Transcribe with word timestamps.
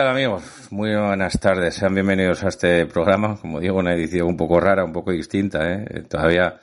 Tal 0.01 0.09
amigos? 0.09 0.43
Muy 0.71 0.97
buenas 0.97 1.39
tardes, 1.39 1.75
sean 1.75 1.93
bienvenidos 1.93 2.43
a 2.43 2.49
este 2.49 2.87
programa, 2.87 3.37
como 3.39 3.61
digo, 3.61 3.77
una 3.77 3.93
edición 3.93 4.29
un 4.29 4.37
poco 4.39 4.59
rara, 4.59 4.83
un 4.83 4.95
poco 4.95 5.13
distinta, 5.13 5.71
¿eh? 5.71 6.05
todavía 6.09 6.59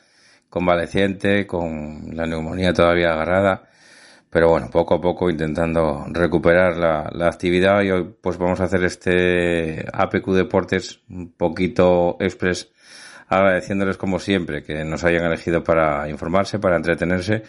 convaleciente, 0.49 1.45
con 1.45 2.15
la 2.15 2.25
neumonía 2.25 2.73
todavía 2.73 3.11
agarrada, 3.11 3.69
pero 4.31 4.49
bueno, 4.49 4.71
poco 4.71 4.95
a 4.95 5.01
poco 5.01 5.29
intentando 5.29 6.03
recuperar 6.09 6.77
la, 6.77 7.11
la 7.13 7.27
actividad. 7.27 7.83
Y 7.83 7.91
hoy 7.91 8.15
pues 8.19 8.39
vamos 8.39 8.59
a 8.59 8.63
hacer 8.63 8.83
este 8.83 9.85
APQ 9.93 10.31
Deportes 10.31 11.01
un 11.07 11.31
poquito 11.33 12.17
express, 12.19 12.71
agradeciéndoles 13.27 13.97
como 13.97 14.17
siempre 14.17 14.63
que 14.63 14.83
nos 14.83 15.03
hayan 15.03 15.25
elegido 15.25 15.63
para 15.63 16.09
informarse, 16.09 16.57
para 16.57 16.77
entretenerse. 16.77 17.43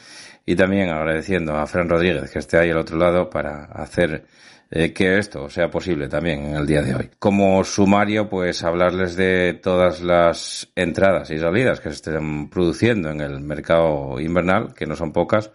Y 0.44 0.54
también 0.54 0.90
agradeciendo 0.90 1.56
a 1.56 1.66
Fran 1.66 1.88
Rodríguez 1.88 2.30
que 2.30 2.40
esté 2.40 2.58
ahí 2.58 2.68
al 2.68 2.78
otro 2.78 2.98
lado 2.98 3.30
para 3.30 3.64
hacer 3.72 4.26
eh, 4.70 4.92
que 4.92 5.16
esto 5.16 5.48
sea 5.48 5.70
posible 5.70 6.08
también 6.08 6.44
en 6.44 6.56
el 6.56 6.66
día 6.66 6.82
de 6.82 6.94
hoy. 6.94 7.10
Como 7.18 7.64
sumario, 7.64 8.28
pues 8.28 8.62
hablarles 8.62 9.16
de 9.16 9.54
todas 9.54 10.02
las 10.02 10.68
entradas 10.76 11.30
y 11.30 11.38
salidas 11.38 11.80
que 11.80 11.88
se 11.88 11.96
estén 11.96 12.50
produciendo 12.50 13.10
en 13.10 13.22
el 13.22 13.40
mercado 13.40 14.20
invernal, 14.20 14.74
que 14.74 14.86
no 14.86 14.94
son 14.94 15.12
pocas, 15.12 15.50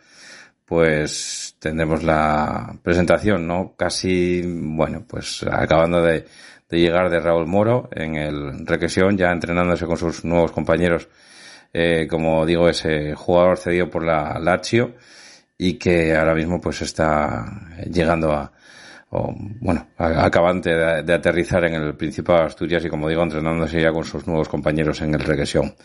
pues 0.66 1.57
tendremos 1.59 2.01
la 2.01 2.75
presentación, 2.81 3.47
¿no? 3.47 3.75
Casi, 3.78 4.41
bueno, 4.46 5.06
pues 5.07 5.44
acabando 5.44 6.01
de, 6.01 6.25
llegar 6.72 7.12
de 7.12 7.19
Raúl 7.19 7.45
Moro 7.45 7.90
en 7.91 8.16
el 8.16 8.66
Requesión, 8.66 9.16
ya 9.16 9.31
entrenándose 9.31 9.85
con 9.85 9.97
sus 9.97 10.25
nuevos 10.25 10.51
compañeros, 10.51 11.07
eh, 11.72 12.07
como 12.09 12.47
digo, 12.47 12.68
ese 12.68 13.13
jugador 13.13 13.59
cedido 13.59 13.91
por 13.91 14.03
la 14.03 14.40
Lazio 14.40 14.95
y 15.56 15.74
que 15.74 16.16
ahora 16.16 16.34
mismo 16.34 16.59
pues 16.59 16.81
está 16.81 17.45
llegando 17.91 18.31
a, 18.31 18.51
o, 19.16 19.31
bueno, 19.62 19.88
acabante 19.97 20.72
de, 20.72 21.13
aterrizar 21.13 21.63
en 21.66 21.75
el 21.75 21.96
Principado 21.96 22.40
de 22.40 22.46
Asturias 22.46 22.84
y 22.84 22.90
como 22.90 23.07
digo, 23.07 23.22
entrenándose 23.22 23.79
ya 23.79 23.91
con 23.91 24.03
sus 24.03 24.25
nuevos 24.25 24.50
compañeros 24.50 25.01
en 25.01 25.13
el 25.13 25.19
Requesión. 25.19 25.75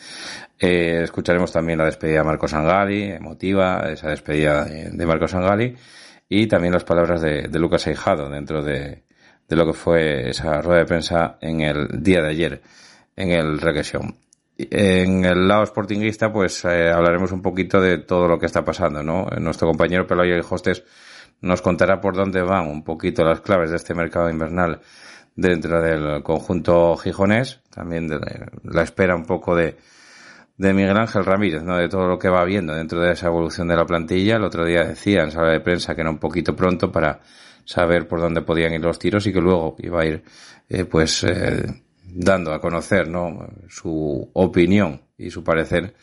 Eh, 0.59 1.03
escucharemos 1.05 1.53
también 1.53 1.78
la 1.78 1.84
despedida 1.84 2.19
de 2.19 2.25
Marco 2.25 2.49
Sangali, 2.49 3.03
emotiva, 3.03 3.91
esa 3.93 4.09
despedida 4.09 4.65
de, 4.65 4.91
de 4.91 5.06
Marco 5.06 5.28
Sangali, 5.28 5.77
y 6.27 6.47
también 6.47 6.72
las 6.72 6.84
palabras 6.84 7.21
de, 7.21 7.49
de 7.49 7.59
Lucas 7.59 7.87
Eijado 7.87 8.31
dentro 8.31 8.62
de, 8.62 9.03
de 9.47 9.56
lo 9.56 9.66
que 9.66 9.75
fue 9.75 10.31
esa 10.31 10.62
rueda 10.62 10.81
de 10.81 10.87
prensa 10.87 11.37
en 11.43 11.60
el 11.60 12.03
día 12.03 12.22
de 12.22 12.31
ayer 12.31 12.62
en 13.15 13.33
el 13.33 13.60
Requesión. 13.60 14.16
En 14.56 15.25
el 15.25 15.47
lado 15.47 15.66
sportinguista, 15.66 16.33
pues 16.33 16.65
eh, 16.65 16.91
hablaremos 16.91 17.31
un 17.31 17.43
poquito 17.43 17.81
de 17.81 17.99
todo 17.99 18.27
lo 18.27 18.39
que 18.39 18.47
está 18.47 18.65
pasando, 18.65 19.03
¿no? 19.03 19.27
Nuestro 19.39 19.69
compañero 19.69 20.06
Pelayo 20.06 20.37
y 20.37 20.43
Hostes 20.49 20.83
nos 21.41 21.62
contará 21.62 22.00
por 22.00 22.16
dónde 22.16 22.43
van 22.43 22.69
un 22.69 22.82
poquito 22.82 23.25
las 23.25 23.41
claves 23.41 23.71
de 23.71 23.76
este 23.76 23.94
mercado 23.94 24.31
invernal 24.31 24.81
dentro 25.37 25.81
del 25.81 26.22
conjunto 26.22 26.97
gijonés, 26.97 27.60
también 27.71 28.09
de 28.09 28.19
la 28.65 28.82
espera 28.82 29.15
un 29.15 29.25
poco 29.25 29.54
de, 29.54 29.77
de 30.56 30.75
Miguel 30.75 30.97
Ángel 30.97 31.25
Ramírez, 31.25 31.62
¿no? 31.62 31.77
De 31.77 31.88
todo 31.88 32.09
lo 32.09 32.19
que 32.19 32.28
va 32.28 32.44
viendo 32.44 32.75
dentro 32.75 33.00
de 33.00 33.12
esa 33.12 33.28
evolución 33.28 33.69
de 33.69 33.77
la 33.77 33.87
plantilla. 33.87 34.37
El 34.37 34.44
otro 34.44 34.65
día 34.65 34.82
decía 34.82 35.22
en 35.22 35.31
sala 35.31 35.53
de 35.53 35.60
prensa 35.60 35.94
que 35.94 36.00
era 36.00 36.10
un 36.10 36.19
poquito 36.19 36.56
pronto 36.56 36.91
para 36.91 37.21
saber 37.65 38.09
por 38.09 38.21
dónde 38.21 38.43
podían 38.43 38.72
ir 38.72 38.81
los 38.81 38.98
tiros 38.98 39.27
y 39.27 39.32
que 39.32 39.41
luego 39.41 39.77
iba 39.78 40.00
a 40.00 40.06
ir, 40.06 40.25
eh, 40.69 40.84
pues, 40.84 41.22
eh, 41.22 41.65
dando 42.03 42.53
a 42.53 42.60
conocer, 42.60 43.09
¿no? 43.09 43.47
Su 43.69 44.28
opinión 44.32 45.03
y 45.16 45.31
su 45.31 45.44
parecer 45.44 45.94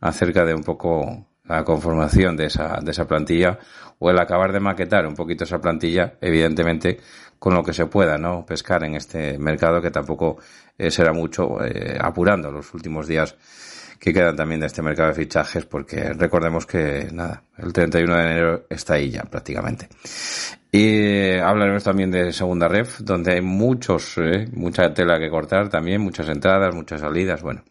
acerca 0.00 0.46
de 0.46 0.54
un 0.54 0.64
poco 0.64 1.26
la 1.44 1.64
conformación 1.64 2.36
de 2.36 2.46
esa, 2.46 2.78
de 2.80 2.92
esa 2.92 3.06
plantilla 3.06 3.58
o 4.00 4.10
el 4.10 4.18
acabar 4.18 4.52
de 4.52 4.58
maquetar 4.60 5.06
un 5.06 5.14
poquito 5.14 5.44
esa 5.44 5.60
plantilla, 5.60 6.14
evidentemente 6.20 6.98
con 7.38 7.54
lo 7.54 7.62
que 7.62 7.72
se 7.72 7.86
pueda, 7.86 8.18
¿no? 8.18 8.44
Pescar 8.44 8.84
en 8.84 8.96
este 8.96 9.38
mercado 9.38 9.80
que 9.80 9.90
tampoco 9.90 10.38
eh, 10.76 10.90
será 10.90 11.12
mucho, 11.12 11.64
eh, 11.64 11.96
apurando 12.00 12.50
los 12.50 12.74
últimos 12.74 13.06
días 13.06 13.36
que 13.98 14.14
quedan 14.14 14.34
también 14.34 14.60
de 14.60 14.66
este 14.66 14.80
mercado 14.80 15.10
de 15.10 15.14
fichajes, 15.14 15.66
porque 15.66 16.14
recordemos 16.14 16.64
que 16.64 17.08
nada, 17.12 17.42
el 17.58 17.72
31 17.72 18.16
de 18.16 18.22
enero 18.22 18.66
está 18.70 18.94
ahí 18.94 19.10
ya 19.10 19.22
prácticamente. 19.24 19.88
Y 20.72 21.36
hablaremos 21.38 21.84
también 21.84 22.10
de 22.10 22.32
segunda 22.32 22.66
ref, 22.66 23.00
donde 23.00 23.34
hay 23.34 23.42
muchos, 23.42 24.16
eh, 24.16 24.48
mucha 24.52 24.94
tela 24.94 25.18
que 25.18 25.28
cortar 25.28 25.68
también, 25.68 26.00
muchas 26.00 26.28
entradas, 26.30 26.74
muchas 26.74 27.00
salidas, 27.00 27.42
bueno. 27.42 27.62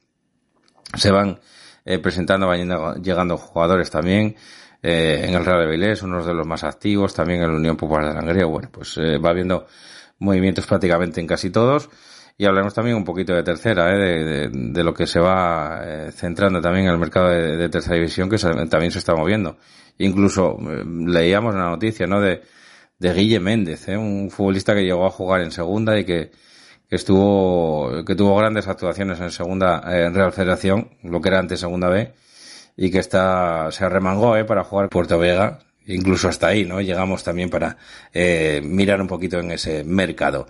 Se 0.96 1.10
van 1.10 1.40
eh, 1.86 1.98
presentando, 1.98 2.46
van 2.48 3.02
llegando 3.02 3.38
jugadores 3.38 3.90
también. 3.90 4.36
Eh, 4.81 5.26
en 5.28 5.34
el 5.34 5.46
Real 5.46 5.62
Avilés, 5.64 6.02
uno 6.04 6.24
de 6.24 6.34
los 6.34 6.48
más 6.48 6.64
activos, 6.64 7.14
también 7.14 7.42
en 7.42 7.52
la 7.52 7.58
Unión 7.58 7.78
Popular 7.78 8.08
de 8.10 8.14
Langreo. 8.16 8.50
Bueno, 8.50 8.70
pues 8.72 8.98
eh, 8.98 9.18
va 9.18 9.30
habiendo 9.31 9.66
movimientos 10.20 10.66
prácticamente 10.66 11.20
en 11.22 11.28
casi 11.28 11.50
todos. 11.50 11.90
Y 12.38 12.46
hablaremos 12.46 12.74
también 12.74 12.96
un 12.96 13.04
poquito 13.04 13.34
de 13.34 13.44
tercera, 13.44 13.94
¿eh? 13.94 13.98
de, 13.98 14.24
de- 14.24 14.50
de 14.52 14.84
lo 14.84 14.94
que 14.94 15.06
se 15.06 15.20
va 15.20 15.81
eh, 15.84 16.12
centrando 16.14 16.62
también 16.62 16.86
en 16.86 16.94
el 16.94 16.98
mercado 16.98 17.28
de, 17.30 17.58
de 17.58 17.68
tercera 17.70 17.96
división, 17.96 18.30
que 18.30 18.38
se- 18.38 18.50
también 18.68 18.92
se 18.92 19.00
está 19.00 19.14
moviendo. 19.14 19.58
Incluso 19.98 20.58
eh, 20.62 20.84
leíamos 20.86 21.54
la 21.56 21.70
noticia, 21.70 22.08
¿no? 22.08 22.22
De, 22.22 22.42
de 22.98 23.14
Guille 23.14 23.42
Méndez, 23.42 23.90
¿eh? 23.90 23.98
un 23.98 24.30
futbolista 24.32 24.74
que 24.74 24.84
llegó 24.86 25.06
a 25.06 25.10
jugar 25.10 25.42
en 25.42 25.52
segunda 25.52 26.00
y 26.00 26.06
que, 26.06 26.32
estuvo, 26.90 28.04
que 28.06 28.16
tuvo 28.16 28.36
grandes 28.38 28.68
actuaciones 28.68 29.20
en 29.20 29.32
segunda, 29.32 29.82
en 29.88 30.14
Real 30.14 30.32
Federación, 30.32 30.90
lo 31.04 31.22
que 31.22 31.30
era 31.30 31.40
antes 31.40 31.60
segunda 31.60 31.90
B, 31.90 32.14
y 32.81 32.90
que 32.90 33.00
está, 33.00 33.70
se 33.72 33.84
arremangó, 33.84 34.38
eh, 34.38 34.46
para 34.46 34.64
jugar 34.64 34.88
Puerto 34.88 35.20
Vega, 35.20 35.60
incluso 35.86 36.30
hasta 36.30 36.48
ahí, 36.48 36.64
¿no? 36.64 36.80
Llegamos 36.80 37.26
también 37.26 37.50
para, 37.50 37.76
eh, 38.14 38.62
mirar 38.64 39.02
un 39.02 39.08
poquito 39.08 39.38
en 39.38 39.52
ese 39.52 39.84
mercado. 39.84 40.48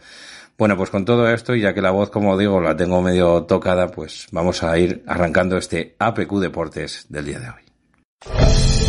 Bueno, 0.56 0.78
pues 0.78 0.92
con 0.92 1.06
todo 1.06 1.28
esto, 1.28 1.56
ya 1.56 1.74
que 1.74 1.82
la 1.82 1.90
voz, 1.90 2.12
como 2.12 2.38
digo, 2.38 2.62
la 2.62 2.78
tengo 2.78 3.02
medio 3.02 3.46
tocada, 3.46 3.88
pues 3.88 4.28
vamos 4.32 4.62
a 4.62 4.78
ir 4.78 5.04
arrancando 5.08 5.58
este 5.58 5.96
APQ 5.98 6.40
Deportes 6.40 7.08
del 7.10 7.26
día 7.26 7.40
de 7.40 7.50
hoy. 7.50 8.79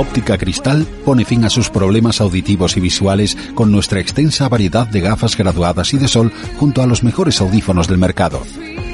Óptica 0.00 0.38
Cristal 0.38 0.86
pone 1.04 1.26
fin 1.26 1.44
a 1.44 1.50
sus 1.50 1.68
problemas 1.68 2.22
auditivos 2.22 2.74
y 2.78 2.80
visuales 2.80 3.36
con 3.54 3.70
nuestra 3.70 4.00
extensa 4.00 4.48
variedad 4.48 4.86
de 4.86 5.02
gafas 5.02 5.36
graduadas 5.36 5.92
y 5.92 5.98
de 5.98 6.08
sol 6.08 6.32
junto 6.56 6.80
a 6.80 6.86
los 6.86 7.04
mejores 7.04 7.38
audífonos 7.42 7.86
del 7.86 7.98
mercado. 7.98 8.40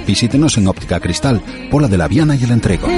Visítenos 0.04 0.58
en 0.58 0.66
Óptica 0.66 0.98
Cristal, 0.98 1.40
Pola 1.70 1.86
de 1.86 1.96
la 1.96 2.08
Viana 2.08 2.34
y 2.34 2.42
el 2.42 2.50
Entrego. 2.50 2.88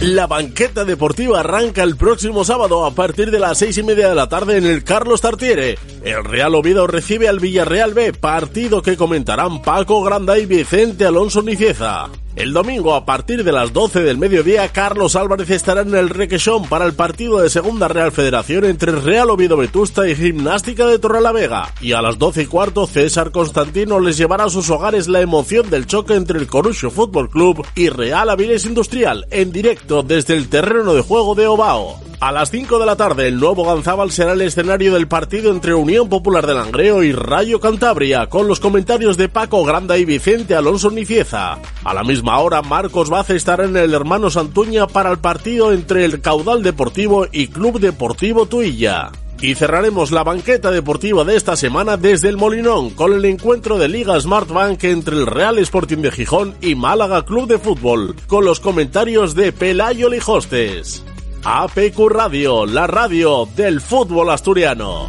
La 0.00 0.26
banqueta 0.26 0.84
deportiva 0.84 1.40
arranca 1.40 1.82
el 1.82 1.96
próximo 1.96 2.44
sábado 2.44 2.84
a 2.84 2.90
partir 2.90 3.30
de 3.30 3.38
las 3.38 3.56
seis 3.56 3.78
y 3.78 3.82
media 3.82 4.10
de 4.10 4.14
la 4.14 4.28
tarde 4.28 4.58
en 4.58 4.66
el 4.66 4.84
Carlos 4.84 5.22
Tartiere. 5.22 5.78
El 6.04 6.24
Real 6.24 6.54
Oviedo 6.54 6.86
recibe 6.86 7.26
al 7.26 7.40
Villarreal 7.40 7.94
B, 7.94 8.12
partido 8.12 8.82
que 8.82 8.98
comentarán 8.98 9.62
Paco 9.62 10.02
Granda 10.02 10.38
y 10.38 10.44
Vicente 10.44 11.06
Alonso 11.06 11.40
Nicieza. 11.40 12.10
El 12.34 12.54
domingo 12.54 12.94
a 12.94 13.04
partir 13.04 13.44
de 13.44 13.52
las 13.52 13.74
12 13.74 14.02
del 14.02 14.16
mediodía, 14.16 14.66
Carlos 14.68 15.16
Álvarez 15.16 15.50
estará 15.50 15.82
en 15.82 15.94
el 15.94 16.08
Requesón 16.08 16.66
para 16.66 16.86
el 16.86 16.94
partido 16.94 17.40
de 17.40 17.50
Segunda 17.50 17.88
Real 17.88 18.10
Federación 18.10 18.64
entre 18.64 18.92
Real 18.92 19.28
Oviedo 19.28 19.58
Vetusta 19.58 20.08
y 20.08 20.16
Gimnástica 20.16 20.86
de 20.86 20.98
Torrelavega. 20.98 21.74
Y 21.82 21.92
a 21.92 22.00
las 22.00 22.18
12 22.18 22.44
y 22.44 22.46
cuarto, 22.46 22.86
César 22.86 23.32
Constantino 23.32 24.00
les 24.00 24.16
llevará 24.16 24.44
a 24.44 24.50
sus 24.50 24.70
hogares 24.70 25.08
la 25.08 25.20
emoción 25.20 25.68
del 25.68 25.86
choque 25.86 26.14
entre 26.14 26.38
el 26.38 26.46
Corucho 26.46 26.90
Fútbol 26.90 27.28
Club 27.28 27.66
y 27.74 27.90
Real 27.90 28.30
Avilés 28.30 28.64
Industrial 28.64 29.26
en 29.30 29.52
directo 29.52 30.02
desde 30.02 30.34
el 30.34 30.48
terreno 30.48 30.94
de 30.94 31.02
juego 31.02 31.34
de 31.34 31.46
Obao. 31.46 32.11
A 32.22 32.30
las 32.30 32.52
5 32.52 32.78
de 32.78 32.86
la 32.86 32.94
tarde, 32.94 33.26
el 33.26 33.40
nuevo 33.40 33.64
Ganzábal 33.64 34.12
será 34.12 34.34
el 34.34 34.42
escenario 34.42 34.94
del 34.94 35.08
partido 35.08 35.50
entre 35.50 35.74
Unión 35.74 36.08
Popular 36.08 36.46
de 36.46 36.54
Langreo 36.54 37.02
y 37.02 37.10
Rayo 37.10 37.58
Cantabria, 37.58 38.28
con 38.28 38.46
los 38.46 38.60
comentarios 38.60 39.16
de 39.16 39.28
Paco 39.28 39.64
Granda 39.64 39.98
y 39.98 40.04
Vicente 40.04 40.54
Alonso 40.54 40.92
Nicieza. 40.92 41.58
A 41.82 41.92
la 41.92 42.04
misma 42.04 42.38
hora, 42.38 42.62
Marcos 42.62 43.10
Bace 43.10 43.34
estará 43.34 43.64
en 43.64 43.76
el 43.76 43.92
Hermano 43.92 44.30
Santuña 44.30 44.86
para 44.86 45.10
el 45.10 45.18
partido 45.18 45.72
entre 45.72 46.04
el 46.04 46.20
Caudal 46.20 46.62
Deportivo 46.62 47.26
y 47.32 47.48
Club 47.48 47.80
Deportivo 47.80 48.46
Tuilla. 48.46 49.10
Y 49.40 49.56
cerraremos 49.56 50.12
la 50.12 50.22
banqueta 50.22 50.70
deportiva 50.70 51.24
de 51.24 51.34
esta 51.34 51.56
semana 51.56 51.96
desde 51.96 52.28
el 52.28 52.36
Molinón 52.36 52.90
con 52.90 53.14
el 53.14 53.24
encuentro 53.24 53.78
de 53.78 53.88
Liga 53.88 54.20
Smart 54.20 54.48
Bank 54.48 54.84
entre 54.84 55.16
el 55.16 55.26
Real 55.26 55.58
Sporting 55.58 55.98
de 55.98 56.12
Gijón 56.12 56.54
y 56.60 56.76
Málaga 56.76 57.24
Club 57.24 57.48
de 57.48 57.58
Fútbol, 57.58 58.14
con 58.28 58.44
los 58.44 58.60
comentarios 58.60 59.34
de 59.34 59.50
Pelayo 59.50 60.08
Lijostes. 60.08 61.02
APQ 61.44 62.08
Radio, 62.08 62.64
la 62.64 62.86
radio 62.86 63.48
del 63.56 63.80
fútbol 63.80 64.30
asturiano. 64.30 65.08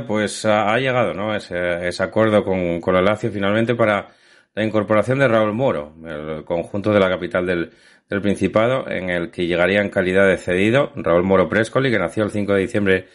Pues 0.00 0.44
ha, 0.44 0.76
llegado 0.78 1.14
¿no? 1.14 1.34
ese, 1.34 1.88
ese 1.88 2.02
acuerdo 2.02 2.44
con, 2.44 2.80
con 2.80 2.96
el 2.96 3.04
Lazio 3.04 3.30
finalmente 3.30 3.74
para 3.74 4.08
la 4.54 4.64
incorporación 4.64 5.18
de 5.18 5.28
Raúl 5.28 5.52
Moro, 5.52 5.94
el 6.06 6.44
conjunto 6.44 6.92
de 6.92 7.00
la 7.00 7.08
capital 7.08 7.44
del, 7.44 7.72
del 8.08 8.20
Principado, 8.20 8.88
en 8.88 9.10
el 9.10 9.30
que 9.30 9.46
llegaría 9.46 9.80
en 9.80 9.90
calidad 9.90 10.26
de 10.26 10.36
cedido 10.36 10.92
Raúl 10.94 11.24
Moro 11.24 11.48
Prescoli, 11.48 11.90
que 11.90 11.98
nació 11.98 12.24
el 12.24 12.30
5 12.30 12.54
de 12.54 12.60
diciembre 12.60 13.08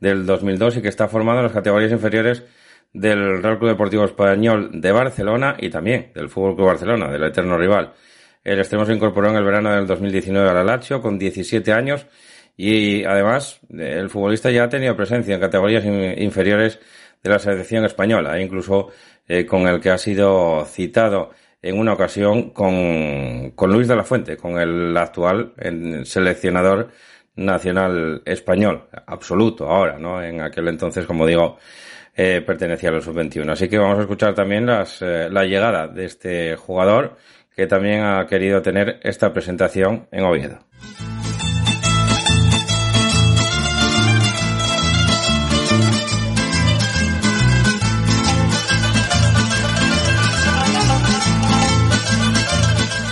del 0.00 0.26
2002 0.26 0.76
y 0.76 0.82
que 0.82 0.88
está 0.88 1.08
formado 1.08 1.38
en 1.38 1.44
las 1.44 1.52
categorías 1.52 1.90
inferiores 1.90 2.44
del 2.92 3.42
Real 3.42 3.58
Club 3.58 3.70
Deportivo 3.70 4.04
Español 4.04 4.70
de 4.80 4.92
Barcelona 4.92 5.56
y 5.58 5.68
también 5.70 6.12
del 6.14 6.28
Fútbol 6.28 6.54
Club 6.54 6.68
Barcelona, 6.68 7.10
del 7.10 7.24
eterno 7.24 7.58
rival. 7.58 7.92
El 8.44 8.58
extremo 8.58 8.84
se 8.84 8.92
incorporó 8.92 9.30
en 9.30 9.36
el 9.36 9.44
verano 9.44 9.74
del 9.74 9.86
2019 9.86 10.48
al 10.48 10.66
Lazio 10.66 11.00
con 11.00 11.18
17 11.18 11.72
años 11.72 12.06
y 12.56 13.04
además, 13.04 13.60
el 13.70 14.08
futbolista 14.10 14.50
ya 14.50 14.64
ha 14.64 14.68
tenido 14.68 14.96
presencia 14.96 15.34
en 15.34 15.40
categorías 15.40 15.84
inferiores 15.84 16.78
de 17.22 17.30
la 17.30 17.38
selección 17.38 17.84
española, 17.84 18.40
incluso 18.40 18.90
eh, 19.26 19.44
con 19.46 19.66
el 19.66 19.80
que 19.80 19.90
ha 19.90 19.98
sido 19.98 20.64
citado 20.66 21.30
en 21.62 21.78
una 21.78 21.94
ocasión 21.94 22.50
con, 22.50 23.52
con 23.52 23.72
Luis 23.72 23.88
de 23.88 23.96
la 23.96 24.04
Fuente, 24.04 24.36
con 24.36 24.58
el 24.58 24.96
actual 24.96 25.54
seleccionador 26.04 26.90
nacional 27.36 28.22
español, 28.26 28.84
absoluto 29.06 29.68
ahora, 29.68 29.98
¿no? 29.98 30.22
En 30.22 30.40
aquel 30.42 30.68
entonces, 30.68 31.06
como 31.06 31.26
digo, 31.26 31.56
eh, 32.14 32.42
pertenecía 32.46 32.90
a 32.90 32.92
los 32.92 33.04
sub-21. 33.04 33.50
Así 33.50 33.68
que 33.68 33.78
vamos 33.78 33.98
a 33.98 34.02
escuchar 34.02 34.34
también 34.34 34.66
las, 34.66 35.02
eh, 35.02 35.28
la 35.30 35.44
llegada 35.44 35.88
de 35.88 36.04
este 36.04 36.54
jugador 36.56 37.16
que 37.56 37.66
también 37.66 38.02
ha 38.02 38.26
querido 38.26 38.62
tener 38.62 39.00
esta 39.02 39.32
presentación 39.32 40.06
en 40.12 40.24
Oviedo. 40.24 40.58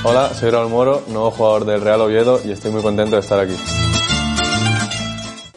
Hola, 0.05 0.31
soy 0.35 0.51
Raúl 0.51 0.69
Moro, 0.69 1.03
nuevo 1.07 1.31
jugador 1.31 1.65
del 1.65 1.81
Real 1.81 2.01
Oviedo 2.01 2.41
y 2.45 2.51
estoy 2.51 2.73
muy 2.73 2.83
contento 2.83 3.15
de 3.15 3.21
estar 3.21 3.39
aquí. 3.39 3.55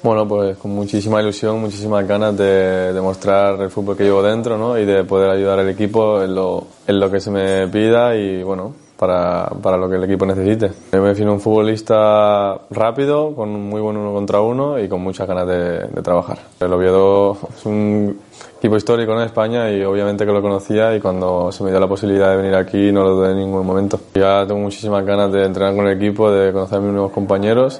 Bueno, 0.04 0.28
pues 0.28 0.56
con 0.58 0.70
muchísima 0.70 1.20
ilusión, 1.20 1.60
muchísimas 1.60 2.08
ganas 2.08 2.38
de 2.38 2.94
demostrar 2.94 3.60
el 3.60 3.72
fútbol 3.72 3.98
que 3.98 4.04
llevo 4.04 4.22
dentro 4.22 4.56
¿no? 4.56 4.78
y 4.78 4.86
de 4.86 5.04
poder 5.04 5.32
ayudar 5.32 5.58
al 5.58 5.70
equipo 5.70 6.22
en 6.22 6.36
lo, 6.36 6.68
en 6.86 7.00
lo 7.00 7.10
que 7.10 7.20
se 7.20 7.32
me 7.32 7.68
pida 7.70 8.16
y 8.16 8.44
bueno, 8.44 8.72
para, 8.98 9.50
para, 9.64 9.78
lo 9.78 9.90
que 9.90 9.96
el 9.96 10.04
equipo 10.04 10.28
necesite. 10.28 10.72
Me 10.92 11.00
defino 11.00 11.34
un 11.34 11.42
futbolista 11.42 12.56
rápido, 12.70 13.34
con 13.34 13.50
muy 13.50 13.82
buen 13.82 13.98
uno 13.98 14.14
contra 14.14 14.42
uno 14.42 14.78
y 14.78 14.88
con 14.88 15.02
muchas 15.02 15.28
ganas 15.28 15.48
de, 15.48 15.88
de 15.88 16.02
trabajar. 16.04 16.38
El 16.60 16.72
Oviedo 16.72 17.36
es 17.58 17.66
un 17.66 18.20
equipo 18.66 18.78
histórico 18.78 19.14
en 19.14 19.22
España 19.22 19.72
y 19.72 19.84
obviamente 19.84 20.26
que 20.26 20.32
lo 20.32 20.42
conocía 20.42 20.96
y 20.96 21.00
cuando 21.00 21.52
se 21.52 21.64
me 21.64 21.70
dio 21.70 21.80
la 21.80 21.88
posibilidad 21.88 22.32
de 22.32 22.38
venir 22.38 22.56
aquí 22.56 22.92
no 22.92 23.04
lo 23.04 23.12
dudé 23.12 23.32
en 23.34 23.38
ningún 23.38 23.64
momento. 23.64 24.00
Ya 24.16 24.44
tengo 24.48 24.60
muchísimas 24.60 25.06
ganas 25.06 25.32
de 25.32 25.46
entrenar 25.46 25.76
con 25.76 25.86
el 25.86 25.96
equipo, 25.96 26.32
de 26.32 26.52
conocer 26.52 26.80
a 26.80 26.82
mis 26.82 26.92
nuevos 26.92 27.12
compañeros 27.12 27.80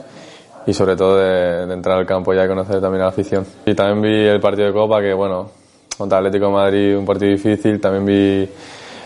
y 0.68 0.74
sobre 0.76 0.96
todo 0.96 1.18
de, 1.18 1.66
de 1.66 1.74
entrar 1.74 1.98
al 1.98 2.06
campo 2.06 2.36
ya 2.36 2.46
y 2.46 2.48
conocer 2.48 2.80
también 2.82 3.02
a 3.02 3.06
la 3.06 3.10
afición. 3.10 3.48
Y 3.66 3.74
también 3.74 4.00
vi 4.00 4.28
el 4.28 4.40
partido 4.40 4.68
de 4.68 4.74
Copa 4.74 5.02
que 5.02 5.12
bueno, 5.12 5.50
contra 5.98 6.20
Atlético 6.20 6.46
de 6.46 6.52
Madrid 6.52 6.98
un 6.98 7.06
partido 7.06 7.32
difícil, 7.32 7.82
también 7.82 8.06
vi 8.06 8.48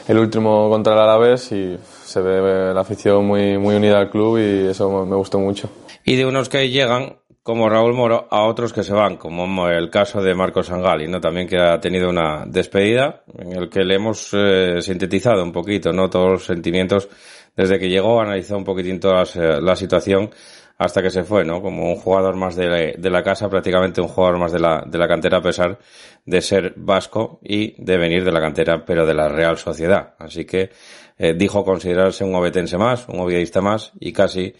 el 0.10 0.18
último 0.18 0.70
contra 0.70 0.92
el 0.96 1.00
Alavés 1.00 1.50
y 1.54 1.78
se 2.04 2.20
ve 2.20 2.74
la 2.74 2.82
afición 2.82 3.26
muy, 3.26 3.58
muy 3.58 3.76
unida 3.76 4.00
al 4.00 4.10
club 4.10 4.38
y 4.38 4.68
eso 4.68 5.06
me 5.06 5.16
gustó 5.16 5.40
mucho. 5.40 5.70
Y 6.04 6.18
de 6.18 6.26
unos 6.26 6.50
que 6.50 6.70
llegan, 6.70 7.20
como 7.50 7.68
Raúl 7.68 7.96
Moro, 7.96 8.28
a 8.30 8.44
otros 8.44 8.72
que 8.72 8.84
se 8.84 8.94
van, 8.94 9.18
como 9.18 9.68
el 9.70 9.90
caso 9.90 10.22
de 10.22 10.36
Marcos 10.36 10.68
Sangali, 10.68 11.08
¿no? 11.08 11.20
También 11.20 11.48
que 11.48 11.58
ha 11.58 11.80
tenido 11.80 12.08
una 12.08 12.46
despedida 12.46 13.24
en 13.40 13.54
el 13.54 13.70
que 13.72 13.84
le 13.84 13.96
hemos 13.96 14.30
eh, 14.34 14.84
sintetizado 14.84 15.42
un 15.42 15.52
poquito, 15.52 15.92
¿no? 15.92 16.12
Todos 16.12 16.30
los 16.30 16.46
sentimientos 16.46 17.10
desde 17.58 17.80
que 17.80 17.90
llegó, 17.90 18.22
analizó 18.22 18.56
un 18.56 18.64
poquitín 18.64 19.00
toda 19.00 19.24
la 19.62 19.76
situación 19.76 20.30
hasta 20.78 21.02
que 21.02 21.10
se 21.10 21.24
fue, 21.24 21.44
¿no? 21.44 21.60
Como 21.60 21.92
un 21.92 21.96
jugador 21.96 22.36
más 22.36 22.56
de 22.56 22.94
la, 23.02 23.24
casa, 23.24 23.50
prácticamente 23.50 24.00
un 24.00 24.10
jugador 24.10 24.38
más 24.38 24.52
de 24.52 24.60
la, 24.60 24.84
de 24.86 25.00
la 25.00 25.08
cantera, 25.08 25.40
a 25.40 25.42
pesar 25.42 25.80
de 26.28 26.42
ser 26.42 26.76
vasco 26.78 27.40
y 27.42 27.74
de 27.84 27.98
venir 27.98 28.24
de 28.24 28.32
la 28.32 28.42
cantera, 28.42 28.86
pero 28.86 29.08
de 29.08 29.16
la 29.16 29.28
Real 29.28 29.58
Sociedad. 29.58 30.14
Así 30.20 30.46
que 30.46 30.70
eh, 31.18 31.34
dijo 31.36 31.66
considerarse 31.66 32.24
un 32.24 32.36
obetense 32.36 32.78
más, 32.78 33.08
un 33.10 33.20
oviedista 33.20 33.60
más 33.60 33.92
y 34.00 34.14
casi 34.14 34.54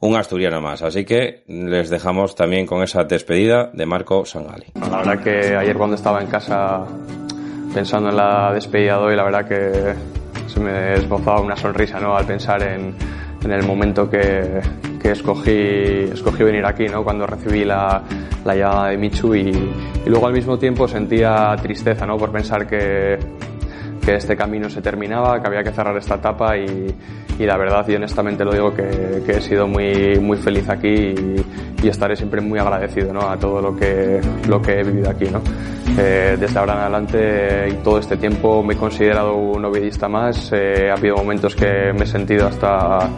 un 0.00 0.16
asturiano 0.16 0.60
más. 0.60 0.82
Así 0.82 1.04
que 1.04 1.44
les 1.48 1.90
dejamos 1.90 2.34
también 2.34 2.66
con 2.66 2.82
esa 2.82 3.04
despedida 3.04 3.70
de 3.72 3.86
Marco 3.86 4.24
Sangali. 4.24 4.66
La 4.74 4.98
verdad 4.98 5.22
que 5.22 5.56
ayer 5.56 5.76
cuando 5.76 5.96
estaba 5.96 6.20
en 6.20 6.28
casa 6.28 6.84
pensando 7.74 8.08
en 8.08 8.16
la 8.16 8.52
despedida 8.52 8.98
de 8.98 9.04
hoy, 9.04 9.16
la 9.16 9.24
verdad 9.24 9.46
que 9.46 9.94
se 10.48 10.60
me 10.60 10.94
esbozaba 10.94 11.40
una 11.40 11.56
sonrisa, 11.56 12.00
¿no? 12.00 12.16
Al 12.16 12.24
pensar 12.24 12.62
en, 12.62 12.94
en 13.44 13.50
el 13.50 13.64
momento 13.64 14.08
que, 14.08 14.60
que 15.00 15.10
escogí, 15.10 16.10
escogí 16.12 16.42
venir 16.42 16.64
aquí, 16.64 16.86
¿no? 16.86 17.04
Cuando 17.04 17.26
recibí 17.26 17.64
la, 17.64 18.02
la 18.44 18.54
llamada 18.54 18.88
de 18.88 18.96
Michu 18.96 19.34
y, 19.34 19.50
y, 19.50 20.08
luego 20.08 20.26
al 20.26 20.32
mismo 20.32 20.58
tiempo 20.58 20.88
sentía 20.88 21.54
tristeza, 21.60 22.06
¿no? 22.06 22.16
Por 22.16 22.32
pensar 22.32 22.66
que, 22.66 23.18
que 24.06 24.14
este 24.14 24.36
camino 24.36 24.70
se 24.70 24.80
terminaba, 24.80 25.40
que 25.40 25.48
había 25.48 25.64
que 25.64 25.72
cerrar 25.72 25.96
esta 25.96 26.14
etapa 26.14 26.56
y, 26.56 26.94
y 27.40 27.44
la 27.44 27.56
verdad 27.56 27.84
y 27.88 27.96
honestamente 27.96 28.44
lo 28.44 28.52
digo 28.52 28.72
que, 28.72 29.22
que, 29.26 29.32
he 29.32 29.40
sido 29.40 29.66
muy, 29.66 30.20
muy 30.20 30.36
feliz 30.36 30.68
aquí 30.68 30.86
y, 30.88 31.44
y, 31.82 31.88
estaré 31.88 32.14
siempre 32.14 32.40
muy 32.40 32.60
agradecido 32.60 33.12
¿no? 33.12 33.28
a 33.28 33.36
todo 33.36 33.60
lo 33.60 33.74
que, 33.74 34.20
lo 34.48 34.62
que 34.62 34.78
he 34.78 34.84
vivido 34.84 35.10
aquí. 35.10 35.24
¿no? 35.24 35.40
Eh, 35.98 36.36
desde 36.38 36.56
ahora 36.56 36.74
en 36.74 36.78
adelante 36.82 37.68
y 37.68 37.74
todo 37.82 37.98
este 37.98 38.16
tiempo 38.16 38.62
me 38.62 38.74
he 38.74 38.76
considerado 38.76 39.34
un 39.34 39.62
novidista 39.62 40.08
más, 40.08 40.52
eh, 40.52 40.88
ha 40.88 40.94
habido 40.94 41.16
momentos 41.16 41.56
que 41.56 41.92
me 41.92 42.04
he 42.04 42.06
sentido 42.06 42.46
hasta 42.46 43.10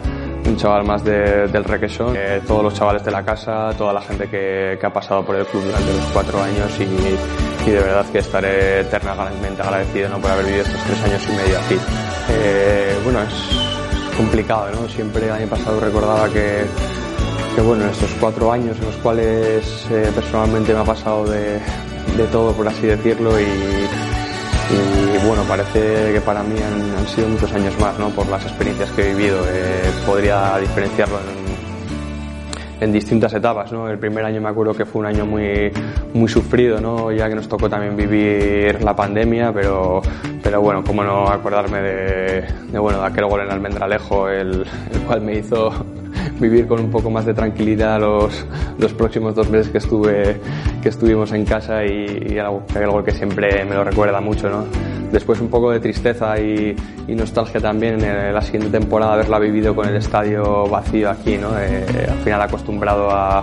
un 0.43 0.57
chaval 0.57 0.87
más 0.87 1.03
de, 1.03 1.47
del 1.49 1.65
requesón. 1.65 2.15
Eh, 2.17 2.41
todos 2.47 2.63
los 2.63 2.73
chavales 2.73 3.05
de 3.05 3.11
la 3.11 3.23
casa, 3.23 3.69
toda 3.77 3.93
la 3.93 4.01
gente 4.01 4.27
que, 4.27 4.75
que, 4.81 4.85
ha 4.87 4.91
pasado 4.91 5.23
por 5.23 5.35
el 5.35 5.45
club 5.45 5.65
durante 5.65 5.93
los 5.93 6.05
cuatro 6.13 6.41
años 6.41 6.79
y, 6.79 7.48
y 7.69 7.71
de 7.71 7.81
verdad 7.81 8.05
que 8.11 8.17
estaré 8.17 8.79
eternamente 8.81 9.61
agradecido 9.61 10.09
¿no? 10.09 10.19
por 10.19 10.31
haber 10.31 10.45
vivido 10.45 10.63
estos 10.63 10.83
tres 10.85 11.03
años 11.03 11.21
y 11.23 11.31
medio 11.35 11.59
aquí. 11.59 11.77
Eh, 12.31 12.97
bueno, 13.03 13.19
es 13.21 14.17
complicado, 14.17 14.71
¿no? 14.71 14.89
Siempre 14.89 15.25
el 15.25 15.31
año 15.31 15.47
pasado 15.47 15.79
recordaba 15.79 16.27
que, 16.29 16.65
que 17.55 17.61
bueno, 17.61 17.83
en 17.83 17.91
estos 17.91 18.09
cuatro 18.19 18.51
años 18.51 18.75
en 18.79 18.85
los 18.85 18.95
cuales 18.97 19.85
eh, 19.91 20.11
personalmente 20.15 20.73
me 20.73 20.79
ha 20.79 20.83
pasado 20.83 21.25
de, 21.29 21.59
de 22.17 22.23
todo, 22.31 22.53
por 22.53 22.67
así 22.67 22.87
decirlo, 22.87 23.39
y, 23.39 23.43
y 23.43 25.27
bueno, 25.27 25.43
parece 25.43 26.11
que 26.11 26.21
para 26.21 26.41
mí 26.41 26.59
han, 26.59 26.97
han, 26.97 27.07
sido 27.07 27.27
muchos 27.27 27.51
años 27.53 27.77
más, 27.79 27.97
¿no? 27.99 28.09
Por 28.09 28.27
las 28.29 28.43
experiencias 28.43 28.89
que 28.91 29.03
he 29.03 29.13
vivido. 29.13 29.45
Eh, 29.47 29.91
podría 30.05 30.57
diferenciarlo 30.57 31.19
en, 31.19 31.48
en, 32.79 32.91
distintas 32.91 33.33
etapas, 33.33 33.71
¿no? 33.71 33.89
El 33.89 33.97
primer 33.99 34.25
año 34.25 34.41
me 34.41 34.49
acuerdo 34.49 34.73
que 34.73 34.85
fue 34.85 35.01
un 35.01 35.07
año 35.07 35.25
muy, 35.25 35.71
muy 36.13 36.27
sufrido, 36.27 36.79
¿no? 36.79 37.11
Ya 37.11 37.29
que 37.29 37.35
nos 37.35 37.47
tocó 37.47 37.69
también 37.69 37.95
vivir 37.95 38.81
la 38.83 38.95
pandemia, 38.95 39.51
pero, 39.53 40.01
pero 40.41 40.61
bueno, 40.61 40.83
cómo 40.83 41.03
no 41.03 41.27
acordarme 41.27 41.81
de, 41.81 42.45
de 42.71 42.79
bueno, 42.79 43.01
de 43.01 43.07
aquel 43.07 43.25
gol 43.25 43.41
en 43.41 43.51
Almendralejo, 43.51 44.29
el, 44.29 44.65
el 44.91 44.99
cual 45.05 45.21
me 45.21 45.35
hizo 45.35 45.71
vivir 46.39 46.67
con 46.67 46.79
un 46.79 46.89
poco 46.89 47.09
más 47.09 47.25
de 47.25 47.33
tranquilidad 47.33 47.99
los, 47.99 48.45
los 48.77 48.93
próximos 48.93 49.35
dos 49.35 49.49
meses 49.49 49.69
que 49.69 49.77
estuve 49.77 50.39
que 50.81 50.89
estuvimos 50.89 51.31
en 51.33 51.45
casa 51.45 51.85
y, 51.85 52.33
y 52.33 52.39
algo, 52.39 52.63
algo 52.75 53.03
que 53.03 53.11
siempre 53.11 53.65
me 53.65 53.75
lo 53.75 53.83
recuerda 53.83 54.21
mucho, 54.21 54.49
¿no? 54.49 54.65
Después 55.11 55.41
un 55.41 55.49
poco 55.49 55.71
de 55.71 55.79
tristeza 55.79 56.39
y, 56.39 56.75
y 57.07 57.15
nostalgia 57.15 57.59
también 57.59 58.03
en 58.03 58.33
la 58.33 58.41
siguiente 58.41 58.69
temporada 58.69 59.13
haberla 59.13 59.39
vivido 59.39 59.75
con 59.75 59.87
el 59.87 59.95
estadio 59.95 60.67
vacío 60.67 61.09
aquí, 61.09 61.37
¿no? 61.37 61.57
Eh, 61.59 61.85
al 62.09 62.17
final 62.19 62.41
acostumbrado 62.41 63.09
a, 63.09 63.39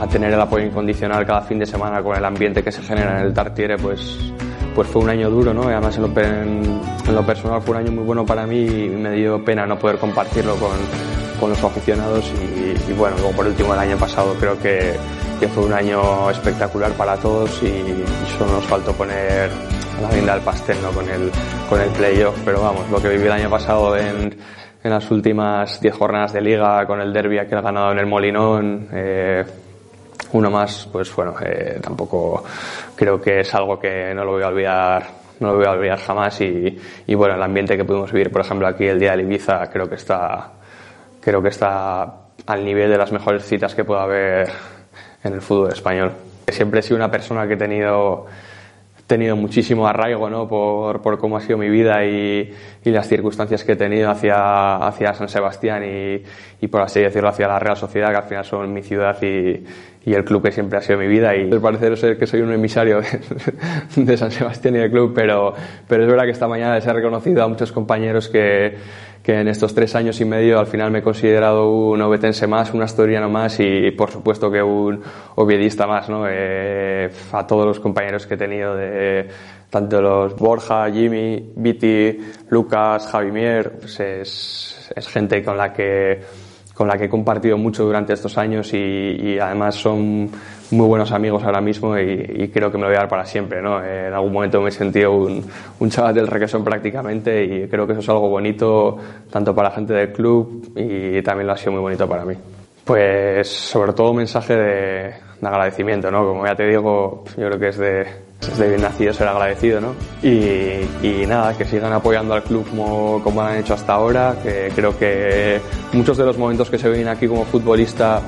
a 0.00 0.06
tener 0.06 0.32
el 0.32 0.40
apoyo 0.40 0.64
incondicional 0.64 1.24
cada 1.26 1.40
fin 1.42 1.58
de 1.58 1.66
semana 1.66 2.02
con 2.02 2.16
el 2.16 2.24
ambiente 2.24 2.62
que 2.62 2.70
se 2.70 2.82
genera 2.82 3.20
en 3.20 3.26
el 3.26 3.32
Tartiere, 3.34 3.76
pues 3.78 4.32
pues 4.74 4.86
fue 4.86 5.02
un 5.02 5.10
año 5.10 5.28
duro, 5.28 5.52
¿no? 5.52 5.64
Y 5.64 5.72
además 5.72 5.96
en 5.96 6.02
lo, 6.02 6.20
en, 6.20 6.80
en 7.08 7.14
lo, 7.14 7.26
personal 7.26 7.60
fue 7.60 7.74
un 7.74 7.82
año 7.82 7.90
muy 7.90 8.04
bueno 8.04 8.24
para 8.24 8.46
mí 8.46 8.60
y 8.60 8.88
me 8.88 9.10
dio 9.10 9.44
pena 9.44 9.66
no 9.66 9.76
poder 9.76 9.98
compartirlo 9.98 10.54
con, 10.54 10.70
con 11.40 11.50
los 11.50 11.64
aficionados 11.64 12.30
y, 12.40 12.90
y, 12.90 12.94
bueno, 12.94 13.16
luego 13.16 13.32
por 13.32 13.46
último 13.48 13.74
el 13.74 13.80
año 13.80 13.96
pasado 13.96 14.34
creo 14.38 14.56
que, 14.60 14.94
que 15.40 15.48
fue 15.48 15.64
un 15.64 15.72
año 15.72 16.30
espectacular 16.30 16.92
para 16.92 17.16
todos 17.16 17.60
y, 17.60 17.66
y 17.66 18.04
solo 18.38 18.52
nos 18.52 18.64
faltó 18.66 18.92
poner 18.92 19.50
la 20.00 20.10
guinda 20.10 20.34
del 20.34 20.42
pastel 20.42 20.76
¿no? 20.82 20.90
con 20.90 21.08
el, 21.08 21.30
con 21.68 21.80
el 21.80 21.90
playoff, 21.90 22.38
pero 22.44 22.62
vamos, 22.62 22.88
lo 22.90 23.00
que 23.00 23.08
viví 23.08 23.24
el 23.24 23.32
año 23.32 23.50
pasado 23.50 23.96
en, 23.96 24.36
en 24.82 24.90
las 24.90 25.10
últimas 25.10 25.80
10 25.80 25.94
jornadas 25.94 26.32
de 26.32 26.40
liga 26.40 26.86
con 26.86 27.00
el 27.00 27.12
derby 27.12 27.38
que 27.46 27.54
ha 27.54 27.60
ganado 27.60 27.92
en 27.92 27.98
el 27.98 28.06
Molinón, 28.06 28.88
eh, 28.92 29.44
uno 30.32 30.50
más, 30.50 30.88
pues 30.92 31.14
bueno, 31.14 31.34
eh, 31.44 31.80
tampoco 31.82 32.44
creo 32.94 33.20
que 33.20 33.40
es 33.40 33.54
algo 33.54 33.78
que 33.78 34.14
no 34.14 34.24
lo 34.24 34.32
voy 34.32 34.42
a 34.42 34.48
olvidar, 34.48 35.06
no 35.40 35.48
lo 35.48 35.56
voy 35.56 35.66
a 35.66 35.70
olvidar 35.72 35.98
jamás 35.98 36.40
y, 36.42 36.78
y 37.06 37.14
bueno, 37.14 37.34
el 37.34 37.42
ambiente 37.42 37.76
que 37.76 37.84
pudimos 37.84 38.12
vivir, 38.12 38.30
por 38.30 38.42
ejemplo, 38.42 38.68
aquí 38.68 38.84
el 38.84 39.00
día 39.00 39.16
de 39.16 39.22
Ibiza, 39.22 39.68
creo 39.70 39.88
que 39.88 39.96
está, 39.96 40.52
creo 41.20 41.42
que 41.42 41.48
está 41.48 42.02
al 42.46 42.64
nivel 42.64 42.90
de 42.90 42.98
las 42.98 43.10
mejores 43.10 43.44
citas 43.44 43.74
que 43.74 43.84
pueda 43.84 44.02
haber 44.02 44.48
en 45.24 45.32
el 45.32 45.40
fútbol 45.40 45.72
español. 45.72 46.12
Siempre 46.46 46.80
he 46.80 46.82
sido 46.82 46.96
una 46.96 47.10
persona 47.10 47.46
que 47.46 47.54
he 47.54 47.58
tenido 47.58 48.26
tenido 49.08 49.34
muchísimo 49.34 49.88
arraigo 49.88 50.30
¿no? 50.30 50.46
por, 50.46 51.00
por 51.00 51.18
cómo 51.18 51.38
ha 51.38 51.40
sido 51.40 51.58
mi 51.58 51.68
vida 51.68 52.04
y, 52.04 52.52
y, 52.84 52.90
las 52.90 53.08
circunstancias 53.08 53.64
que 53.64 53.72
he 53.72 53.76
tenido 53.76 54.10
hacia, 54.10 54.76
hacia 54.76 55.14
San 55.14 55.28
Sebastián 55.28 55.82
y, 55.82 56.22
y, 56.60 56.68
por 56.68 56.82
así 56.82 57.00
decirlo, 57.00 57.30
hacia 57.30 57.48
la 57.48 57.58
Real 57.58 57.76
Sociedad, 57.76 58.10
que 58.10 58.16
al 58.16 58.24
final 58.24 58.44
son 58.44 58.72
mi 58.72 58.82
ciudad 58.82 59.20
y, 59.22 59.64
y 60.04 60.14
el 60.14 60.24
club 60.24 60.42
que 60.42 60.52
siempre 60.52 60.78
ha 60.78 60.82
sido 60.82 60.98
mi 60.98 61.06
vida. 61.06 61.34
Y 61.34 61.50
al 61.50 61.60
parecer 61.60 61.96
ser 61.96 62.18
que 62.18 62.26
soy 62.26 62.42
un 62.42 62.52
emisario 62.52 63.00
de, 63.00 64.02
de 64.02 64.16
San 64.16 64.30
Sebastián 64.30 64.76
y 64.76 64.78
del 64.78 64.90
club, 64.90 65.12
pero, 65.14 65.54
pero 65.88 66.04
es 66.04 66.08
verdad 66.08 66.24
que 66.24 66.30
esta 66.30 66.46
mañana 66.46 66.74
les 66.74 66.86
he 66.86 66.92
reconocido 66.92 67.42
a 67.42 67.48
muchos 67.48 67.72
compañeros 67.72 68.28
que, 68.28 68.76
que 69.28 69.38
en 69.38 69.48
estos 69.48 69.74
tres 69.74 69.94
años 69.94 70.18
y 70.22 70.24
medio 70.24 70.58
al 70.58 70.66
final 70.66 70.90
me 70.90 71.00
he 71.00 71.02
considerado 71.02 71.70
un 71.70 72.00
obetense 72.00 72.46
más, 72.46 72.72
un 72.72 72.80
asturiano 72.80 73.28
más 73.28 73.60
y 73.60 73.90
por 73.90 74.10
supuesto 74.10 74.50
que 74.50 74.62
un 74.62 75.02
oviedista 75.34 75.86
más, 75.86 76.08
¿no? 76.08 76.24
Eh, 76.26 77.10
a 77.32 77.46
todos 77.46 77.66
los 77.66 77.78
compañeros 77.78 78.26
que 78.26 78.36
he 78.36 78.36
tenido 78.38 78.74
de 78.74 79.28
tanto 79.68 80.00
los 80.00 80.34
Borja, 80.34 80.90
Jimmy, 80.90 81.52
Viti, 81.56 82.18
Lucas, 82.48 83.06
Javimier, 83.08 83.72
pues 83.72 84.00
es, 84.00 84.90
es 84.96 85.08
gente 85.08 85.44
con 85.44 85.58
la 85.58 85.74
que 85.74 86.22
con 86.72 86.88
la 86.88 86.96
que 86.96 87.04
he 87.04 87.08
compartido 87.10 87.58
mucho 87.58 87.84
durante 87.84 88.14
estos 88.14 88.38
años 88.38 88.72
y, 88.72 88.78
y 88.78 89.38
además 89.38 89.74
son 89.74 90.30
muy 90.70 90.86
buenos 90.86 91.12
amigos 91.12 91.42
ahora 91.44 91.60
mismo 91.60 91.98
y, 91.98 92.02
y, 92.36 92.48
creo 92.48 92.70
que 92.70 92.76
me 92.76 92.82
lo 92.82 92.88
voy 92.88 92.96
a 92.96 93.00
dar 93.00 93.08
para 93.08 93.24
siempre. 93.24 93.62
¿no? 93.62 93.82
Eh, 93.82 94.08
en 94.08 94.14
algún 94.14 94.32
momento 94.32 94.60
me 94.60 94.68
he 94.68 94.72
sentido 94.72 95.12
un, 95.12 95.44
un 95.78 95.90
chaval 95.90 96.14
del 96.14 96.26
requesón 96.26 96.64
prácticamente 96.64 97.44
y 97.44 97.68
creo 97.68 97.86
que 97.86 97.92
eso 97.92 98.00
es 98.00 98.08
algo 98.08 98.28
bonito 98.28 98.96
tanto 99.30 99.54
para 99.54 99.70
la 99.70 99.74
gente 99.74 99.94
del 99.94 100.12
club 100.12 100.72
y 100.76 101.22
también 101.22 101.46
lo 101.46 101.54
ha 101.54 101.56
sido 101.56 101.72
muy 101.72 101.80
bonito 101.80 102.08
para 102.08 102.24
mí. 102.24 102.34
Pues 102.84 103.48
sobre 103.48 103.92
todo 103.92 104.10
un 104.12 104.16
mensaje 104.16 104.56
de, 104.56 105.14
de 105.40 105.46
agradecimiento, 105.46 106.10
¿no? 106.10 106.26
Como 106.26 106.46
ya 106.46 106.54
te 106.54 106.66
digo, 106.66 107.24
yo 107.36 107.46
creo 107.46 107.58
que 107.58 107.68
es 107.68 107.76
de, 107.76 108.06
es 108.40 108.58
de 108.58 108.68
bien 108.68 108.80
nacido 108.80 109.12
ser 109.12 109.28
agradecido, 109.28 109.80
¿no? 109.80 109.94
Y, 110.22 110.86
y, 111.02 111.24
nada, 111.26 111.56
que 111.56 111.64
sigan 111.64 111.92
apoyando 111.92 112.34
al 112.34 112.42
club 112.42 112.66
como, 112.70 113.22
como 113.22 113.42
han 113.42 113.58
hecho 113.58 113.74
hasta 113.74 113.92
ahora, 113.92 114.36
que 114.42 114.70
creo 114.74 114.98
que 114.98 115.60
muchos 115.92 116.16
de 116.16 116.24
los 116.24 116.38
momentos 116.38 116.70
que 116.70 116.78
se 116.78 116.88
ven 116.88 117.08
aquí 117.08 117.28
como 117.28 117.44
futbolista 117.44 118.22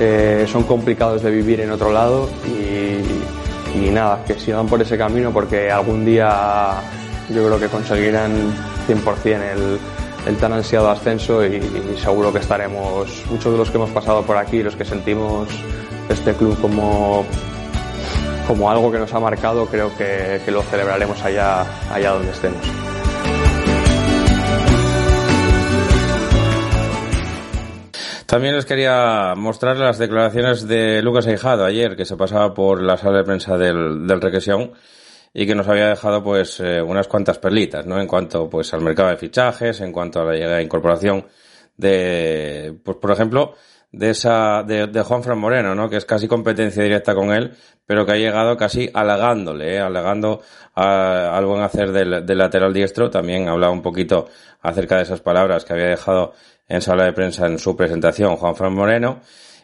eh, 0.00 0.46
son 0.50 0.64
complicados 0.64 1.22
de 1.22 1.30
vivir 1.30 1.60
en 1.60 1.70
otro 1.70 1.92
lado 1.92 2.28
y, 2.46 3.90
nada, 3.90 4.24
que 4.26 4.38
sigan 4.38 4.66
por 4.66 4.80
ese 4.82 4.96
camino 4.98 5.32
porque 5.32 5.70
algún 5.70 6.04
día 6.04 6.74
yo 7.28 7.46
creo 7.46 7.58
que 7.58 7.68
conseguirán 7.68 8.32
100% 8.88 9.24
el, 9.24 9.78
el 10.26 10.36
tan 10.36 10.52
ansiado 10.52 10.90
ascenso 10.90 11.44
y, 11.44 11.56
y, 11.56 11.96
seguro 11.98 12.32
que 12.32 12.38
estaremos, 12.38 13.24
muchos 13.30 13.52
de 13.52 13.58
los 13.58 13.70
que 13.70 13.76
hemos 13.76 13.90
pasado 13.90 14.22
por 14.22 14.36
aquí, 14.36 14.62
los 14.62 14.76
que 14.76 14.84
sentimos 14.84 15.48
este 16.08 16.32
club 16.34 16.60
como, 16.60 17.24
como 18.46 18.70
algo 18.70 18.90
que 18.90 18.98
nos 18.98 19.12
ha 19.12 19.20
marcado, 19.20 19.66
creo 19.66 19.96
que, 19.96 20.40
que 20.44 20.50
lo 20.50 20.62
celebraremos 20.62 21.22
allá, 21.22 21.66
allá 21.92 22.12
donde 22.12 22.30
estemos. 22.30 22.87
También 28.28 28.54
les 28.56 28.66
quería 28.66 29.32
mostrar 29.34 29.78
las 29.78 29.96
declaraciones 29.96 30.68
de 30.68 31.00
Lucas 31.00 31.26
Eijado 31.26 31.64
ayer, 31.64 31.96
que 31.96 32.04
se 32.04 32.14
pasaba 32.14 32.52
por 32.52 32.82
la 32.82 32.98
sala 32.98 33.16
de 33.16 33.24
prensa 33.24 33.56
del, 33.56 34.06
del 34.06 34.20
Requesión 34.20 34.72
y 35.32 35.46
que 35.46 35.54
nos 35.54 35.66
había 35.66 35.88
dejado 35.88 36.22
pues 36.22 36.60
eh, 36.60 36.82
unas 36.82 37.08
cuantas 37.08 37.38
perlitas, 37.38 37.86
¿no? 37.86 37.98
En 37.98 38.06
cuanto 38.06 38.50
pues 38.50 38.74
al 38.74 38.82
mercado 38.82 39.08
de 39.08 39.16
fichajes, 39.16 39.80
en 39.80 39.92
cuanto 39.92 40.20
a 40.20 40.24
la 40.24 40.34
llegada 40.34 40.58
de 40.58 40.62
incorporación 40.62 41.24
de, 41.78 42.78
pues 42.84 42.98
por 42.98 43.12
ejemplo, 43.12 43.54
de 43.92 44.10
esa, 44.10 44.62
de, 44.62 44.88
de 44.88 45.02
Juan 45.02 45.22
Fran 45.22 45.38
Moreno, 45.38 45.74
¿no? 45.74 45.88
Que 45.88 45.96
es 45.96 46.04
casi 46.04 46.28
competencia 46.28 46.82
directa 46.82 47.14
con 47.14 47.32
él, 47.32 47.56
pero 47.86 48.04
que 48.04 48.12
ha 48.12 48.16
llegado 48.16 48.58
casi 48.58 48.90
halagándole, 48.92 49.76
¿eh? 49.76 49.80
halagando 49.80 50.42
al 50.74 51.46
buen 51.46 51.62
hacer 51.62 51.92
del, 51.92 52.26
del 52.26 52.36
lateral 52.36 52.74
diestro. 52.74 53.08
También 53.08 53.48
hablaba 53.48 53.72
un 53.72 53.80
poquito 53.80 54.28
acerca 54.60 54.96
de 54.96 55.04
esas 55.04 55.22
palabras 55.22 55.64
que 55.64 55.72
había 55.72 55.86
dejado 55.86 56.34
en 56.68 56.82
sala 56.82 57.04
de 57.04 57.12
prensa 57.12 57.46
en 57.46 57.58
su 57.58 57.74
presentación 57.74 58.36
Juan 58.36 58.54
Fran 58.54 58.74
Moreno 58.74 59.20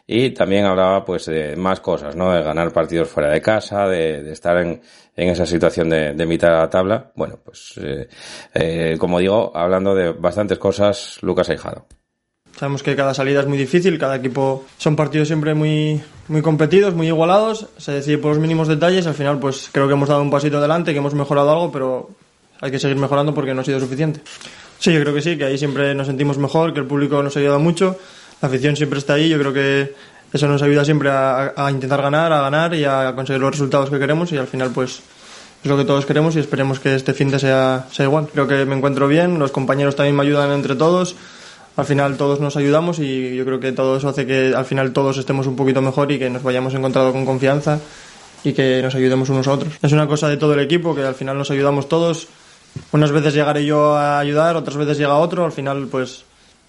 y 0.07 0.31
también 0.31 0.65
hablaba 0.65 1.03
pues 1.03 1.25
de 1.25 1.55
más 1.55 1.79
cosas, 1.79 2.15
¿no? 2.15 2.31
De 2.31 2.43
ganar 2.43 2.71
partidos 2.71 3.09
fuera 3.09 3.31
de 3.31 3.41
casa, 3.41 3.87
de, 3.87 4.21
de 4.23 4.33
estar 4.33 4.57
en, 4.57 4.81
en, 5.15 5.29
esa 5.29 5.45
situación 5.45 5.89
de, 5.89 6.13
de, 6.13 6.25
mitad 6.25 6.49
de 6.49 6.57
la 6.57 6.69
tabla. 6.69 7.11
Bueno, 7.15 7.39
pues 7.43 7.73
eh, 7.81 8.07
eh, 8.53 8.97
como 8.99 9.19
digo, 9.19 9.51
hablando 9.55 9.95
de 9.95 10.11
bastantes 10.11 10.59
cosas, 10.59 11.17
Lucas 11.21 11.49
Aijado. 11.49 11.87
Sabemos 12.55 12.83
que 12.83 12.95
cada 12.95 13.13
salida 13.13 13.41
es 13.41 13.47
muy 13.47 13.57
difícil, 13.57 13.97
cada 13.97 14.15
equipo 14.15 14.65
son 14.77 14.95
partidos 14.95 15.27
siempre 15.27 15.53
muy, 15.53 16.01
muy 16.29 16.41
competidos, 16.41 16.93
muy 16.93 17.07
igualados, 17.07 17.67
se 17.77 17.91
decide 17.91 18.17
por 18.17 18.31
los 18.31 18.39
mínimos 18.39 18.69
detalles, 18.69 19.07
al 19.07 19.13
final 19.13 19.39
pues 19.39 19.69
creo 19.73 19.87
que 19.87 19.93
hemos 19.93 20.07
dado 20.07 20.21
un 20.21 20.31
pasito 20.31 20.59
adelante, 20.59 20.93
que 20.93 20.99
hemos 20.99 21.15
mejorado 21.15 21.51
algo, 21.51 21.71
pero 21.71 22.11
hay 22.61 22.71
que 22.71 22.79
seguir 22.79 22.95
mejorando 22.95 23.33
porque 23.33 23.53
no 23.53 23.59
ha 23.59 23.65
sido 23.65 23.81
suficiente. 23.81 24.21
Sí, 24.79 24.93
yo 24.93 25.01
creo 25.01 25.13
que 25.13 25.21
sí, 25.21 25.37
que 25.37 25.45
ahí 25.45 25.57
siempre 25.57 25.95
nos 25.95 26.07
sentimos 26.07 26.37
mejor, 26.37 26.73
que 26.73 26.79
el 26.79 26.85
público 26.85 27.21
nos 27.23 27.35
ha 27.35 27.39
ayudado 27.39 27.59
mucho, 27.59 27.97
la 28.41 28.47
afición 28.47 28.75
siempre 28.75 28.99
está 28.99 29.13
ahí, 29.13 29.29
yo 29.29 29.39
creo 29.39 29.53
que 29.53 29.93
eso 30.33 30.47
nos 30.47 30.61
ayuda 30.61 30.83
siempre 30.83 31.09
a, 31.09 31.53
a 31.55 31.71
intentar 31.71 32.01
ganar, 32.01 32.31
a 32.33 32.41
ganar 32.41 32.73
y 32.73 32.83
a 32.83 33.13
conseguir 33.15 33.41
los 33.41 33.51
resultados 33.51 33.89
que 33.89 33.97
queremos 33.99 34.31
y 34.31 34.37
al 34.37 34.47
final 34.47 34.71
pues 34.71 35.01
es 35.63 35.69
lo 35.69 35.77
que 35.77 35.85
todos 35.85 36.05
queremos 36.05 36.35
y 36.35 36.39
esperemos 36.39 36.79
que 36.79 36.93
este 36.93 37.13
fin 37.13 37.31
de 37.31 37.39
sea, 37.39 37.87
sea 37.91 38.05
igual. 38.05 38.27
Creo 38.31 38.47
que 38.47 38.65
me 38.65 38.75
encuentro 38.75 39.07
bien, 39.07 39.39
los 39.39 39.51
compañeros 39.51 39.95
también 39.95 40.15
me 40.15 40.23
ayudan 40.23 40.51
entre 40.51 40.75
todos, 40.75 41.15
al 41.75 41.85
final 41.85 42.17
todos 42.17 42.39
nos 42.39 42.55
ayudamos 42.55 42.99
y 42.99 43.35
yo 43.35 43.45
creo 43.45 43.59
que 43.59 43.71
todo 43.71 43.97
eso 43.97 44.09
hace 44.09 44.25
que 44.27 44.53
al 44.55 44.65
final 44.65 44.93
todos 44.93 45.17
estemos 45.17 45.47
un 45.47 45.55
poquito 45.55 45.81
mejor 45.81 46.11
y 46.11 46.19
que 46.19 46.29
nos 46.29 46.43
vayamos 46.43 46.73
encontrado 46.73 47.11
con 47.11 47.25
confianza 47.25 47.79
y 48.43 48.53
que 48.53 48.81
nos 48.83 48.93
ayudemos 48.93 49.29
unos 49.29 49.47
a 49.47 49.53
otros. 49.53 49.73
Es 49.81 49.91
una 49.91 50.07
cosa 50.07 50.29
de 50.29 50.37
todo 50.37 50.53
el 50.53 50.59
equipo 50.59 50.93
que 50.93 51.03
al 51.03 51.15
final 51.15 51.37
nos 51.37 51.49
ayudamos 51.49 51.89
todos 51.89 52.27
unas 52.91 53.11
veces 53.11 53.33
llegaré 53.33 53.65
yo 53.65 53.95
a 53.95 54.19
ayudar, 54.19 54.55
otras 54.55 54.77
veces 54.77 54.97
llega 54.97 55.15
otro, 55.15 55.45
al 55.45 55.51
final 55.51 55.87
pues 55.89 56.25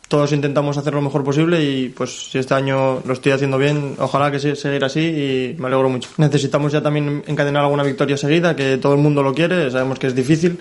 todos 0.08 0.30
intentamos 0.32 0.76
hacer 0.76 0.94
lo 0.94 1.02
mejor 1.02 1.24
posible 1.24 1.62
y 1.62 1.88
pues 1.88 2.30
si 2.30 2.38
este 2.38 2.54
año 2.54 3.02
lo 3.04 3.12
estoy 3.12 3.32
haciendo 3.32 3.58
bien, 3.58 3.96
ojalá 3.98 4.30
que 4.30 4.38
seguir 4.38 4.84
así 4.84 5.00
y 5.00 5.56
me 5.58 5.66
alegro 5.66 5.88
mucho. 5.88 6.10
Necesitamos 6.16 6.72
ya 6.72 6.80
también 6.80 7.24
encadenar 7.26 7.64
alguna 7.64 7.82
victoria 7.82 8.16
seguida, 8.16 8.54
que 8.54 8.78
todo 8.78 8.92
el 8.92 9.00
mundo 9.00 9.22
lo 9.22 9.34
quiere, 9.34 9.70
sabemos 9.70 9.98
que 9.98 10.06
es 10.06 10.14
difícil, 10.14 10.60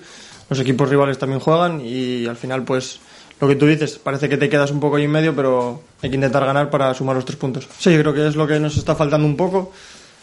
los 0.50 0.58
equipos 0.58 0.88
rivales 0.88 1.18
también 1.18 1.40
juegan 1.40 1.80
y 1.84 2.26
al 2.26 2.36
final 2.36 2.64
pues 2.64 2.98
lo 3.40 3.46
que 3.46 3.54
tú 3.54 3.66
dices, 3.66 3.98
parece 3.98 4.28
que 4.28 4.36
te 4.36 4.48
quedas 4.48 4.70
un 4.70 4.80
poco 4.80 4.96
ahí 4.96 5.04
en 5.04 5.10
medio, 5.10 5.36
pero 5.36 5.82
hay 6.02 6.08
que 6.08 6.16
intentar 6.16 6.44
ganar 6.44 6.70
para 6.70 6.92
sumar 6.94 7.14
los 7.14 7.24
tres 7.24 7.36
puntos. 7.36 7.68
Sí, 7.78 7.96
creo 7.96 8.14
que 8.14 8.26
es 8.26 8.34
lo 8.34 8.46
que 8.46 8.58
nos 8.58 8.76
está 8.76 8.94
faltando 8.94 9.26
un 9.26 9.36
poco 9.36 9.72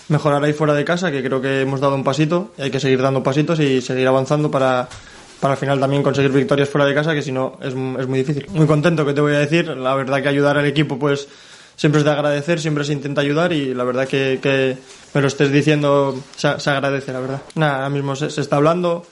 mejorar 0.10 0.44
ahí 0.44 0.52
fuera 0.52 0.74
de 0.74 0.84
casa, 0.84 1.12
que 1.12 1.24
creo 1.24 1.40
que 1.40 1.62
hemos 1.62 1.80
dado 1.80 1.96
un 1.96 2.04
pasito 2.04 2.52
y 2.58 2.64
hay 2.64 2.72
que 2.72 2.80
seguir 2.80 3.02
dando 3.02 3.24
pasitos 3.24 3.60
y 3.60 3.82
seguir 3.82 4.08
avanzando 4.08 4.52
para 4.52 4.90
para 5.44 5.56
al 5.56 5.60
final 5.60 5.78
también 5.78 6.02
conseguir 6.02 6.32
victorias 6.32 6.70
fuera 6.70 6.86
de 6.86 6.96
casa, 6.96 7.14
que 7.14 7.22
si 7.22 7.34
no 7.34 7.58
es, 7.60 7.74
es 7.74 7.76
muy 7.76 8.20
difícil. 8.20 8.48
Muy 8.52 8.66
contento 8.66 9.06
que 9.06 9.14
te 9.14 9.20
voy 9.20 9.36
a 9.36 9.40
decir, 9.40 9.68
la 9.68 9.94
verdad 9.94 10.22
que 10.22 10.30
ayudar 10.30 10.58
al 10.58 10.66
equipo 10.66 10.98
pues 10.98 11.28
siempre 11.76 12.00
es 12.00 12.06
de 12.06 12.12
agradecer, 12.12 12.62
siempre 12.62 12.86
se 12.86 12.94
intenta 12.94 13.20
ayudar 13.20 13.52
y 13.52 13.74
la 13.74 13.84
verdad 13.84 14.08
que, 14.08 14.40
que 14.42 14.78
me 15.14 15.20
lo 15.20 15.28
estés 15.28 15.52
diciendo 15.52 16.18
se, 16.38 16.62
se, 16.62 16.70
agradece, 16.70 17.12
la 17.12 17.20
verdad. 17.20 17.42
Nada, 17.56 17.76
ahora 17.76 17.90
mismo 17.90 18.16
se, 18.16 18.30
se, 18.30 18.40
está 18.40 18.56
hablando. 18.56 19.06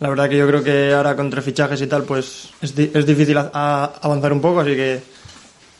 La 0.00 0.08
verdad 0.08 0.30
que 0.30 0.38
yo 0.38 0.46
creo 0.46 0.64
que 0.64 0.94
ahora 0.94 1.14
contra 1.14 1.42
fichajes 1.42 1.82
y 1.82 1.86
tal, 1.86 2.04
pues 2.04 2.48
es, 2.62 2.72
es 2.78 3.04
difícil 3.04 3.36
avanzar 3.36 4.32
un 4.32 4.40
poco, 4.40 4.60
así 4.60 4.74
que 4.74 5.02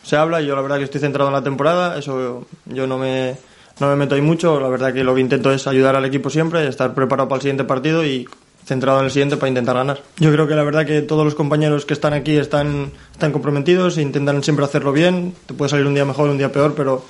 se 0.02 0.16
habla 0.16 0.42
y 0.42 0.46
yo 0.48 0.54
la 0.54 0.60
verdad 0.60 0.76
que 0.76 0.84
estoy 0.84 1.00
centrado 1.00 1.30
en 1.30 1.34
la 1.34 1.42
temporada, 1.42 1.98
eso 1.98 2.46
yo 2.66 2.86
no 2.86 2.98
me, 2.98 3.38
no 3.80 3.88
me 3.88 3.96
meto 3.96 4.16
ahí 4.16 4.20
mucho, 4.20 4.60
la 4.60 4.68
verdad 4.68 4.92
que 4.92 5.02
lo 5.02 5.14
que 5.14 5.22
intento 5.22 5.50
es 5.50 5.66
ayudar 5.66 5.96
al 5.96 6.04
equipo 6.04 6.28
siempre, 6.28 6.68
estar 6.68 6.92
preparado 6.92 7.26
para 7.26 7.36
el 7.36 7.42
siguiente 7.42 7.64
partido 7.64 8.04
y 8.04 8.28
centrado 8.68 8.98
en 8.98 9.06
el 9.06 9.10
siguiente 9.10 9.38
para 9.38 9.48
intentar 9.48 9.74
ganar. 9.74 10.02
Yo 10.18 10.30
creo 10.30 10.46
que 10.46 10.54
la 10.54 10.62
verdad 10.62 10.84
que 10.84 11.00
todos 11.00 11.24
los 11.24 11.34
compañeros 11.34 11.86
que 11.86 11.94
están 11.94 12.12
aquí 12.12 12.36
están, 12.36 12.92
están 13.10 13.32
comprometidos 13.32 13.96
e 13.96 14.02
intentan 14.02 14.44
siempre 14.44 14.64
hacerlo 14.64 14.92
bien. 14.92 15.34
Te 15.46 15.54
puede 15.54 15.70
salir 15.70 15.86
un 15.86 15.94
día 15.94 16.04
mejor, 16.04 16.28
un 16.28 16.36
día 16.36 16.52
peor, 16.52 16.74
pero 16.76 17.02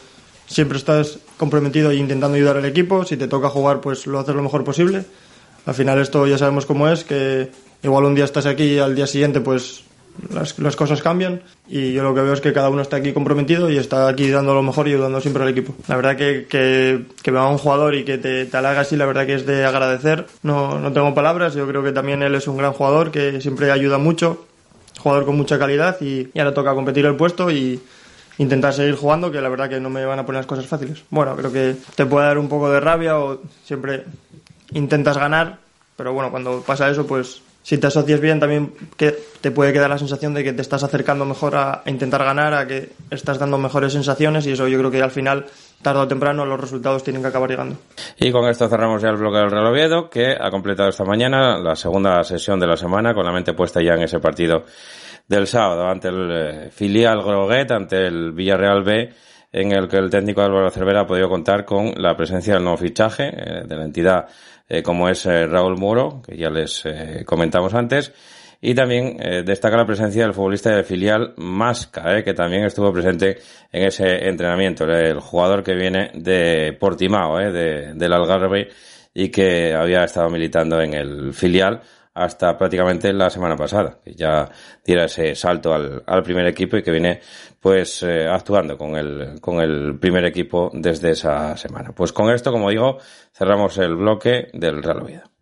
siempre 0.46 0.78
estás 0.78 1.18
comprometido 1.36 1.90
e 1.90 1.96
intentando 1.96 2.36
ayudar 2.36 2.56
al 2.56 2.64
equipo. 2.64 3.04
Si 3.04 3.16
te 3.16 3.26
toca 3.26 3.50
jugar, 3.50 3.80
pues 3.80 4.06
lo 4.06 4.20
haces 4.20 4.36
lo 4.36 4.42
mejor 4.42 4.62
posible. 4.62 5.04
Al 5.66 5.74
final 5.74 6.00
esto 6.00 6.26
ya 6.28 6.38
sabemos 6.38 6.64
cómo 6.64 6.88
es, 6.88 7.02
que 7.02 7.50
igual 7.82 8.04
un 8.04 8.14
día 8.14 8.24
estás 8.24 8.46
aquí 8.46 8.74
y 8.74 8.78
al 8.78 8.94
día 8.94 9.08
siguiente 9.08 9.40
pues 9.40 9.82
las, 10.30 10.76
cosas 10.76 11.02
cambian 11.02 11.42
y 11.68 11.92
yo 11.92 12.02
lo 12.02 12.14
que 12.14 12.20
veo 12.20 12.32
es 12.32 12.40
que 12.40 12.52
cada 12.52 12.70
uno 12.70 12.82
está 12.82 12.96
aquí 12.96 13.12
comprometido 13.12 13.70
y 13.70 13.78
está 13.78 14.08
aquí 14.08 14.30
dando 14.30 14.54
lo 14.54 14.62
mejor 14.62 14.88
y 14.88 14.92
ayudando 14.92 15.20
siempre 15.20 15.42
al 15.42 15.50
equipo. 15.50 15.74
La 15.86 15.96
verdad 15.96 16.16
que, 16.16 16.46
que, 16.48 17.04
que 17.22 17.32
me 17.32 17.38
va 17.38 17.48
un 17.48 17.58
jugador 17.58 17.94
y 17.94 18.04
que 18.04 18.18
te, 18.18 18.46
te 18.46 18.56
halaga 18.56 18.80
así, 18.80 18.96
la 18.96 19.06
verdad 19.06 19.26
que 19.26 19.34
es 19.34 19.46
de 19.46 19.64
agradecer. 19.64 20.26
No, 20.42 20.78
no 20.78 20.92
tengo 20.92 21.14
palabras, 21.14 21.54
yo 21.54 21.66
creo 21.66 21.82
que 21.82 21.92
también 21.92 22.22
él 22.22 22.34
es 22.34 22.48
un 22.48 22.56
gran 22.56 22.72
jugador 22.72 23.10
que 23.10 23.40
siempre 23.40 23.70
ayuda 23.70 23.98
mucho, 23.98 24.46
jugador 24.98 25.24
con 25.24 25.36
mucha 25.36 25.58
calidad 25.58 25.96
y, 26.00 26.28
y 26.32 26.38
ahora 26.38 26.54
toca 26.54 26.74
competir 26.74 27.06
el 27.06 27.16
puesto 27.16 27.50
y 27.50 27.80
intentar 28.38 28.72
seguir 28.72 28.94
jugando, 28.94 29.30
que 29.30 29.40
la 29.40 29.48
verdad 29.48 29.68
que 29.68 29.80
no 29.80 29.90
me 29.90 30.04
van 30.04 30.18
a 30.18 30.26
poner 30.26 30.40
las 30.40 30.46
cosas 30.46 30.66
fáciles. 30.66 31.02
Bueno, 31.10 31.36
creo 31.36 31.52
que 31.52 31.76
te 31.94 32.06
puede 32.06 32.26
dar 32.26 32.38
un 32.38 32.48
poco 32.48 32.70
de 32.70 32.80
rabia 32.80 33.18
o 33.18 33.40
siempre 33.64 34.04
intentas 34.72 35.18
ganar, 35.18 35.58
pero 35.96 36.12
bueno, 36.12 36.30
cuando 36.30 36.62
pasa 36.62 36.88
eso 36.88 37.06
pues 37.06 37.42
si 37.68 37.76
te 37.76 37.86
asocias 37.86 38.18
bien 38.18 38.40
también 38.40 38.72
que 38.96 39.14
te 39.42 39.50
puede 39.50 39.74
quedar 39.74 39.90
la 39.90 39.98
sensación 39.98 40.32
de 40.32 40.42
que 40.42 40.54
te 40.54 40.62
estás 40.62 40.82
acercando 40.84 41.26
mejor 41.26 41.54
a, 41.54 41.82
intentar 41.84 42.24
ganar, 42.24 42.54
a 42.54 42.66
que 42.66 42.92
estás 43.10 43.38
dando 43.38 43.58
mejores 43.58 43.92
sensaciones 43.92 44.46
y 44.46 44.52
eso 44.52 44.66
yo 44.68 44.78
creo 44.78 44.90
que 44.90 45.02
al 45.02 45.10
final, 45.10 45.44
tarde 45.82 46.00
o 46.00 46.08
temprano, 46.08 46.46
los 46.46 46.58
resultados 46.58 47.04
tienen 47.04 47.20
que 47.20 47.28
acabar 47.28 47.50
llegando. 47.50 47.76
Y 48.18 48.32
con 48.32 48.48
esto 48.48 48.70
cerramos 48.70 49.02
ya 49.02 49.10
el 49.10 49.18
bloque 49.18 49.36
del 49.36 49.50
Real 49.50 49.66
Oviedo, 49.66 50.08
que 50.08 50.34
ha 50.40 50.50
completado 50.50 50.88
esta 50.88 51.04
mañana 51.04 51.58
la 51.58 51.76
segunda 51.76 52.24
sesión 52.24 52.58
de 52.58 52.68
la 52.68 52.78
semana, 52.78 53.12
con 53.12 53.26
la 53.26 53.32
mente 53.32 53.52
puesta 53.52 53.82
ya 53.82 53.96
en 53.96 54.04
ese 54.04 54.18
partido 54.18 54.64
del 55.26 55.46
sábado 55.46 55.88
ante 55.88 56.08
el 56.08 56.30
eh, 56.30 56.70
filial 56.70 57.22
Groguet, 57.22 57.70
ante 57.70 58.06
el 58.06 58.32
Villarreal 58.32 58.82
B, 58.82 59.12
en 59.52 59.72
el 59.72 59.88
que 59.88 59.98
el 59.98 60.08
técnico 60.08 60.40
Álvaro 60.40 60.70
Cervera 60.70 61.02
ha 61.02 61.06
podido 61.06 61.28
contar 61.28 61.66
con 61.66 61.92
la 61.96 62.16
presencia 62.16 62.54
del 62.54 62.62
nuevo 62.62 62.78
fichaje 62.78 63.28
eh, 63.28 63.64
de 63.66 63.76
la 63.76 63.84
entidad 63.84 64.26
eh, 64.68 64.82
como 64.82 65.08
es 65.08 65.24
eh, 65.26 65.46
Raúl 65.46 65.76
Muro, 65.78 66.20
que 66.22 66.36
ya 66.36 66.50
les 66.50 66.84
eh, 66.84 67.24
comentamos 67.24 67.74
antes, 67.74 68.12
y 68.60 68.74
también 68.74 69.16
destaca 69.44 69.76
la 69.76 69.86
presencia 69.86 70.24
del 70.24 70.34
futbolista 70.34 70.74
de 70.74 70.82
filial 70.82 71.32
Masca, 71.36 72.24
que 72.24 72.34
también 72.34 72.64
estuvo 72.64 72.92
presente 72.92 73.38
en 73.70 73.86
ese 73.86 74.28
entrenamiento, 74.28 74.82
el 74.84 75.20
jugador 75.20 75.62
que 75.62 75.76
viene 75.76 76.10
de 76.14 76.72
Portimao, 76.72 77.38
de, 77.38 77.94
del 77.94 78.12
Algarve, 78.12 78.68
y 79.14 79.28
que 79.28 79.72
había 79.74 80.02
estado 80.02 80.28
militando 80.28 80.80
en 80.80 80.94
el 80.94 81.32
filial 81.32 81.82
hasta 82.14 82.56
prácticamente 82.56 83.12
la 83.12 83.30
semana 83.30 83.56
pasada, 83.56 83.98
que 84.04 84.14
ya 84.14 84.48
diera 84.84 85.04
ese 85.04 85.34
salto 85.34 85.72
al, 85.74 86.02
al 86.06 86.22
primer 86.22 86.46
equipo 86.46 86.76
y 86.76 86.82
que 86.82 86.90
viene 86.90 87.20
pues 87.60 88.02
eh, 88.02 88.26
actuando 88.28 88.76
con 88.76 88.96
el, 88.96 89.40
con 89.40 89.60
el 89.60 89.98
primer 89.98 90.24
equipo 90.24 90.70
desde 90.72 91.10
esa 91.10 91.56
semana. 91.56 91.92
Pues 91.92 92.12
con 92.12 92.30
esto, 92.30 92.52
como 92.52 92.70
digo, 92.70 92.98
cerramos 93.32 93.78
el 93.78 93.96
bloque 93.96 94.48
del 94.52 94.82
Real 94.82 95.02
Oviedo. 95.02 95.37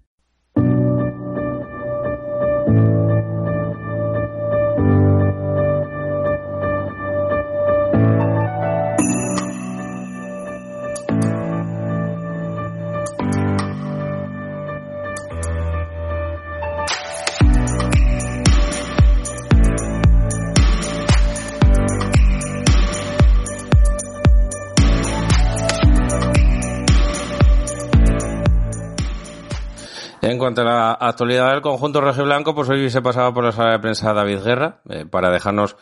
En 30.47 30.55
cuanto 30.55 30.63
a 30.63 30.73
la 30.73 30.93
actualidad 30.93 31.51
del 31.51 31.61
conjunto 31.61 32.01
blanco, 32.01 32.55
pues 32.55 32.69
hoy 32.69 32.89
se 32.89 33.03
pasaba 33.03 33.35
por 33.35 33.43
la 33.43 33.51
sala 33.51 33.73
de 33.73 33.79
prensa 33.81 34.13
David 34.13 34.45
Guerra 34.45 34.79
eh, 34.89 35.05
para 35.05 35.29
dejarnos 35.29 35.75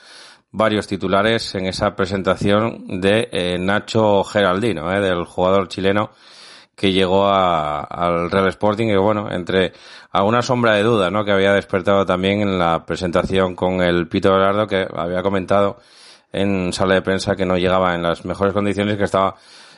varios 0.52 0.86
titulares 0.86 1.54
en 1.54 1.66
esa 1.66 1.94
presentación 1.94 2.98
de 3.02 3.28
eh, 3.30 3.58
Nacho 3.60 4.24
Geraldino, 4.24 4.90
eh, 4.90 5.00
del 5.00 5.26
jugador 5.26 5.68
chileno 5.68 6.12
que 6.74 6.92
llegó 6.92 7.28
al 7.28 8.30
Real 8.30 8.48
Sporting 8.48 8.86
y 8.86 8.96
bueno, 8.96 9.30
entre 9.30 9.74
alguna 10.10 10.40
sombra 10.40 10.76
de 10.76 10.82
duda, 10.82 11.10
¿no? 11.10 11.26
Que 11.26 11.32
había 11.32 11.52
despertado 11.52 12.06
también 12.06 12.40
en 12.40 12.58
la 12.58 12.86
presentación 12.86 13.54
con 13.54 13.82
el 13.82 14.08
Pito 14.08 14.32
Velardo 14.32 14.66
que 14.66 14.88
había 14.96 15.22
comentado 15.22 15.76
en 16.32 16.72
sala 16.72 16.94
de 16.94 17.02
prensa 17.02 17.36
que 17.36 17.44
no 17.44 17.58
llegaba 17.58 17.94
en 17.94 18.02
las 18.02 18.24
mejores 18.24 18.54
condiciones, 18.54 18.96
que 18.96 19.04
estaba 19.04 19.34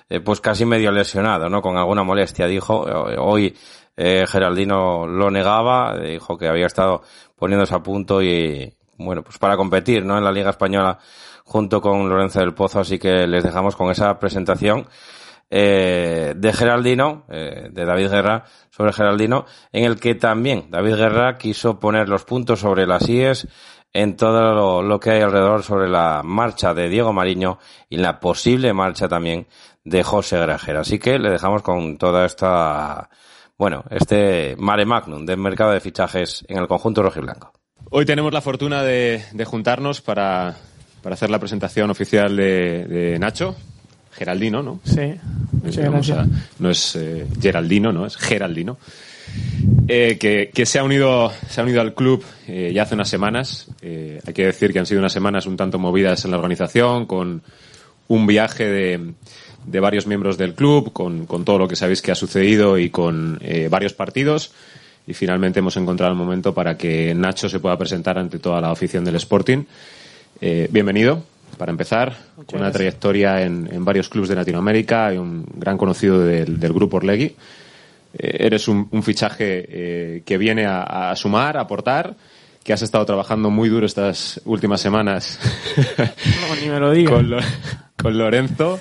eh, 0.09 0.21
pues 0.21 0.41
casi 0.41 0.65
medio 0.65 0.93
lesionado, 0.93 1.49
¿no? 1.49 1.61
Con 1.61 1.77
alguna 1.77 2.05
molestia, 2.05 2.47
dijo. 2.47 2.83
Hoy 3.19 3.57
eh, 3.97 4.25
Geraldino 4.27 5.07
lo 5.07 5.31
negaba, 5.31 5.97
dijo 5.99 6.37
que 6.37 6.49
había 6.49 6.67
estado 6.67 7.03
poniéndose 7.35 7.75
a 7.75 7.83
punto 7.83 8.23
y, 8.23 8.75
bueno, 8.99 9.23
pues 9.23 9.39
para 9.39 9.57
competir, 9.57 10.05
¿no? 10.05 10.19
En 10.19 10.25
la 10.25 10.33
Liga 10.33 10.51
Española 10.51 10.99
junto 11.45 11.81
con 11.81 12.09
Lorenzo 12.09 12.41
del 12.41 12.55
Pozo, 12.55 12.81
así 12.81 12.99
que 12.99 13.27
les 13.27 13.45
dejamos 13.45 13.77
con 13.77 13.91
esa 13.91 14.19
presentación 14.19 14.87
eh, 15.49 16.35
de 16.37 16.53
Geraldino, 16.53 17.25
eh, 17.29 17.69
de 17.71 17.85
David 17.85 18.11
Guerra, 18.11 18.45
sobre 18.71 18.93
Geraldino, 18.93 19.47
en 19.73 19.85
el 19.85 20.01
que 20.01 20.17
también 20.17 20.67
David 20.71 20.97
Guerra 20.97 21.39
quiso 21.39 21.79
poner 21.79 22.09
los 22.09 22.25
puntos 22.25 22.61
sobre 22.61 22.85
las 22.85 23.09
IES 23.09 23.47
en 23.93 24.17
todo 24.17 24.83
lo, 24.83 25.01
que 25.01 25.13
hay 25.13 25.23
alrededor 25.23 25.63
sobre 25.63 25.89
la 25.89 26.23
marcha 26.25 26.75
de 26.75 26.89
Diego 26.89 27.13
Mariño 27.13 27.59
y 27.89 27.97
la 27.97 28.19
posible 28.19 28.73
marcha 28.73 29.09
también 29.09 29.47
de 29.85 30.03
José 30.03 30.39
Grajera. 30.39 30.81
Así 30.81 30.99
que 30.99 31.19
le 31.19 31.31
dejamos 31.31 31.63
con 31.63 31.97
toda 31.97 32.27
esta, 32.27 33.09
bueno, 33.59 33.85
este 33.91 34.55
mare 34.59 34.85
magnum 34.85 35.25
del 35.25 35.39
mercado 35.39 35.73
de 35.73 35.81
fichajes 35.81 36.45
en 36.49 36.59
el 36.59 36.69
conjunto 36.69 37.03
rojiblanco. 37.03 37.53
Hoy 37.91 38.05
tenemos 38.05 38.33
la 38.33 38.41
fortuna 38.41 38.83
de, 38.83 39.23
juntarnos 39.45 40.01
para, 40.01 40.57
hacer 41.05 41.31
la 41.31 41.39
presentación 41.39 41.91
oficial 41.91 42.37
de 42.37 43.17
Nacho, 43.21 43.57
Geraldino, 44.17 44.63
¿no? 44.63 44.81
Sí, 44.85 45.15
no 46.59 46.71
es 46.71 46.97
eh, 46.97 47.27
Geraldino, 47.41 47.93
¿no? 47.93 48.07
Es 48.07 48.17
Geraldino. 48.17 48.79
Eh, 49.89 50.17
que, 50.19 50.67
se, 50.67 50.79
ha 50.79 50.85
unido, 50.85 51.31
se 51.49 51.61
ha 51.61 51.65
unido 51.65 51.83
al 51.83 51.95
club 51.95 52.25
eh, 52.49 52.73
ya 52.75 52.85
hace 52.85 52.95
unas 52.95 53.11
semanas. 53.11 53.69
hay 53.83 54.33
que 54.33 54.47
decir 54.47 54.73
que 54.73 54.79
han 54.79 54.87
sido 54.87 55.01
unas 55.01 55.13
semanas 55.13 55.47
un 55.47 55.57
tanto 55.57 55.79
movidas 55.79 56.25
en 56.25 56.31
la 56.31 56.39
organización, 56.39 57.05
con 57.05 57.43
un 58.09 58.27
viaje 58.27 58.65
de, 58.65 59.15
de 59.67 59.81
varios 59.81 60.07
miembros 60.07 60.39
del 60.39 60.55
club, 60.55 60.93
con, 60.93 61.27
con, 61.27 61.45
todo 61.45 61.59
lo 61.59 61.69
que 61.69 61.77
sabéis 61.77 62.03
que 62.03 62.13
ha 62.13 62.15
sucedido 62.15 62.79
y 62.79 62.91
con 62.91 63.41
varios 63.71 63.93
partidos. 63.93 64.53
Y 65.07 65.15
finalmente 65.15 65.61
hemos 65.61 65.77
encontrado 65.77 66.13
el 66.13 66.19
momento 66.19 66.55
para 66.55 66.77
que 66.77 67.15
Nacho 67.15 67.49
se 67.49 67.61
pueda 67.61 67.77
presentar 67.77 68.19
ante 68.19 68.39
toda 68.39 68.61
la 68.61 68.71
afición 68.71 69.05
del 69.05 69.17
Sporting. 69.17 69.65
bienvenido 70.71 71.23
para 71.57 71.71
empezar, 71.71 72.15
con 72.47 72.61
una 72.61 72.71
trayectoria 72.71 73.43
en, 73.43 73.85
varios 73.85 74.09
clubes 74.09 74.29
de 74.29 74.37
Latinoamérica 74.37 75.13
y 75.13 75.19
un 75.19 75.45
gran 75.55 75.79
conocido 75.79 76.21
del, 76.21 76.73
grupo 76.73 76.99
Orlegui. 76.99 77.35
Eh, 78.19 78.37
eres 78.41 78.69
un, 78.69 79.03
fichaje 79.03 79.65
eh, 79.69 80.23
que 80.25 80.39
viene 80.39 80.67
a, 80.67 81.13
sumar, 81.17 81.57
a 81.57 81.63
aportar, 81.63 82.15
que 82.63 82.73
has 82.73 82.83
estado 82.83 83.05
trabajando 83.07 83.51
muy 83.51 83.69
duro 83.69 83.87
estas 83.87 84.41
últimas 84.45 84.81
semanas 84.81 85.39
ni 86.63 86.69
me 86.69 86.81
lo 86.81 86.91
con 87.97 88.19
Lorenzo 88.19 88.81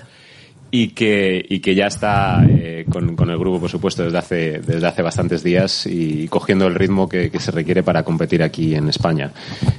y 0.78 0.90
que, 0.90 1.46
y 1.48 1.62
que 1.62 1.74
ya 1.74 1.88
está 1.88 2.46
eh, 2.50 2.86
con, 2.90 3.16
con, 3.16 3.30
el 3.30 3.38
grupo, 3.38 3.62
por 3.62 3.70
supuesto, 3.70 4.04
desde 4.04 4.18
hace, 4.18 4.60
desde 4.60 4.86
hace 4.86 5.02
bastantes 5.02 5.42
días 5.42 5.88
y 5.88 6.28
cogiendo 6.28 6.68
el 6.68 6.76
ritmo 6.76 7.08
que, 7.08 7.32
se 7.40 7.52
requiere 7.52 7.82
para 7.82 8.04
competir 8.04 8.44
aquí 8.44 8.76
en 8.76 8.90
España. 8.90 9.32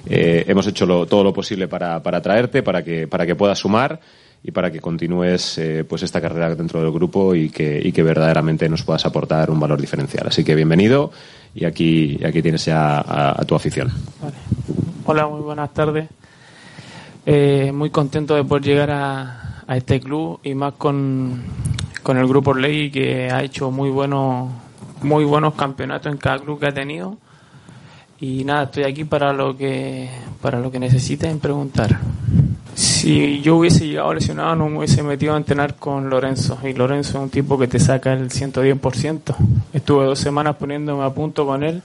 Eh, 0.07 0.47
hemos 0.49 0.67
hecho 0.67 0.87
lo, 0.87 1.05
todo 1.05 1.23
lo 1.23 1.35
posible 1.35 1.69
para, 1.69 2.03
para 2.03 2.23
traerte, 2.23 2.63
para 2.63 2.83
que, 2.83 3.07
para 3.07 3.27
que 3.27 3.35
puedas 3.35 3.59
sumar 3.59 4.01
y 4.43 4.53
para 4.53 4.71
que 4.71 4.81
continúes 4.81 5.59
eh, 5.59 5.85
pues 5.87 6.03
esta 6.03 6.19
carrera 6.19 6.55
dentro 6.55 6.81
del 6.81 6.91
grupo 6.91 7.35
y 7.35 7.51
que, 7.51 7.79
y 7.85 7.93
que 7.93 8.03
verdaderamente 8.03 8.67
nos 8.67 8.83
puedas 8.83 9.05
aportar 9.05 9.51
un 9.51 9.61
valor 9.61 9.79
diferencial. 9.79 10.29
Así 10.29 10.45
que 10.45 10.55
bienvenido 10.55 11.13
y 11.55 11.67
aquí, 11.67 12.19
aquí 12.25 12.41
tienes 12.41 12.65
ya 12.65 13.05
a, 13.07 13.45
tu 13.45 13.55
afición. 13.55 13.93
Hola, 15.05 15.27
muy 15.27 15.43
buenas 15.43 15.75
tardes. 15.75 16.09
Muy 17.75 17.91
contento 17.91 18.35
de 18.35 18.45
poder 18.45 18.65
llegar 18.65 18.91
a, 18.93 19.46
a 19.67 19.77
este 19.77 20.01
club 20.01 20.41
y 20.43 20.55
más 20.55 20.75
con, 20.75 21.43
con 22.03 22.17
el 22.19 22.27
grupo 22.27 22.55
Ley 22.55 22.91
que 22.91 23.31
ha 23.31 23.43
hecho 23.43 23.71
muy 23.71 23.91
buenos 23.91 24.51
muy 25.03 25.25
buenos 25.25 25.55
campeonatos 25.55 26.11
en 26.11 26.19
cada 26.19 26.39
club 26.39 26.59
que 26.59 26.67
ha 26.67 26.75
tenido. 26.75 27.17
Y 28.19 28.45
nada 28.45 28.65
estoy 28.65 28.85
aquí 28.85 29.05
para 29.05 29.33
lo 29.33 29.57
que 29.57 30.09
para 30.41 30.61
lo 30.61 30.71
que 30.71 30.79
necesiten 30.79 31.39
preguntar. 31.39 31.99
Si 32.75 33.41
yo 33.41 33.57
hubiese 33.57 33.87
llegado 33.87 34.15
lesionado 34.15 34.57
no 34.57 34.69
me 34.69 34.79
hubiese 34.79 35.03
metido 35.03 35.35
a 35.35 35.37
entrenar 35.37 35.77
con 35.77 36.09
Lorenzo. 36.09 36.59
Y 36.65 36.73
Lorenzo 36.73 37.19
es 37.19 37.25
un 37.25 37.31
tipo 37.31 37.59
que 37.59 37.69
te 37.69 37.79
saca 37.79 38.13
el 38.13 38.31
110% 38.31 39.37
estuve 39.73 40.07
dos 40.07 40.19
semanas 40.19 40.57
poniéndome 40.57 41.05
a 41.05 41.11
punto 41.11 41.47
con 41.47 41.63
él 41.63 41.83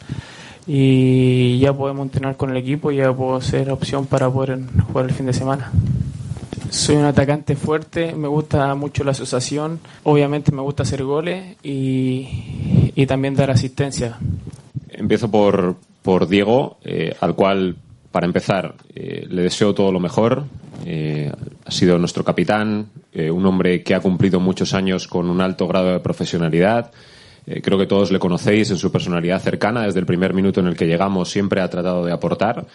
y 0.65 1.59
ya 1.59 1.73
podemos 1.73 2.03
entrenar 2.03 2.37
con 2.37 2.51
el 2.51 2.57
equipo 2.57 2.91
y 2.91 2.97
ya 2.97 3.11
puedo 3.13 3.41
ser 3.41 3.69
opción 3.69 4.05
para 4.05 4.29
poder 4.29 4.59
jugar 4.87 5.05
el 5.05 5.11
fin 5.11 5.25
de 5.25 5.33
semana 5.33 5.71
soy 6.71 6.95
un 6.95 7.03
atacante 7.03 7.55
fuerte, 7.55 8.15
me 8.15 8.29
gusta 8.29 8.73
mucho 8.75 9.03
la 9.03 9.11
asociación, 9.11 9.79
obviamente 10.03 10.53
me 10.53 10.61
gusta 10.61 10.83
hacer 10.83 11.03
goles 11.03 11.57
y, 11.61 12.91
y 12.95 13.05
también 13.05 13.35
dar 13.35 13.51
asistencia. 13.51 14.17
Empiezo 14.89 15.29
por, 15.29 15.75
por 16.01 16.29
Diego, 16.29 16.77
eh, 16.83 17.13
al 17.19 17.35
cual, 17.35 17.75
para 18.11 18.25
empezar, 18.25 18.75
eh, 18.95 19.27
le 19.29 19.43
deseo 19.43 19.75
todo 19.75 19.91
lo 19.91 19.99
mejor. 19.99 20.45
Eh, 20.85 21.29
ha 21.65 21.71
sido 21.71 21.97
nuestro 21.99 22.23
capitán, 22.23 22.87
un 23.13 23.45
hombre 23.45 23.83
que 23.83 23.93
ha 23.93 23.99
cumplido 23.99 24.39
muchos 24.39 24.73
años 24.73 25.05
con 25.07 25.29
un 25.29 25.41
alto 25.41 25.67
grado 25.67 25.91
de 25.91 25.99
profesionalidad. 25.99 26.91
creo 27.61 27.77
que 27.77 27.85
todos 27.85 28.09
le 28.11 28.19
conocéis 28.19 28.71
en 28.71 28.77
su 28.77 28.89
personalidad 28.89 29.41
cercana. 29.41 29.83
Desde 29.83 29.99
el 29.99 30.05
primer 30.05 30.33
minuto 30.33 30.61
en 30.61 30.67
el 30.67 30.77
que 30.77 30.87
llegamos 30.87 31.29
siempre 31.29 31.59
ha 31.59 31.69
tratado 31.69 32.05
de 32.05 32.13
aportar. 32.13 32.65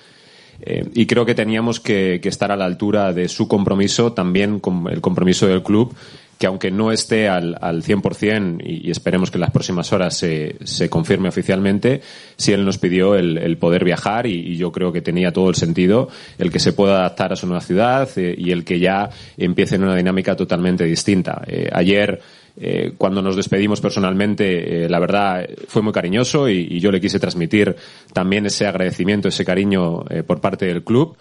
Eh, 0.62 0.88
y 0.94 1.06
creo 1.06 1.24
que 1.24 1.34
teníamos 1.34 1.80
que, 1.80 2.20
estar 2.22 2.50
a 2.50 2.56
la 2.56 2.64
altura 2.64 3.12
de 3.12 3.28
su 3.28 3.48
compromiso, 3.48 4.12
también 4.12 4.58
con 4.58 4.88
el 4.88 5.00
compromiso 5.00 5.46
del 5.46 5.62
club, 5.62 5.94
que 6.38 6.46
aunque 6.46 6.70
no 6.70 6.92
esté 6.92 7.28
al, 7.28 7.56
al 7.60 7.82
100% 7.82 8.60
y, 8.62 8.88
y 8.88 8.90
esperemos 8.90 9.30
que 9.30 9.38
en 9.38 9.42
las 9.42 9.50
próximas 9.50 9.92
horas 9.92 10.16
se, 10.16 10.56
se 10.64 10.90
confirme 10.90 11.28
oficialmente, 11.28 12.02
sí 12.36 12.52
él 12.52 12.64
nos 12.64 12.78
pidió 12.78 13.14
el, 13.14 13.56
poder 13.56 13.84
viajar 13.84 14.26
y, 14.26 14.56
yo 14.56 14.72
creo 14.72 14.92
que 14.92 15.00
tenía 15.00 15.32
todo 15.32 15.48
el 15.48 15.54
sentido 15.54 16.08
el 16.38 16.50
que 16.50 16.58
se 16.58 16.72
pueda 16.72 16.98
adaptar 16.98 17.32
a 17.32 17.36
su 17.36 17.46
nueva 17.46 17.60
ciudad 17.60 18.08
eh, 18.16 18.34
y 18.36 18.50
el 18.50 18.64
que 18.64 18.78
ya 18.78 19.10
empiece 19.36 19.76
en 19.76 19.84
una 19.84 19.96
dinámica 19.96 20.36
totalmente 20.36 20.84
distinta. 20.84 21.42
Eh, 21.46 21.70
ayer 21.72 22.20
eh, 22.58 22.94
cuando 22.96 23.20
nos 23.20 23.36
despedimos 23.36 23.80
personalmente, 23.80 24.84
eh, 24.84 24.88
la 24.88 24.98
verdad 24.98 25.46
fue 25.68 25.82
muy 25.82 25.92
cariñoso 25.92 26.48
y, 26.48 26.80
yo 26.80 26.90
le 26.90 27.00
quise 27.00 27.18
transmitir 27.18 27.76
también 28.12 28.46
ese 28.46 28.66
agradecimiento, 28.66 29.28
ese 29.28 29.44
cariño 29.44 30.04
eh, 30.08 30.22
por 30.22 30.40
parte 30.40 30.66
del 30.66 30.84
club. 30.84 31.16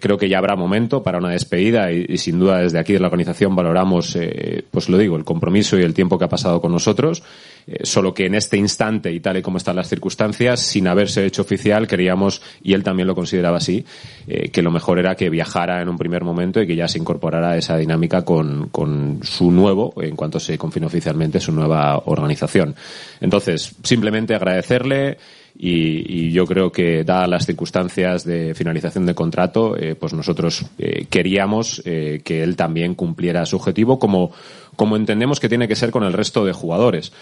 creo 0.00 0.16
que 0.16 0.28
ya 0.28 0.38
habrá 0.38 0.56
momento 0.56 1.02
para 1.02 1.18
una 1.18 1.30
despedida 1.30 1.92
y, 1.92 2.16
sin 2.16 2.38
duda 2.38 2.60
desde 2.60 2.78
aquí 2.78 2.94
de 2.94 3.00
la 3.00 3.06
organización 3.06 3.54
valoramos, 3.54 4.16
pues 4.70 4.88
lo 4.88 4.96
digo, 4.96 5.16
el 5.16 5.24
compromiso 5.24 5.78
y 5.78 5.82
el 5.82 5.92
tiempo 5.92 6.18
que 6.18 6.24
ha 6.24 6.28
pasado 6.28 6.60
con 6.60 6.72
nosotros. 6.72 7.22
Solo 7.82 8.12
que 8.12 8.26
en 8.26 8.34
este 8.34 8.56
instante 8.58 9.10
y 9.10 9.20
tal 9.20 9.38
y 9.38 9.42
como 9.42 9.56
están 9.56 9.76
las 9.76 9.88
circunstancias, 9.88 10.60
sin 10.60 10.86
haberse 10.86 11.24
hecho 11.24 11.42
oficial, 11.42 11.86
queríamos, 11.86 12.42
y 12.62 12.74
él 12.74 12.82
también 12.82 13.06
lo 13.06 13.14
consideraba 13.14 13.56
así, 13.56 13.84
que 14.52 14.62
lo 14.62 14.70
mejor 14.70 14.98
era 14.98 15.14
que 15.14 15.30
viajara 15.30 15.80
en 15.80 15.88
un 15.88 15.96
primer 15.96 16.24
momento 16.24 16.60
y 16.60 16.66
que 16.66 16.76
ya 16.76 16.88
se 16.88 16.98
incorporara 16.98 17.52
a 17.52 17.56
esa 17.56 17.78
dinámica 17.78 18.22
con, 18.22 18.68
con 18.68 19.20
su 19.22 19.50
nuevo, 19.50 19.94
en 19.96 20.14
cuanto 20.14 20.38
se 20.38 20.58
oficialmente 20.84 21.40
su 21.40 21.52
nueva 21.52 22.02
organización. 22.06 22.74
Entonces, 23.20 23.74
simplemente 23.82 24.34
agradecerle 24.34 25.18
y, 25.56 26.32
yo 26.32 26.46
creo 26.46 26.72
que, 26.72 27.04
dadas 27.04 27.28
las 27.28 27.46
circunstancias 27.46 28.24
de 28.24 28.54
finalización 28.54 29.06
de 29.06 29.14
contrato, 29.14 29.76
eh, 29.76 29.94
pues 29.94 30.12
nosotros 30.12 30.66
eh, 30.78 31.06
queríamos 31.08 31.80
eh, 31.84 32.22
que 32.24 32.42
él 32.42 32.56
también 32.56 32.94
cumpliera 32.94 33.46
su 33.46 33.56
objetivo 33.56 33.98
como, 33.98 34.32
como 34.74 34.96
entendemos 34.96 35.38
que 35.38 35.48
tiene 35.48 35.68
que 35.68 35.76
ser 35.76 35.92
con 35.92 36.02
el 36.02 36.12
resto 36.12 36.44
de 36.44 36.52
jugadores. 36.52 37.12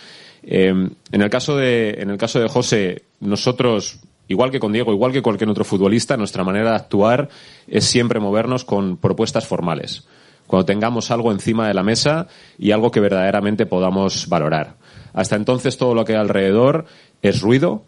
En 0.42 0.96
el 1.10 1.30
caso 1.30 1.56
de, 1.56 1.96
en 1.98 2.10
el 2.10 2.18
caso 2.18 2.40
de 2.40 2.48
José, 2.48 3.02
nosotros 3.20 4.00
igual 4.28 4.50
que 4.50 4.60
con 4.60 4.72
Diego, 4.72 4.92
igual 4.92 5.12
que 5.12 5.22
cualquier 5.22 5.50
otro 5.50 5.64
futbolista, 5.64 6.16
nuestra 6.16 6.44
manera 6.44 6.70
de 6.70 6.76
actuar 6.76 7.28
es 7.66 7.84
siempre 7.84 8.20
movernos 8.20 8.64
con 8.64 8.96
propuestas 8.96 9.46
formales 9.46 10.06
cuando 10.52 10.66
tengamos 10.66 11.10
algo 11.10 11.32
encima 11.32 11.66
de 11.66 11.72
la 11.72 11.82
mesa 11.82 12.26
y 12.58 12.72
algo 12.72 12.90
que 12.90 13.00
verdaderamente 13.00 13.64
podamos 13.64 14.28
valorar. 14.28 14.74
Hasta 15.14 15.36
entonces 15.36 15.78
todo 15.78 15.94
lo 15.94 16.04
que 16.04 16.12
hay 16.12 16.18
alrededor 16.18 16.84
es 17.22 17.40
ruido, 17.40 17.84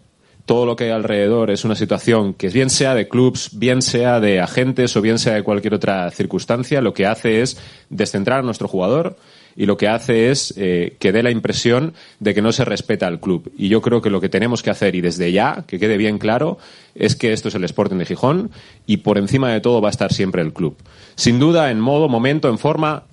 todo 0.47 0.64
lo 0.64 0.75
que 0.75 0.85
hay 0.85 0.90
alrededor 0.90 1.51
es 1.51 1.67
una 1.67 1.75
situación 1.75 2.33
que 2.33 2.49
bien 2.49 2.71
sea 2.71 2.95
de 2.95 3.07
clubs, 3.07 3.51
bien 3.53 3.83
sea 3.83 4.19
de 4.19 4.40
agentes 4.40 4.97
o 4.97 5.03
bien 5.03 5.19
sea 5.19 5.35
de 5.35 5.43
cualquier 5.43 5.75
otra 5.75 6.11
circunstancia, 6.11 6.81
lo 6.81 6.95
que 6.95 7.07
hace 7.07 7.43
es 7.43 7.59
descentrar 7.90 8.40
a 8.40 8.43
nuestro 8.43 8.67
jugador 8.67 9.17
y 9.57 9.67
lo 9.67 9.77
que 9.77 9.88
hace 9.88 10.31
es 10.31 10.55
eh, 10.57 10.97
que 10.99 11.12
dé 11.12 11.23
la 11.23 11.31
impresión 11.31 11.95
de 12.21 12.35
que 12.35 12.43
no 12.43 12.53
se 12.53 12.64
respeta 12.64 13.07
al 13.07 13.21
club. 13.21 13.53
Y 13.57 13.69
yo 13.69 13.81
creo 13.83 14.03
que 14.03 14.11
lo 14.11 14.21
que 14.21 14.29
tenemos 14.29 14.62
que 14.62 14.71
hacer, 14.71 14.95
y 14.95 15.01
desde 15.01 15.33
ya, 15.33 15.64
que 15.67 15.79
quede 15.79 15.97
bien 15.97 16.19
claro, 16.19 16.59
es 16.95 17.17
que 17.17 17.33
esto 17.33 17.49
es 17.49 17.55
el 17.55 17.64
Sporting 17.64 17.97
de 17.97 18.07
Gijón 18.07 18.51
y 18.87 18.99
por 18.99 19.19
encima 19.19 19.51
de 19.53 19.61
todo 19.61 19.81
va 19.81 19.88
a 19.88 19.90
estar 19.90 20.12
siempre 20.12 20.43
el 20.43 20.53
club. 20.53 20.77
Sin 21.14 21.38
duda, 21.38 21.71
en 21.71 21.81
modo, 21.81 22.09
momento, 22.09 22.49
en 22.49 22.59
forma, 22.59 23.05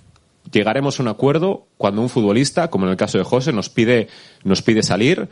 llegaremos 0.51 0.99
a 0.99 1.04
un 1.04 1.10
acuerdo 1.10 1.67
cuando 1.77 2.01
un 2.01 2.10
futbolista, 2.10 2.69
como 2.69 2.86
en 2.86 2.91
el 2.91 2.97
caso 2.97 3.17
de 3.17 3.23
José, 3.23 3.54
nos 3.54 3.69
pide, 3.69 4.08
nos 4.43 4.62
pide 4.62 4.84
salir 4.84 5.30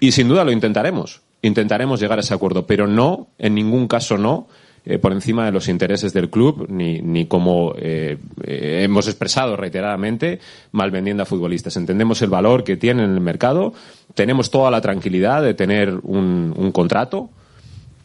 y 0.00 0.12
sin 0.12 0.28
duda 0.28 0.44
lo 0.44 0.52
intentaremos. 0.52 1.22
Intentaremos 1.42 2.00
llegar 2.00 2.18
a 2.18 2.22
ese 2.22 2.34
acuerdo, 2.34 2.66
pero 2.66 2.86
no, 2.86 3.28
en 3.38 3.54
ningún 3.54 3.86
caso 3.86 4.18
no, 4.18 4.48
eh, 4.88 4.98
por 4.98 5.12
encima 5.12 5.44
de 5.44 5.52
los 5.52 5.68
intereses 5.68 6.14
del 6.14 6.30
club, 6.30 6.66
ni, 6.70 7.02
ni 7.02 7.26
como 7.26 7.74
eh, 7.76 8.16
eh, 8.42 8.80
hemos 8.84 9.06
expresado 9.06 9.54
reiteradamente, 9.54 10.40
mal 10.72 10.90
vendiendo 10.90 11.22
a 11.22 11.26
futbolistas. 11.26 11.76
Entendemos 11.76 12.22
el 12.22 12.30
valor 12.30 12.64
que 12.64 12.78
tienen 12.78 13.04
en 13.04 13.12
el 13.12 13.20
mercado, 13.20 13.74
tenemos 14.14 14.50
toda 14.50 14.70
la 14.70 14.80
tranquilidad 14.80 15.42
de 15.42 15.52
tener 15.52 15.92
un, 16.02 16.72
contrato, 16.72 17.28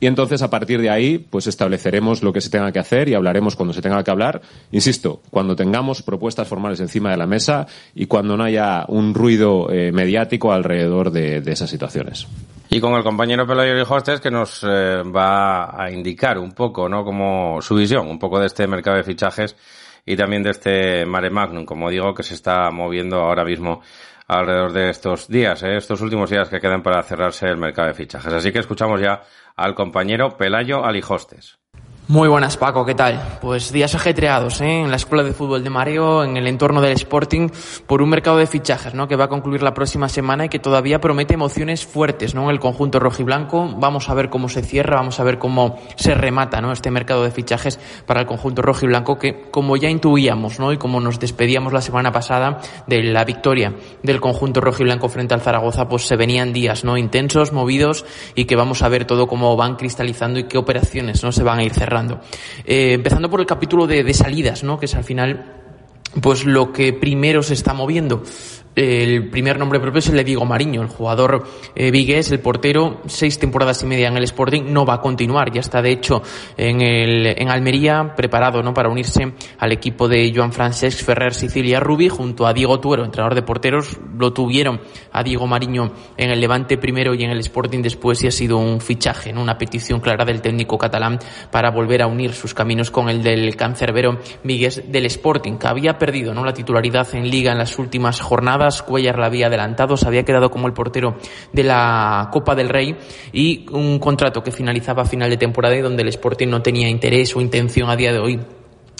y 0.02 0.08
entonces 0.08 0.42
a 0.42 0.50
partir 0.50 0.82
de 0.82 0.90
ahí 0.90 1.20
pues 1.20 1.48
estableceremos 1.48 2.22
lo 2.22 2.34
que 2.34 2.42
se 2.42 2.50
tenga 2.50 2.74
que 2.74 2.80
hacer 2.80 3.08
y 3.08 3.14
hablaremos 3.14 3.56
cuando 3.56 3.74
se 3.74 3.82
tenga 3.82 4.04
que 4.04 4.12
hablar. 4.12 4.42
Insisto, 4.74 5.22
cuando 5.30 5.56
tengamos 5.56 6.02
propuestas 6.02 6.50
formales 6.50 6.82
encima 6.82 7.12
de 7.12 7.18
la 7.18 7.28
mesa 7.28 7.66
y 7.96 8.08
cuando 8.08 8.36
no 8.36 8.44
haya 8.44 8.84
un 8.90 9.14
ruido 9.14 9.68
mediático 9.70 10.52
alrededor 10.52 11.12
de, 11.12 11.40
de, 11.40 11.52
esas 11.54 11.70
situaciones. 11.70 12.28
Y 12.74 12.82
con 12.82 12.96
el 12.96 13.04
compañero 13.04 13.46
Pelayo 13.46 13.86
Hostes 13.88 14.20
que 14.20 14.32
nos 14.32 14.64
eh, 14.64 15.04
va 15.04 15.80
a 15.80 15.92
indicar 15.92 16.40
un 16.40 16.54
poco, 16.54 16.90
¿no? 16.90 17.06
Como 17.06 17.62
su 17.62 17.76
visión, 17.76 18.08
un 18.08 18.18
poco 18.18 18.40
de 18.40 18.48
este 18.48 18.66
mercado 18.66 18.98
de 18.98 19.04
fichajes 19.04 19.56
y 20.04 20.16
también 20.16 20.42
de 20.42 20.50
este 20.50 21.06
mare 21.06 21.30
magnum, 21.30 21.66
como 21.66 21.92
digo, 21.92 22.16
que 22.16 22.24
se 22.24 22.34
está 22.34 22.72
moviendo 22.72 23.18
ahora 23.18 23.46
mismo 23.46 23.84
alrededor 24.28 24.74
de 24.74 24.90
estos 24.90 25.28
días, 25.28 25.62
¿eh? 25.62 25.78
estos 25.78 26.02
últimos 26.02 26.32
días 26.32 26.50
que 26.50 26.60
quedan 26.60 26.82
para 26.82 27.04
cerrarse 27.04 27.46
el 27.46 27.58
mercado 27.58 27.90
de 27.90 27.94
fichajes. 27.94 28.34
Así 28.34 28.52
que 28.52 28.58
escuchamos 28.58 29.00
ya 29.00 29.22
al 29.56 29.76
compañero 29.76 30.36
Pelayo 30.36 30.84
Alijostes. 30.84 31.60
Muy 32.10 32.28
buenas, 32.28 32.58
Paco, 32.58 32.86
¿qué 32.86 32.96
tal? 32.96 33.40
Pues 33.40 33.72
días 33.72 33.96
ajetreados 33.96 34.60
¿eh? 34.60 34.82
en 34.82 34.90
la 34.90 34.98
Escuela 34.98 35.24
de 35.24 35.32
Fútbol 35.32 35.64
de 35.64 35.70
Mareo, 35.70 36.26
en 36.26 36.36
el 36.36 36.48
entorno 36.48 36.82
del 36.82 36.92
Sporting, 36.92 37.48
por 37.88 38.02
un 38.02 38.10
mercado 38.10 38.36
de 38.40 38.46
fichajes 38.46 38.94
¿no? 38.94 39.08
que 39.08 39.16
va 39.16 39.26
a 39.26 39.30
concluir 39.30 39.64
la 39.64 39.74
próxima 39.74 40.10
semana 40.10 40.44
y 40.44 40.50
que 40.50 40.60
todavía 40.60 41.00
promete 41.00 41.36
emociones 41.36 41.86
fuertes 41.86 42.36
¿no? 42.36 42.44
en 42.44 42.50
el 42.50 42.60
conjunto 42.60 43.00
rojiblanco. 43.00 43.74
Vamos 43.78 44.10
a 44.10 44.16
ver 44.16 44.30
cómo 44.30 44.50
se 44.50 44.64
cierra, 44.64 44.98
vamos 44.98 45.22
a 45.22 45.24
ver 45.24 45.40
cómo 45.40 45.80
se 45.96 46.14
remata 46.14 46.60
¿no? 46.60 46.74
este 46.74 46.92
mercado 46.92 47.24
de 47.24 47.32
fichajes 47.32 47.80
para 48.06 48.20
el 48.20 48.28
conjunto 48.28 48.62
rojiblanco 48.62 49.18
que, 49.18 49.50
como 49.50 49.78
ya 49.78 49.90
intuíamos 49.90 50.60
¿no? 50.60 50.74
y 50.74 50.78
como 50.78 51.00
nos 51.00 51.22
despedíamos 51.22 51.72
la 51.72 51.82
semana 51.82 52.12
pasada 52.12 52.60
de 52.86 53.02
la 53.02 53.24
victoria 53.24 53.76
del 54.04 54.20
conjunto 54.20 54.60
rojiblanco 54.60 55.08
frente 55.08 55.36
al 55.36 55.42
Zaragoza, 55.42 55.88
pues 55.88 56.06
se 56.06 56.18
venían 56.18 56.52
días 56.52 56.84
¿no? 56.84 56.98
intensos, 56.98 57.54
movidos 57.54 58.04
y 58.36 58.44
que 58.44 58.58
vamos 58.58 58.82
a 58.82 58.90
ver 58.90 59.06
todo 59.06 59.28
cómo 59.28 59.56
van 59.56 59.78
cristalizando 59.78 60.38
y 60.40 60.50
qué 60.50 60.58
operaciones 60.58 61.24
¿no? 61.24 61.32
se 61.32 61.44
van 61.44 61.60
a 61.60 61.64
ir 61.64 61.74
cerrando 61.74 61.94
eh, 62.66 62.94
empezando 62.94 63.30
por 63.30 63.40
el 63.40 63.46
capítulo 63.46 63.88
de, 63.88 64.04
de 64.04 64.14
salidas, 64.14 64.64
¿no? 64.64 64.80
Que 64.80 64.86
es 64.86 64.96
al 64.96 65.04
final 65.04 65.46
pues 66.22 66.46
lo 66.46 66.72
que 66.72 66.94
primero 66.94 67.42
se 67.44 67.54
está 67.54 67.74
moviendo. 67.74 68.24
El 68.76 69.30
primer 69.30 69.60
nombre 69.60 69.80
propio 69.80 70.00
es 70.00 70.10
el 70.10 70.18
de 70.18 70.24
Diego 70.24 70.46
Mariño, 70.46 70.82
el 70.82 70.88
jugador 70.88 71.44
eh, 71.76 71.92
vigués, 71.92 72.32
el 72.32 72.40
portero, 72.40 73.02
seis 73.06 73.38
temporadas 73.38 73.84
y 73.84 73.86
media 73.86 74.08
en 74.08 74.18
el 74.18 74.24
Sporting, 74.24 74.64
no 74.70 74.84
va 74.84 74.96
a 74.96 75.02
continuar, 75.02 75.52
ya 75.52 75.60
está 75.60 75.84
de 75.84 75.92
hecho 75.92 76.24
en, 76.58 76.82
el, 76.82 77.28
en 77.28 77.52
Almería 77.52 78.16
preparado 78.16 78.64
¿no? 78.64 78.74
para 78.74 78.90
unirse 78.90 79.32
al 79.60 79.72
equipo 79.72 80.08
de 80.08 80.34
Joan 80.36 80.52
Francesc 80.52 81.06
Ferrer 81.06 81.36
Sicilia 81.36 81.80
Rubi 81.80 82.10
junto 82.10 82.48
a 82.48 82.54
Diego 82.54 82.80
Tuero, 82.80 83.06
entrenador 83.06 83.36
de 83.36 83.44
porteros, 83.44 84.00
lo 84.18 84.34
tuvieron 84.34 84.82
a 85.12 85.22
Diego 85.22 85.46
Mariño 85.46 85.92
en 86.18 86.32
el 86.32 86.42
Levante 86.42 86.80
primero 86.80 87.14
y 87.14 87.24
en 87.24 87.30
el 87.30 87.40
Sporting 87.42 87.84
después 87.84 88.24
y 88.24 88.28
ha 88.28 88.32
sido 88.32 88.58
un 88.58 88.82
fichaje, 88.82 89.32
¿no? 89.34 89.44
una 89.44 89.60
petición 89.60 90.00
clara 90.00 90.26
del 90.26 90.42
técnico 90.42 90.80
catalán 90.80 91.20
para 91.52 91.70
volver 91.70 92.02
a 92.02 92.08
unir 92.08 92.34
sus 92.34 92.56
caminos 92.56 92.90
con 92.90 93.08
el 93.08 93.22
del 93.22 93.56
cancerbero 93.56 94.18
vigués 94.44 94.92
del 94.92 95.06
Sporting, 95.06 95.60
que 95.60 95.68
había 95.68 96.00
perdido 96.00 96.34
¿no? 96.34 96.44
la 96.44 96.56
titularidad 96.56 97.08
en 97.14 97.30
liga 97.30 97.52
en 97.52 97.60
las 97.60 97.78
últimas 97.78 98.20
jornadas 98.20 98.63
Cuellar 98.82 99.20
la 99.20 99.28
había 99.28 99.48
adelantado, 99.48 99.98
se 99.98 100.08
había 100.08 100.24
quedado 100.24 100.50
como 100.50 100.68
el 100.68 100.74
portero 100.74 101.16
de 101.52 101.64
la 101.64 102.30
Copa 102.32 102.56
del 102.56 102.70
Rey 102.70 102.96
y 103.32 103.66
un 103.72 104.00
contrato 104.00 104.44
que 104.44 104.52
finalizaba 104.52 105.04
a 105.04 105.06
final 105.06 105.30
de 105.30 105.38
temporada 105.38 105.76
y 105.76 105.82
donde 105.82 106.04
el 106.04 106.10
Sporting 106.10 106.48
no 106.48 106.62
tenía 106.62 106.90
interés 106.90 107.36
o 107.36 107.42
intención 107.42 107.90
a 107.90 107.96
día 107.96 108.12
de 108.14 108.20
hoy 108.20 108.40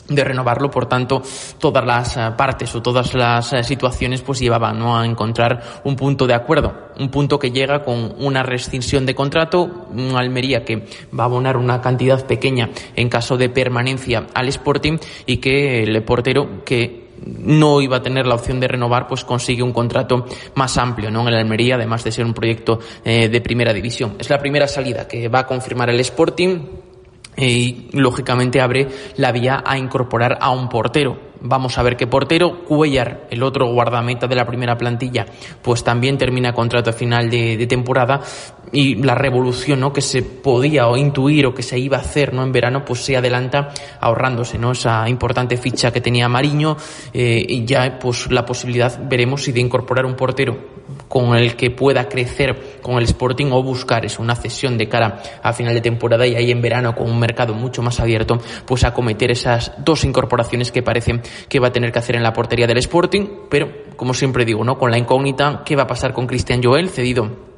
de 0.08 0.24
renovarlo, 0.24 0.70
por 0.70 0.88
tanto, 0.88 1.22
todas 1.60 1.86
las 1.86 2.18
eh, 2.18 2.32
partes 2.36 2.74
o 2.76 2.82
todas 2.82 3.14
las 3.14 3.54
eh, 3.54 3.64
situaciones 3.64 4.22
pues 4.22 4.40
llevaban 4.40 4.78
¿no? 4.78 4.98
a 4.98 5.06
encontrar 5.06 5.82
un 5.86 5.96
punto 5.96 6.28
de 6.28 6.34
acuerdo, 6.34 6.90
un 7.00 7.10
punto 7.10 7.40
que 7.40 7.52
llega 7.52 7.84
con 7.84 8.14
una 8.20 8.44
rescisión 8.44 9.06
de 9.06 9.16
contrato, 9.16 9.88
un 9.92 10.16
Almería 10.16 10.66
que 10.66 10.86
va 11.18 11.24
a 11.24 11.28
abonar 11.28 11.58
una 11.58 11.82
cantidad 11.82 12.26
pequeña 12.26 12.70
en 12.96 13.10
caso 13.10 13.38
de 13.38 13.50
permanencia 13.50 14.28
al 14.34 14.50
Sporting 14.50 14.98
y 15.26 15.38
que 15.38 15.84
el 15.84 16.04
portero 16.04 16.64
que 16.66 17.03
no 17.26 17.82
iba 17.82 17.98
a 17.98 18.02
tener 18.02 18.26
la 18.26 18.36
opción 18.36 18.60
de 18.60 18.68
renovar, 18.68 19.08
pues 19.08 19.24
consigue 19.24 19.64
un 19.64 19.74
contrato 19.74 20.26
más 20.56 20.78
amplio 20.78 21.12
¿no? 21.12 21.22
en 21.22 21.30
el 21.30 21.36
Almería, 21.36 21.76
además 21.76 22.04
de 22.04 22.12
ser 22.12 22.26
un 22.26 22.34
proyecto 22.34 22.80
eh, 23.04 23.30
de 23.30 23.42
primera 23.42 23.74
división. 23.74 24.16
Es 24.20 24.30
la 24.30 24.40
primera 24.40 24.68
salida 24.68 25.08
que 25.08 25.28
va 25.28 25.40
a 25.40 25.48
confirmar 25.48 25.90
el 25.90 26.00
Sporting 26.00 26.60
y 27.36 27.90
lógicamente 27.94 28.62
abre 28.62 28.88
la 29.18 29.32
vía 29.32 29.64
a 29.66 29.78
incorporar 29.78 30.38
a 30.40 30.52
un 30.52 30.70
portero 30.70 31.33
Vamos 31.46 31.78
a 31.78 31.84
ver 31.84 31.98
qué 31.98 32.08
portero. 32.08 32.64
Cuellar, 32.64 33.28
el 33.30 33.44
otro 33.44 33.68
guardameta 33.68 34.28
de 34.28 34.36
la 34.36 34.46
primera 34.46 34.78
plantilla, 34.78 35.26
pues 35.62 35.84
también 35.84 36.18
termina 36.18 36.54
contrato 36.54 36.90
a 36.90 36.94
final 36.94 37.30
de, 37.30 37.68
temporada. 37.68 38.22
Y 38.72 38.96
la 38.96 39.14
revolución 39.14 39.82
¿no? 39.82 39.92
que 39.92 40.02
se 40.02 40.24
podía 40.24 40.88
o 40.88 40.96
intuir 40.96 41.46
o 41.46 41.54
que 41.54 41.62
se 41.62 41.78
iba 41.78 41.98
a 41.98 42.00
hacer 42.00 42.34
¿no? 42.34 42.44
en 42.44 42.54
verano, 42.54 42.86
pues 42.86 43.02
se 43.02 43.18
adelanta 43.18 43.72
ahorrándose 44.00 44.58
¿no? 44.58 44.72
esa 44.72 45.08
importante 45.10 45.58
ficha 45.58 45.92
que 45.92 46.00
tenía 46.00 46.30
Mariño. 46.30 46.78
Eh, 47.14 47.46
y 47.46 47.66
ya 47.66 48.00
pues 48.00 48.32
la 48.32 48.46
posibilidad, 48.46 48.98
veremos 49.04 49.44
si 49.44 49.52
de 49.52 49.60
incorporar 49.60 50.06
un 50.06 50.16
portero 50.16 50.74
con 51.08 51.36
el 51.36 51.56
que 51.56 51.72
pueda 51.72 52.08
crecer 52.10 52.80
con 52.82 52.98
el 52.98 53.04
Sporting 53.04 53.52
o 53.52 53.64
buscar 53.64 54.06
es 54.06 54.20
una 54.20 54.36
cesión 54.36 54.78
de 54.78 54.90
cara 54.90 55.22
a 55.42 55.54
final 55.54 55.74
de 55.74 55.82
temporada 55.82 56.26
y 56.26 56.36
ahí 56.36 56.52
en 56.52 56.62
verano 56.62 56.96
con 56.96 57.10
un 57.10 57.20
mercado 57.20 57.54
mucho 57.54 57.82
más 57.82 58.00
abierto 58.00 58.40
pues 58.66 58.84
acometer 58.84 59.32
esas 59.32 59.72
dos 59.78 60.04
incorporaciones 60.04 60.72
que 60.72 60.82
parecen 60.82 61.22
que 61.50 61.60
va 61.60 61.68
a 61.68 61.72
tener 61.72 61.92
que 61.92 62.00
hacer 62.00 62.16
en 62.16 62.24
la 62.24 62.34
portería 62.34 62.68
del 62.68 62.78
Sporting, 62.78 63.26
pero 63.50 63.72
como 63.96 64.14
siempre 64.14 64.46
digo, 64.46 64.64
¿no? 64.64 64.78
Con 64.78 64.92
la 64.92 64.98
incógnita, 64.98 65.64
¿qué 65.66 65.76
va 65.76 65.84
a 65.84 65.88
pasar 65.88 66.14
con 66.14 66.28
Cristian 66.28 66.62
Joel, 66.64 66.90
cedido 66.90 67.53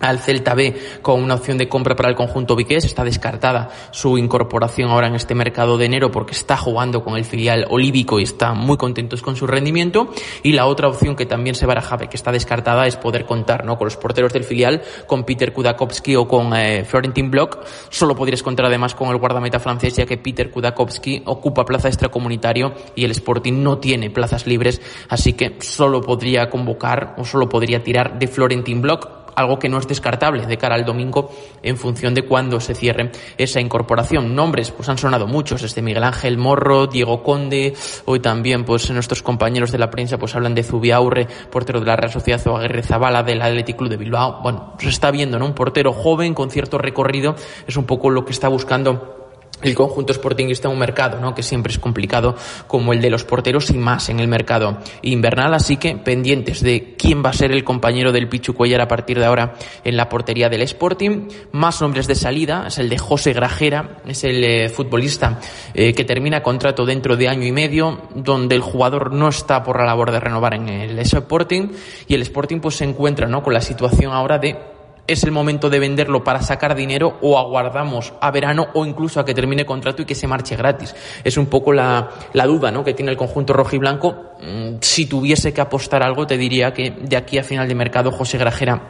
al 0.00 0.18
Celta 0.18 0.54
B 0.54 0.74
con 1.02 1.22
una 1.22 1.34
opción 1.34 1.58
de 1.58 1.68
compra 1.68 1.96
para 1.96 2.08
el 2.08 2.14
conjunto 2.14 2.56
Viqués. 2.56 2.84
Está 2.84 3.04
descartada 3.04 3.70
su 3.90 4.18
incorporación 4.18 4.90
ahora 4.90 5.08
en 5.08 5.14
este 5.14 5.34
mercado 5.34 5.78
de 5.78 5.86
enero 5.86 6.10
porque 6.10 6.32
está 6.32 6.56
jugando 6.56 7.02
con 7.02 7.16
el 7.16 7.24
filial 7.24 7.66
olívico 7.70 8.20
y 8.20 8.24
está 8.24 8.52
muy 8.54 8.76
contentos 8.76 9.22
con 9.22 9.36
su 9.36 9.46
rendimiento. 9.46 10.12
Y 10.42 10.52
la 10.52 10.66
otra 10.66 10.88
opción 10.88 11.16
que 11.16 11.26
también 11.26 11.54
se 11.54 11.66
baraja, 11.66 11.98
que 11.98 12.16
está 12.16 12.32
descartada, 12.32 12.86
es 12.86 12.96
poder 12.96 13.24
contar 13.24 13.64
¿no? 13.64 13.76
con 13.76 13.86
los 13.86 13.96
porteros 13.96 14.32
del 14.32 14.44
filial, 14.44 14.82
con 15.06 15.24
Peter 15.24 15.52
Kudakowski 15.52 16.16
o 16.16 16.28
con 16.28 16.54
eh, 16.54 16.84
Florentin 16.84 17.30
Block. 17.30 17.64
Solo 17.90 18.14
podrías 18.14 18.42
contar 18.42 18.66
además 18.66 18.94
con 18.94 19.08
el 19.10 19.16
guardameta 19.16 19.58
francés 19.58 19.94
ya 19.96 20.06
que 20.06 20.18
Peter 20.18 20.50
Kudakowski 20.50 21.22
ocupa 21.24 21.64
plaza 21.64 21.88
extracomunitario 21.88 22.74
y 22.94 23.04
el 23.04 23.10
Sporting 23.12 23.62
no 23.62 23.78
tiene 23.78 24.10
plazas 24.10 24.46
libres, 24.46 24.80
así 25.08 25.32
que 25.32 25.56
solo 25.60 26.00
podría 26.00 26.50
convocar 26.50 27.14
o 27.18 27.24
solo 27.24 27.48
podría 27.48 27.82
tirar 27.82 28.18
de 28.18 28.28
Florentin 28.28 28.80
Block 28.80 29.18
algo 29.38 29.58
que 29.58 29.68
no 29.68 29.78
es 29.78 29.86
descartable 29.86 30.46
de 30.46 30.56
cara 30.56 30.74
al 30.74 30.84
domingo 30.84 31.30
en 31.62 31.76
función 31.76 32.14
de 32.14 32.22
cuándo 32.22 32.60
se 32.60 32.74
cierre 32.74 33.10
esa 33.36 33.60
incorporación. 33.60 34.34
Nombres, 34.34 34.70
pues 34.70 34.88
han 34.88 34.98
sonado 34.98 35.26
muchos, 35.26 35.62
desde 35.62 35.82
Miguel 35.82 36.04
Ángel 36.04 36.38
Morro, 36.38 36.86
Diego 36.86 37.22
Conde, 37.22 37.74
hoy 38.04 38.20
también 38.20 38.64
pues 38.64 38.90
nuestros 38.90 39.22
compañeros 39.22 39.72
de 39.72 39.78
la 39.78 39.90
prensa 39.90 40.18
pues 40.18 40.34
hablan 40.34 40.54
de 40.54 40.62
Zubiaurre, 40.62 41.26
portero 41.50 41.80
de 41.80 41.86
la 41.86 41.96
Real 41.96 42.12
Sociedad 42.12 42.46
o 42.46 42.56
Aguirre 42.56 42.82
Zabala 42.82 43.22
del 43.22 43.42
Athletic 43.42 43.76
Club 43.76 43.90
de 43.90 43.96
Bilbao. 43.96 44.40
Bueno, 44.42 44.74
se 44.78 44.88
está 44.88 45.10
viendo, 45.10 45.38
¿no? 45.38 45.46
Un 45.46 45.54
portero 45.54 45.92
joven 45.92 46.34
con 46.34 46.50
cierto 46.50 46.78
recorrido, 46.78 47.34
es 47.66 47.76
un 47.76 47.84
poco 47.84 48.10
lo 48.10 48.24
que 48.24 48.32
está 48.32 48.48
buscando 48.48 49.27
el 49.62 49.74
conjunto 49.74 50.12
sportingista 50.12 50.68
en 50.68 50.74
un 50.74 50.78
mercado, 50.78 51.20
¿no? 51.20 51.34
que 51.34 51.42
siempre 51.42 51.72
es 51.72 51.78
complicado 51.78 52.36
como 52.66 52.92
el 52.92 53.00
de 53.00 53.10
los 53.10 53.24
porteros 53.24 53.70
y 53.70 53.78
más 53.78 54.08
en 54.08 54.20
el 54.20 54.28
mercado 54.28 54.78
invernal, 55.02 55.54
así 55.54 55.76
que 55.76 55.96
pendientes 55.96 56.62
de 56.62 56.94
quién 56.96 57.24
va 57.24 57.30
a 57.30 57.32
ser 57.32 57.52
el 57.52 57.64
compañero 57.64 58.12
del 58.12 58.28
Pichu 58.28 58.54
Cuellar 58.54 58.80
a 58.80 58.88
partir 58.88 59.18
de 59.18 59.24
ahora 59.24 59.54
en 59.84 59.96
la 59.96 60.08
portería 60.08 60.48
del 60.48 60.62
Sporting. 60.62 61.28
Más 61.52 61.80
nombres 61.80 62.06
de 62.06 62.14
salida, 62.14 62.66
es 62.68 62.78
el 62.78 62.88
de 62.88 62.98
José 62.98 63.32
Grajera, 63.32 63.98
es 64.06 64.24
el 64.24 64.44
eh, 64.44 64.68
futbolista 64.68 65.40
eh, 65.74 65.92
que 65.92 66.04
termina 66.04 66.42
contrato 66.42 66.84
dentro 66.84 67.16
de 67.16 67.28
año 67.28 67.46
y 67.46 67.52
medio, 67.52 68.02
donde 68.14 68.54
el 68.54 68.62
jugador 68.62 69.12
no 69.12 69.28
está 69.28 69.62
por 69.62 69.78
la 69.78 69.86
labor 69.86 70.12
de 70.12 70.20
renovar 70.20 70.54
en 70.54 70.68
el 70.68 70.98
Sporting 70.98 71.68
y 72.06 72.14
el 72.14 72.22
Sporting 72.22 72.60
pues 72.60 72.76
se 72.76 72.84
encuentra 72.84 73.26
¿no? 73.26 73.42
con 73.42 73.52
la 73.52 73.60
situación 73.60 74.12
ahora 74.12 74.38
de 74.38 74.77
¿Es 75.08 75.24
el 75.24 75.30
momento 75.32 75.70
de 75.70 75.78
venderlo 75.78 76.22
para 76.22 76.42
sacar 76.42 76.74
dinero 76.74 77.16
o 77.22 77.38
aguardamos 77.38 78.12
a 78.20 78.30
verano 78.30 78.68
o 78.74 78.84
incluso 78.84 79.18
a 79.18 79.24
que 79.24 79.32
termine 79.34 79.64
contrato 79.64 80.02
y 80.02 80.04
que 80.04 80.14
se 80.14 80.26
marche 80.26 80.54
gratis? 80.54 80.94
Es 81.24 81.38
un 81.38 81.46
poco 81.46 81.72
la, 81.72 82.10
la 82.34 82.46
duda 82.46 82.70
¿no? 82.70 82.84
que 82.84 82.92
tiene 82.92 83.10
el 83.10 83.16
conjunto 83.16 83.54
rojo 83.54 83.74
y 83.74 83.78
blanco. 83.78 84.14
Mm, 84.42 84.76
Si 84.82 85.06
tuviese 85.06 85.54
que 85.54 85.62
apostar 85.62 86.02
algo, 86.02 86.26
te 86.26 86.36
diría 86.36 86.74
que 86.74 86.90
de 86.90 87.16
aquí 87.16 87.38
a 87.38 87.42
final 87.42 87.66
de 87.66 87.74
mercado 87.74 88.12
José 88.12 88.36
Grajera 88.36 88.82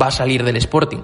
va 0.00 0.06
a 0.06 0.10
salir 0.10 0.42
del 0.42 0.56
Sporting. 0.56 1.02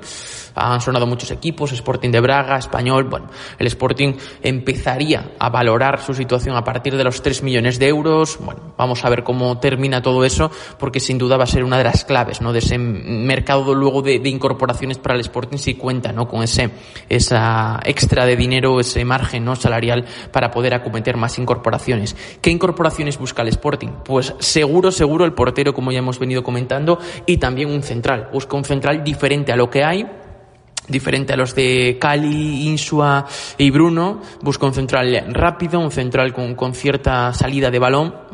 Han 0.55 0.81
sonado 0.81 1.07
muchos 1.07 1.31
equipos, 1.31 1.73
Sporting 1.73 2.11
de 2.11 2.21
Braga, 2.21 2.59
Español. 2.59 3.05
Bueno, 3.05 3.27
el 3.59 3.67
Sporting 3.67 4.15
empezaría 4.43 5.33
a 5.39 5.49
valorar 5.51 6.01
su 6.03 6.15
situación 6.15 6.57
a 6.57 6.65
partir 6.65 6.97
de 6.97 7.05
los 7.05 7.23
3 7.23 7.43
millones 7.43 7.79
de 7.79 7.89
euros. 7.89 8.39
Bueno, 8.41 8.75
vamos 8.77 9.05
a 9.05 9.09
ver 9.09 9.23
cómo 9.23 9.59
termina 9.59 10.03
todo 10.03 10.25
eso, 10.25 10.51
porque 10.79 11.01
sin 11.01 11.19
duda 11.19 11.37
va 11.37 11.45
a 11.45 11.47
ser 11.47 11.65
una 11.65 11.79
de 11.79 11.85
las 11.85 12.05
claves, 12.05 12.41
¿no? 12.41 12.53
De 12.53 12.61
ese 12.61 12.79
mercado 12.79 13.75
luego 13.75 14.03
de, 14.03 14.19
de 14.19 14.29
incorporaciones 14.29 14.99
para 14.99 15.15
el 15.15 15.21
Sporting 15.21 15.59
si 15.59 15.75
cuenta, 15.75 16.13
¿no? 16.13 16.29
Con 16.29 16.43
ese, 16.43 16.71
esa 17.09 17.81
extra 17.85 18.27
de 18.27 18.37
dinero, 18.37 18.81
ese 18.81 19.05
margen, 19.05 19.45
¿no? 19.45 19.57
Salarial 19.57 20.05
para 20.33 20.51
poder 20.51 20.75
acometer 20.75 21.17
más 21.17 21.39
incorporaciones. 21.39 22.17
¿Qué 22.41 22.51
incorporaciones 22.51 23.19
busca 23.19 23.43
el 23.43 23.49
Sporting? 23.49 23.89
Pues 24.05 24.35
seguro, 24.39 24.91
seguro 24.91 25.25
el 25.25 25.33
portero, 25.33 25.75
como 25.75 25.93
ya 25.93 25.99
hemos 25.99 26.19
venido 26.19 26.43
comentando, 26.43 26.99
y 27.27 27.39
también 27.39 27.71
un 27.71 27.83
central. 27.83 28.29
Busca 28.33 28.57
un 28.57 28.65
central 28.65 29.05
diferente 29.05 29.53
a 29.53 29.57
lo 29.57 29.71
que 29.71 29.85
hay, 29.85 30.07
diferente 30.88 31.33
a 31.33 31.37
los 31.37 31.55
de 31.55 31.99
Cali, 32.01 32.66
Insua 32.69 33.27
y 33.59 33.71
Bruno. 33.71 34.21
Busca 34.43 34.66
un 34.66 34.75
central 34.75 35.27
rápido, 35.33 35.81
un 35.81 35.90
central 35.90 36.33
con, 36.33 36.55
con 36.55 36.75
cierta 36.75 37.33
salida 37.33 37.71
de 37.71 37.79
balón. 37.79 38.30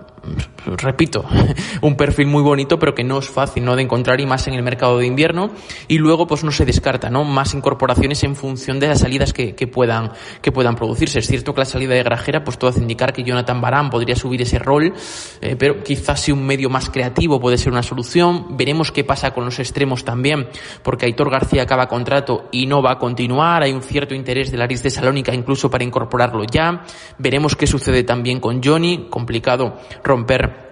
Repito, 0.64 1.24
un 1.82 1.96
perfil 1.96 2.26
muy 2.26 2.42
bonito, 2.42 2.78
pero 2.78 2.94
que 2.94 3.04
no 3.04 3.18
es 3.18 3.28
fácil 3.28 3.64
¿no? 3.64 3.76
de 3.76 3.82
encontrar 3.82 4.20
y 4.20 4.26
más 4.26 4.46
en 4.48 4.54
el 4.54 4.62
mercado 4.62 4.98
de 4.98 5.06
invierno. 5.06 5.50
Y 5.88 5.98
luego, 5.98 6.26
pues 6.26 6.44
no 6.44 6.50
se 6.50 6.64
descarta, 6.64 7.10
¿no? 7.10 7.24
Más 7.24 7.54
incorporaciones 7.54 8.22
en 8.24 8.36
función 8.36 8.80
de 8.80 8.88
las 8.88 9.00
salidas 9.00 9.32
que, 9.32 9.54
que 9.54 9.66
puedan, 9.66 10.12
que 10.42 10.52
puedan 10.52 10.74
producirse. 10.74 11.20
Es 11.20 11.26
cierto 11.26 11.54
que 11.54 11.60
la 11.60 11.64
salida 11.64 11.94
de 11.94 12.02
Grajera, 12.02 12.44
pues 12.44 12.58
todo 12.58 12.70
hace 12.70 12.80
indicar 12.80 13.12
que 13.12 13.22
Jonathan 13.22 13.60
Barán 13.60 13.90
podría 13.90 14.16
subir 14.16 14.42
ese 14.42 14.58
rol, 14.58 14.92
eh, 15.40 15.56
pero 15.56 15.82
quizás 15.82 16.20
si 16.20 16.32
un 16.32 16.44
medio 16.44 16.68
más 16.70 16.90
creativo 16.90 17.40
puede 17.40 17.58
ser 17.58 17.72
una 17.72 17.82
solución. 17.82 18.56
Veremos 18.56 18.92
qué 18.92 19.04
pasa 19.04 19.32
con 19.32 19.44
los 19.44 19.58
extremos 19.58 20.04
también, 20.04 20.48
porque 20.82 21.06
Aitor 21.06 21.30
García 21.30 21.62
acaba 21.62 21.88
contrato 21.88 22.48
y 22.50 22.66
no 22.66 22.82
va 22.82 22.92
a 22.92 22.98
continuar. 22.98 23.62
Hay 23.62 23.72
un 23.72 23.82
cierto 23.82 24.14
interés 24.14 24.50
de 24.50 24.58
Laris 24.58 24.82
de 24.82 24.90
Salónica 24.90 25.34
incluso 25.34 25.70
para 25.70 25.84
incorporarlo 25.84 26.44
ya. 26.44 26.84
Veremos 27.18 27.56
qué 27.56 27.66
sucede 27.66 28.02
también 28.04 28.40
con 28.40 28.62
Johnny. 28.62 29.06
Complicado 29.10 29.76
romper 30.16 30.65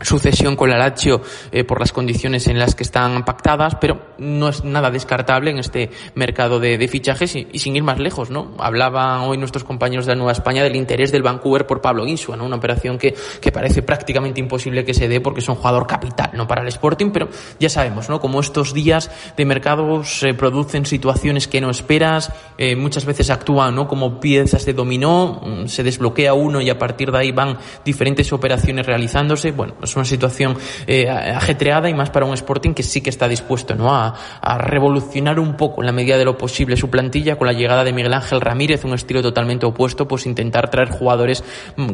sucesión 0.00 0.56
con 0.56 0.70
la 0.70 0.78
Lazio 0.78 1.22
eh, 1.52 1.64
por 1.64 1.80
las 1.80 1.92
condiciones 1.92 2.46
en 2.48 2.58
las 2.58 2.74
que 2.74 2.82
están 2.82 3.24
pactadas, 3.24 3.76
pero 3.76 4.00
no 4.18 4.48
es 4.48 4.64
nada 4.64 4.90
descartable 4.90 5.50
en 5.50 5.58
este 5.58 5.90
mercado 6.14 6.60
de, 6.60 6.84
fichajes 6.88 7.34
y, 7.36 7.58
sin 7.58 7.76
ir 7.76 7.82
más 7.82 7.98
lejos, 7.98 8.30
¿no? 8.30 8.54
Hablaban 8.58 9.22
hoy 9.22 9.38
nuestros 9.38 9.64
compañeros 9.64 10.06
de 10.06 10.12
la 10.12 10.16
Nueva 10.16 10.32
España 10.32 10.62
del 10.62 10.76
interés 10.76 11.12
del 11.12 11.22
Vancouver 11.22 11.66
por 11.66 11.80
Pablo 11.80 12.06
Insua, 12.06 12.36
¿no? 12.36 12.44
Una 12.44 12.56
operación 12.56 12.98
que, 12.98 13.14
que 13.40 13.52
parece 13.52 13.82
prácticamente 13.82 14.40
imposible 14.40 14.84
que 14.84 14.94
se 14.94 15.08
dé 15.08 15.20
porque 15.20 15.40
es 15.40 15.48
un 15.48 15.54
jugador 15.54 15.86
capital, 15.86 16.30
¿no? 16.34 16.46
Para 16.46 16.62
el 16.62 16.68
Sporting, 16.68 17.10
pero 17.10 17.28
ya 17.58 17.68
sabemos, 17.68 18.08
¿no? 18.08 18.20
Como 18.20 18.40
estos 18.40 18.74
días 18.74 19.10
de 19.36 19.44
mercado 19.44 20.04
se 20.04 20.34
producen 20.34 20.86
situaciones 20.86 21.48
que 21.48 21.60
no 21.60 21.70
esperas, 21.70 22.32
eh, 22.58 22.76
muchas 22.76 23.04
veces 23.04 23.30
actúan, 23.30 23.74
¿no? 23.74 23.88
Como 23.88 24.20
piezas 24.20 24.66
de 24.66 24.72
dominó, 24.72 25.40
se 25.66 25.82
desbloquea 25.82 26.34
uno 26.34 26.60
y 26.60 26.70
a 26.70 26.78
partir 26.78 27.10
de 27.10 27.18
ahí 27.18 27.32
van 27.32 27.58
diferentes 27.84 28.32
operaciones 28.32 28.86
realizándose, 28.86 29.52
bueno, 29.52 29.74
es 29.84 29.96
una 29.96 30.04
situación 30.04 30.56
eh, 30.86 31.08
ajetreada 31.08 31.88
y 31.88 31.94
más 31.94 32.10
para 32.10 32.26
un 32.26 32.34
Sporting 32.34 32.74
que 32.74 32.82
sí 32.82 33.00
que 33.00 33.10
está 33.10 33.28
dispuesto 33.28 33.74
¿no? 33.74 33.94
a, 33.94 34.14
a, 34.40 34.58
revolucionar 34.58 35.38
un 35.38 35.56
poco 35.56 35.82
en 35.82 35.86
la 35.86 35.92
medida 35.92 36.18
de 36.18 36.24
lo 36.24 36.36
posible 36.36 36.76
su 36.76 36.90
plantilla 36.90 37.36
con 37.36 37.46
la 37.46 37.52
llegada 37.52 37.84
de 37.84 37.92
Miguel 37.92 38.14
Ángel 38.14 38.40
Ramírez, 38.40 38.84
un 38.84 38.94
estilo 38.94 39.22
totalmente 39.22 39.66
opuesto, 39.66 40.08
pues 40.08 40.26
intentar 40.26 40.70
traer 40.70 40.90
jugadores 40.90 41.44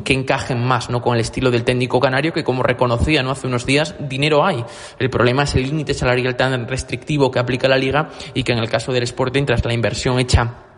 que 0.04 0.12
encajen 0.12 0.64
más 0.64 0.90
¿no? 0.90 1.00
con 1.00 1.14
el 1.14 1.20
estilo 1.20 1.50
del 1.50 1.64
técnico 1.64 2.00
canario 2.00 2.32
que 2.32 2.44
como 2.44 2.62
reconocía 2.62 3.22
¿no? 3.22 3.30
hace 3.30 3.46
unos 3.46 3.66
días, 3.66 3.94
dinero 3.98 4.44
hay. 4.44 4.64
El 4.98 5.10
problema 5.10 5.44
es 5.44 5.54
el 5.54 5.62
límite 5.62 5.94
salarial 5.94 6.36
tan 6.36 6.66
restrictivo 6.68 7.30
que 7.30 7.38
aplica 7.38 7.68
la 7.68 7.76
liga 7.76 8.10
y 8.34 8.42
que 8.42 8.52
en 8.52 8.58
el 8.58 8.68
caso 8.68 8.92
del 8.92 9.04
Sporting, 9.04 9.44
tras 9.44 9.64
la 9.64 9.74
inversión 9.74 10.18
hecha 10.18 10.69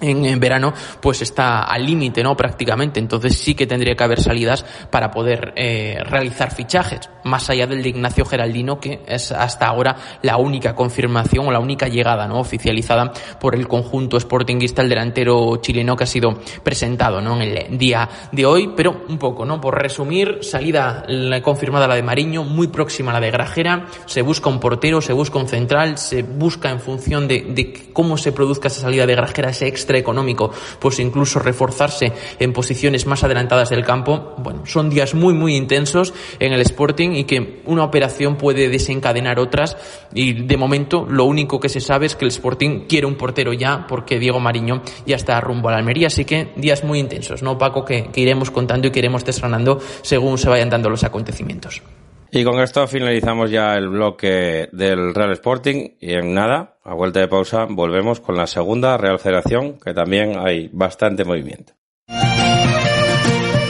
en, 0.00 0.24
en, 0.26 0.38
verano 0.38 0.74
pues 1.00 1.22
está 1.22 1.62
al 1.62 1.84
límite 1.84 2.22
no 2.22 2.36
prácticamente. 2.36 3.00
Entonces 3.00 3.36
sí 3.38 3.54
que 3.54 3.66
tendría 3.66 3.96
que 3.96 4.04
haber 4.04 4.20
salidas 4.20 4.64
para 4.90 5.10
poder 5.10 5.52
eh, 5.56 5.98
realizar 6.04 6.54
fichajes 6.54 7.08
más 7.24 7.48
allá 7.50 7.66
del 7.66 7.82
de 7.82 7.88
Ignacio 7.88 8.24
Geraldino 8.24 8.78
que 8.78 9.00
es 9.06 9.32
hasta 9.32 9.66
ahora 9.66 9.96
la 10.22 10.36
única 10.36 10.74
confirmación 10.74 11.48
o 11.48 11.50
la 11.50 11.58
única 11.58 11.88
llegada 11.88 12.28
no 12.28 12.38
oficializada 12.38 13.12
por 13.40 13.54
el 13.54 13.66
conjunto 13.66 14.18
sportinguista 14.20 14.82
el 14.82 14.88
delantero 14.88 15.56
chileno 15.56 15.96
que 15.96 16.04
ha 16.04 16.06
sido 16.06 16.38
presentado 16.62 17.20
no 17.20 17.40
en 17.40 17.42
el 17.42 17.78
día 17.78 18.08
de 18.32 18.46
hoy. 18.46 18.72
Pero 18.76 19.04
un 19.08 19.18
poco 19.18 19.44
no 19.44 19.60
por 19.60 19.80
resumir 19.80 20.38
salida 20.42 21.04
confirmada 21.42 21.88
la 21.88 21.94
de 21.94 22.02
Mariño 22.02 22.44
muy 22.44 22.68
próxima 22.68 23.10
a 23.10 23.14
la 23.14 23.20
de 23.20 23.30
Grajera. 23.30 23.86
Se 24.06 24.22
busca 24.22 24.48
un 24.48 24.60
portero 24.60 25.00
se 25.00 25.12
busca 25.12 25.38
un 25.38 25.48
central 25.48 25.98
se 25.98 26.22
busca 26.22 26.70
en 26.70 26.80
función 26.80 27.26
de, 27.26 27.46
de 27.48 27.90
cómo 27.92 28.16
se 28.18 28.32
produzca 28.32 28.68
esa 28.68 28.82
salida 28.82 29.06
de 29.06 29.14
Grajera 29.14 29.50
ese 29.50 29.66
extra 29.66 29.85
extra 29.86 29.98
económico, 29.98 30.50
pues 30.80 30.98
incluso 30.98 31.38
reforzarse 31.38 32.12
en 32.40 32.52
posiciones 32.52 33.06
más 33.06 33.22
adelantadas 33.22 33.70
del 33.70 33.84
campo. 33.84 34.34
Bueno, 34.38 34.66
son 34.66 34.90
días 34.90 35.14
muy, 35.14 35.32
muy 35.32 35.54
intensos 35.54 36.12
en 36.40 36.52
el 36.52 36.60
Sporting 36.62 37.10
y 37.10 37.24
que 37.24 37.62
una 37.66 37.84
operación 37.84 38.36
puede 38.36 38.68
desencadenar 38.68 39.38
otras. 39.38 39.76
Y 40.12 40.32
de 40.32 40.56
momento, 40.56 41.06
lo 41.08 41.24
único 41.24 41.60
que 41.60 41.68
se 41.68 41.80
sabe 41.80 42.06
es 42.06 42.16
que 42.16 42.24
el 42.24 42.32
Sporting 42.32 42.86
quiere 42.88 43.06
un 43.06 43.14
portero 43.14 43.52
ya, 43.52 43.86
porque 43.86 44.18
Diego 44.18 44.40
Mariño 44.40 44.82
ya 45.06 45.14
está 45.14 45.40
rumbo 45.40 45.68
a 45.68 45.72
la 45.72 45.78
Almería. 45.78 46.08
Así 46.08 46.24
que 46.24 46.52
días 46.56 46.82
muy 46.82 46.98
intensos, 46.98 47.42
¿no, 47.42 47.56
Paco? 47.56 47.84
Que, 47.84 48.08
que 48.12 48.20
iremos 48.20 48.50
contando 48.50 48.88
y 48.88 48.90
que 48.90 48.98
iremos 48.98 49.24
desgranando 49.24 49.78
según 50.02 50.36
se 50.38 50.48
vayan 50.48 50.70
dando 50.70 50.90
los 50.90 51.04
acontecimientos. 51.04 51.82
Y 52.30 52.44
con 52.44 52.60
esto 52.60 52.86
finalizamos 52.86 53.50
ya 53.50 53.74
el 53.74 53.88
bloque 53.88 54.68
del 54.72 55.14
Real 55.14 55.32
Sporting 55.32 55.90
y 56.00 56.14
en 56.14 56.34
nada, 56.34 56.76
a 56.84 56.94
vuelta 56.94 57.20
de 57.20 57.28
pausa, 57.28 57.66
volvemos 57.68 58.20
con 58.20 58.36
la 58.36 58.46
segunda 58.46 58.96
Real 58.96 59.18
Federación, 59.18 59.78
que 59.78 59.94
también 59.94 60.36
hay 60.38 60.68
bastante 60.72 61.24
movimiento. 61.24 61.72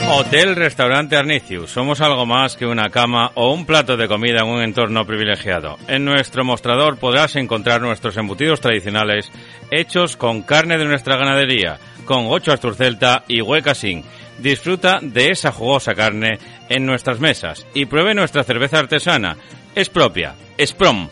Hotel 0.09 0.55
Restaurante 0.55 1.15
Arnicius. 1.15 1.69
Somos 1.69 2.01
algo 2.01 2.25
más 2.25 2.55
que 2.55 2.65
una 2.65 2.89
cama 2.89 3.31
o 3.35 3.53
un 3.53 3.65
plato 3.65 3.97
de 3.97 4.07
comida 4.07 4.39
en 4.39 4.47
un 4.47 4.61
entorno 4.61 5.05
privilegiado. 5.05 5.77
En 5.87 6.05
nuestro 6.05 6.43
mostrador 6.43 6.97
podrás 6.97 7.35
encontrar 7.35 7.81
nuestros 7.81 8.17
embutidos 8.17 8.61
tradicionales 8.61 9.31
hechos 9.69 10.15
con 10.17 10.41
carne 10.41 10.77
de 10.77 10.85
nuestra 10.85 11.17
ganadería, 11.17 11.77
con 12.05 12.25
ocho 12.29 12.53
asturcelta 12.53 13.25
y 13.27 13.41
huecasín. 13.41 14.03
Disfruta 14.39 14.99
de 15.01 15.29
esa 15.29 15.51
jugosa 15.51 15.95
carne 15.95 16.39
en 16.69 16.85
nuestras 16.85 17.19
mesas 17.19 17.65
y 17.73 17.85
pruebe 17.85 18.13
nuestra 18.13 18.43
cerveza 18.43 18.79
artesana. 18.79 19.37
Es 19.75 19.89
propia, 19.89 20.35
es 20.57 20.73
prom. 20.73 21.09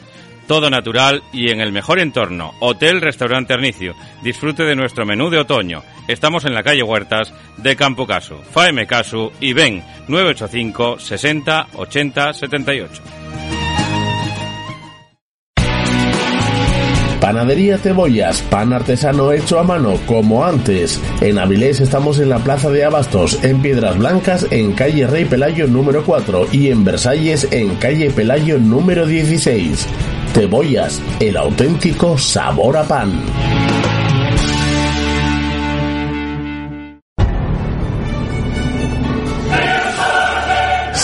Todo 0.47 0.69
natural 0.69 1.23
y 1.33 1.49
en 1.51 1.59
el 1.59 1.71
mejor 1.71 1.99
entorno. 1.99 2.53
Hotel 2.59 3.01
Restaurante 3.01 3.53
Arnicio. 3.53 3.95
Disfrute 4.21 4.63
de 4.63 4.75
nuestro 4.75 5.05
menú 5.05 5.31
de 5.31 5.39
otoño. 5.39 5.83
Estamos 6.07 6.45
en 6.45 6.53
la 6.53 6.61
calle 6.61 6.83
Huertas 6.83 7.33
de 7.57 7.75
Campo 7.75 8.05
Casu. 8.05 8.37
Faeme 8.51 8.85
Casu 8.85 9.31
y 9.39 9.53
ven 9.53 9.83
985 10.07 10.99
60 10.99 11.67
80 11.73 12.33
78. 12.33 13.54
Panadería 17.25 17.79
Cebollas, 17.79 18.43
pan 18.51 18.71
artesano 18.71 19.31
hecho 19.31 19.57
a 19.57 19.63
mano, 19.63 19.99
como 20.05 20.45
antes. 20.45 21.01
En 21.21 21.39
Avilés 21.39 21.81
estamos 21.81 22.19
en 22.19 22.29
la 22.29 22.37
Plaza 22.37 22.69
de 22.69 22.85
Abastos, 22.85 23.43
en 23.43 23.63
Piedras 23.63 23.97
Blancas, 23.97 24.45
en 24.51 24.73
calle 24.73 25.07
Rey 25.07 25.25
Pelayo 25.25 25.65
número 25.65 26.05
4 26.05 26.49
y 26.51 26.69
en 26.69 26.83
Versalles, 26.83 27.47
en 27.49 27.77
calle 27.77 28.11
Pelayo 28.11 28.59
número 28.59 29.07
16. 29.07 29.87
Cebollas, 30.35 31.01
el 31.19 31.35
auténtico 31.37 32.15
sabor 32.15 32.77
a 32.77 32.83
pan. 32.83 33.11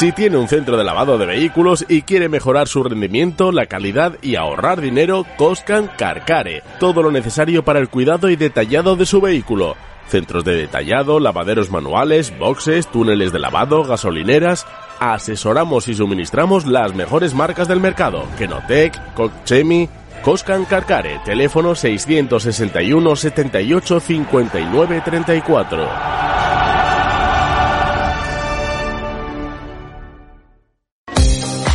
Si 0.01 0.11
tiene 0.11 0.37
un 0.37 0.47
centro 0.47 0.77
de 0.77 0.83
lavado 0.83 1.19
de 1.19 1.27
vehículos 1.27 1.85
y 1.87 2.01
quiere 2.01 2.27
mejorar 2.27 2.67
su 2.67 2.81
rendimiento, 2.83 3.51
la 3.51 3.67
calidad 3.67 4.17
y 4.23 4.35
ahorrar 4.35 4.81
dinero, 4.81 5.27
Coscan 5.37 5.91
Carcare. 5.95 6.63
Todo 6.79 7.03
lo 7.03 7.11
necesario 7.11 7.63
para 7.63 7.77
el 7.77 7.87
cuidado 7.87 8.27
y 8.31 8.35
detallado 8.35 8.95
de 8.95 9.05
su 9.05 9.21
vehículo. 9.21 9.75
Centros 10.07 10.43
de 10.43 10.55
detallado, 10.55 11.19
lavaderos 11.19 11.69
manuales, 11.69 12.35
boxes, 12.39 12.87
túneles 12.87 13.31
de 13.31 13.37
lavado, 13.37 13.83
gasolineras. 13.83 14.65
Asesoramos 14.99 15.87
y 15.87 15.93
suministramos 15.93 16.65
las 16.65 16.95
mejores 16.95 17.35
marcas 17.35 17.67
del 17.67 17.79
mercado. 17.79 18.23
Kenotec, 18.39 19.13
Cochemi, 19.13 19.87
Coscan 20.23 20.65
Carcare. 20.65 21.21
Teléfono 21.25 21.75
661 21.75 23.15
78 23.15 23.99
59 23.99 25.01
34. 25.05 26.50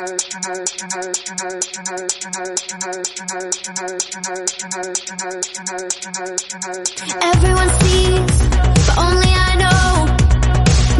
Everyone 0.00 0.14
sees, 7.80 8.38
but 8.86 8.98
only 8.98 9.32
I 9.34 9.56
know. 9.58 10.06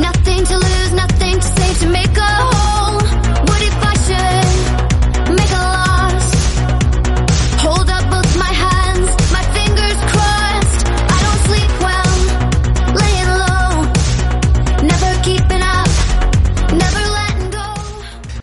Nothing 0.03 0.45
to 0.47 0.57
lose, 0.59 0.93
nothing 0.95 1.35
to 1.39 1.47
save 1.47 1.79
to 1.79 1.89
make 1.91 2.17
a 2.17 2.21
whole. 2.21 3.08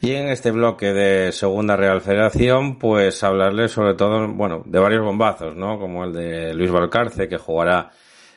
Y 0.06 0.14
en 0.14 0.30
este 0.30 0.52
bloque 0.52 0.94
de 0.94 1.32
Segunda 1.32 1.76
Real 1.76 2.00
Federación, 2.00 2.78
pues 2.78 3.24
hablarles 3.24 3.72
sobre 3.72 3.96
todo, 3.96 4.28
bueno, 4.28 4.62
de 4.64 4.78
varios 4.78 5.04
bombazos, 5.04 5.56
¿no? 5.56 5.80
Como 5.80 6.04
el 6.04 6.14
de 6.14 6.54
Luis 6.54 6.70
Valcarce, 6.70 7.28
que 7.28 7.40
jugará 7.40 7.90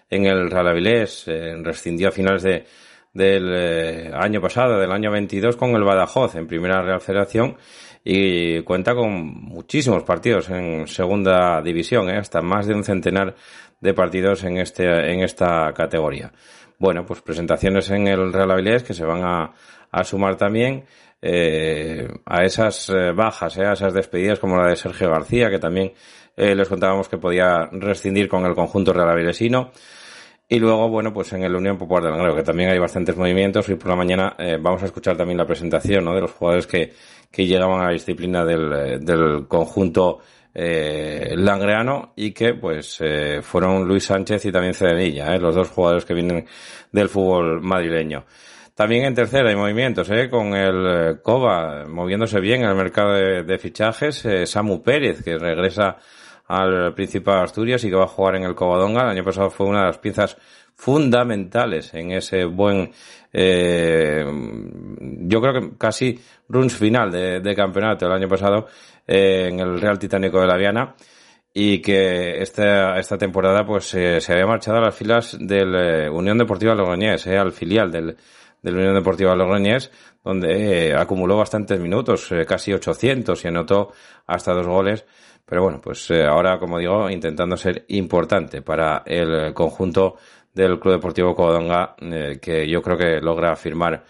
en 0.08 0.24
el 0.24 0.50
Real 0.50 0.68
Avilés, 0.68 1.28
eh, 1.28 1.56
rescindió 1.62 2.08
a 2.08 2.10
finales 2.10 2.42
de, 2.42 2.64
del 3.12 3.52
eh, 3.54 4.10
año 4.14 4.40
pasado, 4.40 4.78
del 4.78 4.90
año 4.90 5.10
22, 5.10 5.58
con 5.58 5.72
el 5.72 5.84
Badajoz 5.84 6.36
en 6.36 6.46
Primera 6.46 6.80
Real 6.80 7.02
Federación 7.02 7.58
y 8.02 8.62
cuenta 8.62 8.94
con 8.94 9.10
muchísimos 9.12 10.04
partidos 10.04 10.48
en 10.48 10.88
Segunda 10.88 11.60
División, 11.60 12.08
¿eh? 12.08 12.16
hasta 12.16 12.40
más 12.40 12.66
de 12.66 12.76
un 12.76 12.84
centenar 12.84 13.34
de 13.78 13.92
partidos 13.92 14.42
en, 14.44 14.56
este, 14.56 14.86
en 15.12 15.20
esta 15.20 15.70
categoría. 15.74 16.32
Bueno, 16.78 17.04
pues 17.04 17.20
presentaciones 17.20 17.90
en 17.90 18.06
el 18.06 18.32
Real 18.32 18.52
Avilés 18.52 18.84
que 18.84 18.94
se 18.94 19.04
van 19.04 19.22
a, 19.22 19.52
a 19.90 20.04
sumar 20.04 20.36
también 20.36 20.84
eh, 21.20 22.08
a 22.24 22.44
esas 22.44 22.90
eh, 22.90 23.12
bajas, 23.12 23.56
eh, 23.58 23.66
a 23.66 23.72
esas 23.72 23.94
despedidas 23.94 24.38
como 24.38 24.56
la 24.56 24.68
de 24.68 24.76
Sergio 24.76 25.10
García, 25.10 25.50
que 25.50 25.58
también 25.58 25.92
eh, 26.36 26.54
les 26.54 26.68
contábamos 26.68 27.08
que 27.08 27.18
podía 27.18 27.68
rescindir 27.72 28.28
con 28.28 28.44
el 28.46 28.54
conjunto 28.54 28.92
real 28.92 29.10
avilesino. 29.10 29.72
Y 30.50 30.58
luego, 30.60 30.88
bueno, 30.88 31.12
pues 31.12 31.32
en 31.34 31.42
el 31.42 31.54
Unión 31.54 31.76
Popular 31.76 32.04
de 32.04 32.10
Langreo, 32.10 32.34
que 32.34 32.42
también 32.42 32.70
hay 32.70 32.78
bastantes 32.78 33.16
movimientos 33.16 33.68
y 33.68 33.74
por 33.74 33.88
la 33.90 33.96
mañana 33.96 34.34
eh, 34.38 34.56
vamos 34.58 34.82
a 34.82 34.86
escuchar 34.86 35.14
también 35.16 35.36
la 35.36 35.46
presentación 35.46 36.04
¿no? 36.04 36.14
de 36.14 36.22
los 36.22 36.30
jugadores 36.30 36.66
que, 36.66 36.94
que 37.30 37.46
llegaban 37.46 37.80
a 37.82 37.86
la 37.86 37.92
disciplina 37.92 38.44
del, 38.46 38.72
eh, 38.72 38.98
del 38.98 39.46
conjunto 39.46 40.20
eh, 40.54 41.34
langreano 41.36 42.14
y 42.16 42.32
que 42.32 42.54
pues 42.54 42.98
eh, 43.00 43.40
fueron 43.42 43.86
Luis 43.86 44.04
Sánchez 44.04 44.46
y 44.46 44.52
también 44.52 44.74
Cedenilla, 44.74 45.34
eh, 45.34 45.38
los 45.38 45.54
dos 45.54 45.68
jugadores 45.68 46.04
que 46.04 46.14
vienen 46.14 46.46
del 46.90 47.08
fútbol 47.08 47.60
madrileño. 47.60 48.24
También 48.78 49.06
en 49.06 49.14
tercera 49.16 49.48
hay 49.48 49.56
movimientos, 49.56 50.08
¿eh? 50.08 50.30
con 50.30 50.54
el 50.54 50.86
eh, 50.86 51.16
Cova 51.20 51.84
moviéndose 51.88 52.38
bien 52.38 52.62
en 52.62 52.68
el 52.68 52.76
mercado 52.76 53.14
de, 53.14 53.58
fichajes, 53.58 54.24
eh, 54.24 54.46
Samu 54.46 54.84
Pérez 54.84 55.24
que 55.24 55.36
regresa 55.36 55.96
al 56.46 56.94
Principado 56.94 57.38
de 57.38 57.44
Asturias 57.46 57.82
y 57.82 57.90
que 57.90 57.96
va 57.96 58.04
a 58.04 58.06
jugar 58.06 58.36
en 58.36 58.44
el 58.44 58.54
Covadonga. 58.54 59.02
El 59.02 59.08
año 59.08 59.24
pasado 59.24 59.50
fue 59.50 59.66
una 59.66 59.80
de 59.80 59.86
las 59.86 59.98
piezas 59.98 60.36
fundamentales 60.76 61.92
en 61.92 62.12
ese 62.12 62.44
buen, 62.44 62.92
eh, 63.32 64.24
yo 65.22 65.40
creo 65.40 65.54
que 65.54 65.76
casi 65.76 66.16
runs 66.48 66.76
final 66.76 67.10
de, 67.10 67.54
campeonato 67.56 68.06
el 68.06 68.12
año 68.12 68.28
pasado 68.28 68.68
eh, 69.08 69.48
en 69.50 69.58
el 69.58 69.80
Real 69.80 69.98
Titánico 69.98 70.40
de 70.40 70.46
la 70.46 70.56
Viana 70.56 70.94
y 71.60 71.80
que 71.80 72.40
esta, 72.40 72.98
esta 72.98 73.18
temporada 73.18 73.66
pues 73.66 73.92
eh, 73.94 74.20
se 74.20 74.32
había 74.32 74.46
marchado 74.46 74.78
a 74.78 74.82
las 74.82 74.94
filas 74.94 75.36
del 75.40 75.74
eh, 75.74 76.08
Unión 76.08 76.38
Deportiva 76.38 76.72
Logroñés, 76.72 77.26
eh, 77.26 77.36
al 77.36 77.50
filial 77.50 77.90
del, 77.90 78.16
del 78.62 78.76
Unión 78.76 78.94
Deportiva 78.94 79.34
Logroñés, 79.34 79.90
donde 80.24 80.88
eh, 80.88 80.94
acumuló 80.94 81.36
bastantes 81.36 81.78
minutos, 81.80 82.30
eh, 82.32 82.44
casi 82.46 82.72
800 82.72 83.44
y 83.44 83.48
anotó 83.48 83.92
hasta 84.26 84.52
dos 84.52 84.66
goles. 84.66 85.04
Pero 85.44 85.62
bueno, 85.62 85.80
pues 85.80 86.10
eh, 86.10 86.24
ahora, 86.24 86.58
como 86.58 86.78
digo, 86.78 87.08
intentando 87.08 87.56
ser 87.56 87.84
importante 87.88 88.62
para 88.62 89.02
el 89.06 89.54
conjunto 89.54 90.16
del 90.52 90.78
Club 90.78 90.94
Deportivo 90.94 91.34
Covadonga, 91.34 91.94
que 92.40 92.68
yo 92.68 92.82
creo 92.82 92.96
que 92.98 93.20
logra 93.20 93.54
firmar 93.54 94.04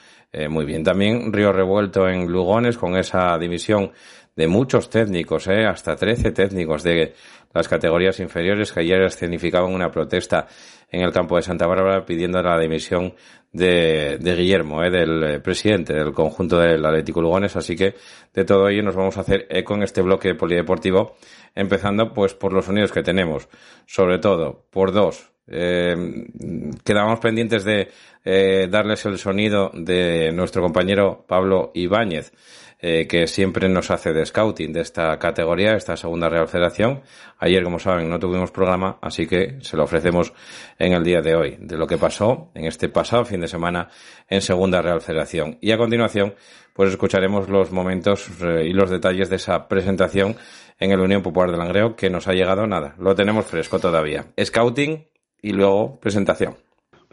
muy 0.49 0.65
bien. 0.65 0.83
También 0.83 1.33
Río 1.33 1.53
Revuelto 1.53 2.09
en 2.09 2.27
Lugones, 2.27 2.79
con 2.79 2.97
esa 2.97 3.37
división 3.39 3.93
de 4.39 4.47
muchos 4.47 4.89
técnicos, 4.89 5.49
eh, 5.49 5.67
hasta 5.67 5.97
13 5.97 6.31
técnicos 6.31 6.85
de 6.85 7.13
las 7.53 7.67
categorías 7.67 8.21
inferiores 8.21 8.71
que 8.71 8.79
ayer 8.79 9.03
escenificaban 9.03 9.75
una 9.75 9.91
protesta 9.91 10.47
en 10.89 11.01
el 11.01 11.13
campo 11.13 11.35
de 11.35 11.43
Santa 11.43 11.67
Bárbara 11.67 12.05
pidiendo 12.05 12.41
la 12.41 12.57
dimisión 12.57 13.15
de, 13.53 14.19
de 14.19 14.35
Guillermo, 14.35 14.83
eh, 14.85 14.91
del 14.91 15.23
eh, 15.25 15.41
presidente 15.41 15.95
del 15.95 16.13
conjunto 16.13 16.59
del 16.59 16.85
Atlético 16.85 17.21
Lugones. 17.21 17.57
Así 17.57 17.77
que 17.77 17.95
de 18.35 18.45
todo 18.45 18.69
ello 18.69 18.83
nos 18.83 18.97
vamos 18.97 19.17
a 19.17 19.21
hacer 19.21 19.47
eco 19.51 19.75
en 19.75 19.83
este 19.83 20.03
bloque 20.03 20.35
polideportivo, 20.35 21.17
empezando 21.55 22.13
pues 22.13 22.35
por 22.35 22.53
los 22.53 22.65
sonidos 22.65 22.93
que 22.93 23.03
tenemos, 23.03 23.49
sobre 23.87 24.19
todo 24.19 24.67
por 24.71 24.93
dos. 24.93 25.33
Eh, 25.51 25.97
quedamos 26.85 27.21
pendientes 27.21 27.65
de 27.65 27.89
eh, 28.25 28.69
darles 28.71 29.07
el 29.07 29.19
sonido 29.19 29.71
de 29.73 30.31
nuestro 30.33 30.61
compañero 30.63 31.25
Pablo 31.27 31.71
Ibáñez, 31.75 32.33
eh, 32.81 33.07
que 33.09 33.27
siempre 33.27 33.69
nos 33.69 33.91
hace 33.91 34.13
de 34.13 34.25
scouting 34.25 34.73
de 34.73 34.83
esta 34.83 35.19
categoría, 35.19 35.75
esta 35.75 35.97
segunda 35.97 36.29
Real. 36.29 36.47
Ayer, 37.39 37.65
como 37.65 37.79
saben, 37.79 38.09
no 38.09 38.19
tuvimos 38.19 38.53
programa, 38.53 38.99
así 39.03 39.27
que 39.27 39.59
se 39.63 39.77
lo 39.77 39.85
ofrecemos 39.85 40.33
en 40.79 40.93
el 40.93 41.03
día 41.03 41.21
de 41.21 41.35
hoy, 41.35 41.57
de 41.59 41.77
lo 41.77 41.87
que 41.87 41.99
pasó 41.99 42.51
en 42.55 42.67
este 42.67 42.89
pasado 42.89 43.25
fin 43.25 43.41
de 43.41 43.49
semana 43.49 43.89
en 44.29 44.41
segunda 44.43 44.81
Real. 44.81 45.01
Y 45.61 45.73
a 45.73 45.79
continuación, 45.79 46.35
pues 46.73 46.91
escucharemos 46.91 47.49
los 47.49 47.73
momentos 47.73 48.29
eh, 48.43 48.67
y 48.69 48.73
los 48.73 48.91
detalles 48.91 49.29
de 49.29 49.37
esa 49.37 49.67
presentación 49.67 50.37
en 50.79 50.93
el 50.93 51.01
Unión 51.01 51.23
Popular 51.23 51.51
de 51.51 51.57
Langreo, 51.57 51.97
que 51.97 52.11
nos 52.11 52.29
ha 52.29 52.33
llegado 52.33 52.67
nada. 52.67 52.95
Lo 52.99 53.17
tenemos 53.17 53.47
fresco 53.47 53.81
todavía. 53.81 54.27
Scouting 54.41 55.09
y 55.43 55.53
luego 55.53 55.99
presentación. 55.99 56.68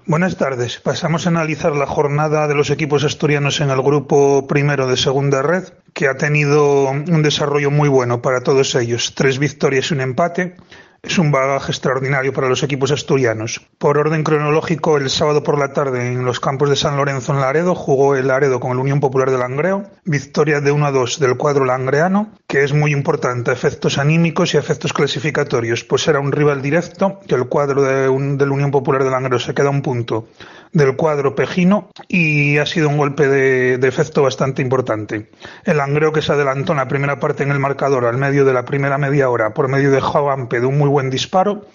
Buenas 0.08 0.38
tardes. 0.38 0.78
Pasamos 0.78 1.26
a 1.26 1.30
analizar 1.30 1.76
la 1.76 1.88
jornada 1.88 2.48
de 2.48 2.54
los 2.54 2.70
equipos 2.70 3.04
asturianos 3.04 3.60
en 3.60 3.72
el 3.72 3.82
grupo 3.82 4.46
primero 4.46 4.86
de 4.86 4.98
segunda 4.98 5.42
red, 5.42 5.64
que 5.94 6.08
ha 6.08 6.16
tenido 6.16 6.92
un 6.92 7.24
desarrollo 7.24 7.72
muy 7.72 7.90
bueno 7.90 8.22
para 8.22 8.42
todos 8.42 8.76
ellos. 8.76 9.16
Tres 9.16 9.40
victorias 9.40 9.90
y 9.90 9.96
un 9.96 10.02
empate. 10.02 10.58
Es 11.06 11.20
un 11.20 11.32
bagaje 11.32 11.72
extraordinario 11.72 12.34
para 12.34 12.50
los 12.50 12.64
equipos 12.64 12.92
asturianos. 12.92 13.62
Por 13.78 14.00
orden 14.00 14.24
cronológico, 14.24 14.98
el 14.98 15.12
sábado 15.12 15.44
por 15.44 15.60
la 15.60 15.72
tarde 15.72 16.08
en 16.08 16.26
los 16.26 16.40
campos 16.40 16.68
de 16.68 16.76
San 16.76 16.98
Lorenzo 16.98 17.32
en 17.32 17.42
Laredo 17.42 17.76
jugó 17.76 18.16
el 18.16 18.28
Laredo 18.28 18.60
con 18.60 18.72
el 18.72 18.80
Unión 18.80 19.00
Popular 19.00 19.30
de 19.30 19.38
Langreo. 19.38 19.84
Victoria 20.04 20.62
de 20.62 20.72
1 20.72 20.84
a 20.84 20.92
2 20.92 21.20
del 21.20 21.38
cuadro 21.38 21.64
langreano, 21.64 22.34
que 22.48 22.64
es 22.64 22.74
muy 22.74 22.92
importante 22.92 23.52
efectos 23.52 24.00
anímicos 24.00 24.56
y 24.56 24.58
efectos 24.58 24.94
clasificatorios, 24.94 25.84
pues 25.84 26.08
era 26.08 26.20
un 26.20 26.32
rival 26.32 26.64
directo, 26.64 27.20
que 27.28 27.36
el 27.36 27.46
cuadro 27.50 27.84
de 27.84 28.10
un, 28.10 28.40
del 28.40 28.50
Unión 28.50 28.72
Popular 28.72 29.04
de 29.04 29.12
Langreo 29.12 29.38
se 29.38 29.54
queda 29.54 29.70
un 29.70 29.84
punto 29.84 30.28
del 30.76 30.98
cuadro 30.98 31.36
pejino 31.36 31.90
y 32.10 32.58
ha 32.58 32.66
sido 32.66 32.90
un 32.90 32.98
golpe 32.98 33.30
de, 33.30 33.78
de, 33.78 33.88
efecto 33.88 34.22
bastante 34.22 34.62
importante. 34.62 35.32
El 35.64 35.78
Langreo 35.78 36.12
que 36.12 36.22
se 36.22 36.34
adelantó 36.34 36.74
en 36.74 36.80
la 36.80 36.88
primera 36.90 37.18
parte 37.18 37.44
en 37.44 37.52
el 37.52 37.60
marcador 37.60 38.04
al 38.06 38.18
medio 38.18 38.44
de 38.44 38.54
la 38.54 38.66
primera 38.66 38.98
media 38.98 39.30
hora 39.30 39.54
por 39.54 39.70
medio 39.70 39.90
de 39.90 40.02
Javampe 40.02 40.60
de 40.60 40.66
un 40.66 40.78
muy 40.78 40.90
buen 40.90 41.10
disparo 41.10 41.66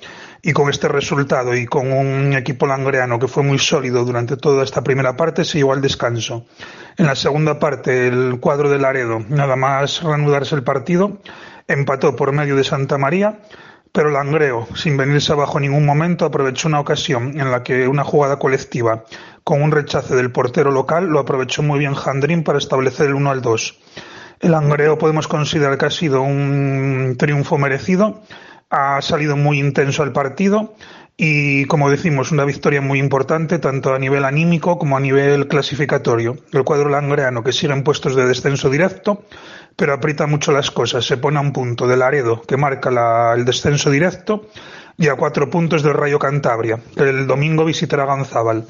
y 0.42 0.52
con 0.52 0.68
este 0.68 0.86
resultado 0.88 1.56
y 1.56 1.64
con 1.64 1.90
un 1.92 2.34
equipo 2.34 2.66
langreano 2.66 3.18
que 3.18 3.26
fue 3.26 3.42
muy 3.42 3.58
sólido 3.58 4.04
durante 4.04 4.36
toda 4.36 4.64
esta 4.64 4.82
primera 4.82 5.16
parte 5.16 5.46
se 5.46 5.56
llevó 5.56 5.72
al 5.72 5.80
descanso. 5.80 6.44
En 6.98 7.06
la 7.06 7.14
segunda 7.14 7.58
parte 7.58 8.08
el 8.08 8.38
cuadro 8.38 8.68
de 8.68 8.78
Laredo, 8.78 9.24
nada 9.30 9.56
más 9.56 10.02
reanudarse 10.02 10.54
el 10.54 10.62
partido, 10.62 11.22
empató 11.66 12.16
por 12.16 12.32
medio 12.32 12.54
de 12.54 12.64
Santa 12.64 12.98
María 12.98 13.40
pero 13.92 14.10
Langreo, 14.10 14.68
sin 14.74 14.96
venirse 14.96 15.32
abajo 15.32 15.58
en 15.58 15.62
ningún 15.62 15.84
momento, 15.84 16.24
aprovechó 16.24 16.68
una 16.68 16.80
ocasión 16.80 17.40
en 17.40 17.50
la 17.50 17.62
que 17.62 17.88
una 17.88 18.04
jugada 18.04 18.38
colectiva 18.38 19.04
con 19.42 19.62
un 19.62 19.72
rechace 19.72 20.14
del 20.14 20.30
portero 20.30 20.70
local 20.70 21.06
lo 21.06 21.18
aprovechó 21.18 21.62
muy 21.62 21.78
bien 21.78 21.94
Jandrín 21.94 22.44
para 22.44 22.58
establecer 22.58 23.06
el 23.06 23.14
1 23.14 23.30
al 23.30 23.42
2. 23.42 23.78
El 24.40 24.52
Langreo 24.52 24.96
podemos 24.96 25.28
considerar 25.28 25.76
que 25.76 25.86
ha 25.86 25.90
sido 25.90 26.22
un 26.22 27.16
triunfo 27.18 27.58
merecido, 27.58 28.22
ha 28.70 29.02
salido 29.02 29.36
muy 29.36 29.58
intenso 29.58 30.02
el 30.04 30.12
partido 30.12 30.74
y, 31.16 31.66
como 31.66 31.90
decimos, 31.90 32.32
una 32.32 32.46
victoria 32.46 32.80
muy 32.80 32.98
importante 32.98 33.58
tanto 33.58 33.92
a 33.92 33.98
nivel 33.98 34.24
anímico 34.24 34.78
como 34.78 34.96
a 34.96 35.00
nivel 35.00 35.48
clasificatorio. 35.48 36.38
El 36.52 36.64
cuadro 36.64 36.88
langreano 36.88 37.44
que 37.44 37.52
sigue 37.52 37.74
en 37.74 37.82
puestos 37.82 38.16
de 38.16 38.26
descenso 38.26 38.70
directo 38.70 39.24
pero 39.76 39.94
aprieta 39.94 40.26
mucho 40.26 40.52
las 40.52 40.70
cosas. 40.70 41.04
Se 41.04 41.16
pone 41.16 41.38
a 41.38 41.40
un 41.40 41.52
punto 41.52 41.86
del 41.86 42.00
Laredo 42.00 42.42
que 42.42 42.56
marca 42.56 42.90
la, 42.90 43.34
el 43.34 43.44
descenso 43.44 43.90
directo 43.90 44.48
y 44.96 45.08
a 45.08 45.14
cuatro 45.14 45.48
puntos 45.48 45.82
del 45.82 45.94
Rayo 45.94 46.18
Cantabria, 46.18 46.78
que 46.94 47.08
el 47.08 47.26
domingo 47.26 47.64
visitará 47.64 48.04
Gonzábal. 48.04 48.66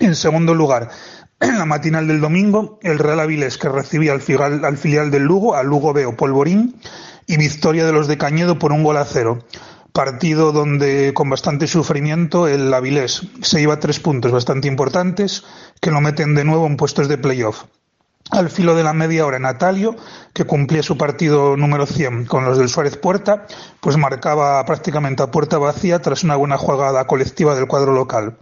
En 0.00 0.16
segundo 0.16 0.54
lugar, 0.54 0.90
en 1.38 1.58
la 1.58 1.66
matinal 1.66 2.06
del 2.06 2.20
domingo, 2.20 2.78
el 2.82 2.98
Real 2.98 3.20
Avilés 3.20 3.58
que 3.58 3.68
recibía 3.68 4.12
al 4.12 4.20
filial, 4.20 4.64
al 4.64 4.76
filial 4.76 5.10
del 5.10 5.24
Lugo, 5.24 5.54
al 5.54 5.66
Lugo 5.66 5.92
Veo 5.92 6.16
Polvorín, 6.16 6.80
y 7.26 7.36
victoria 7.36 7.86
de 7.86 7.92
los 7.92 8.08
de 8.08 8.18
Cañedo 8.18 8.58
por 8.58 8.72
un 8.72 8.82
gol 8.82 8.96
a 8.96 9.04
cero. 9.04 9.44
Partido 9.92 10.52
donde 10.52 11.12
con 11.14 11.28
bastante 11.28 11.66
sufrimiento 11.66 12.48
el 12.48 12.72
Avilés 12.72 13.28
se 13.42 13.60
lleva 13.60 13.78
tres 13.78 14.00
puntos 14.00 14.32
bastante 14.32 14.68
importantes 14.68 15.44
que 15.80 15.90
lo 15.90 16.00
meten 16.00 16.34
de 16.34 16.44
nuevo 16.44 16.66
en 16.66 16.76
puestos 16.76 17.08
de 17.08 17.18
playoff. 17.18 17.64
Al 18.32 18.48
filo 18.48 18.74
de 18.74 18.82
la 18.82 18.94
media 18.94 19.26
hora, 19.26 19.38
Natalio, 19.38 19.94
que 20.32 20.44
cumplía 20.44 20.82
su 20.82 20.96
partido 20.96 21.54
número 21.54 21.84
100 21.84 22.24
con 22.24 22.46
los 22.46 22.56
del 22.56 22.70
Suárez 22.70 22.96
Puerta, 22.96 23.46
pues 23.80 23.98
marcaba 23.98 24.64
prácticamente 24.64 25.22
a 25.22 25.30
puerta 25.30 25.58
vacía 25.58 26.00
tras 26.00 26.24
una 26.24 26.36
buena 26.36 26.56
jugada 26.56 27.06
colectiva 27.06 27.54
del 27.54 27.66
cuadro 27.66 27.92
local. 27.92 28.38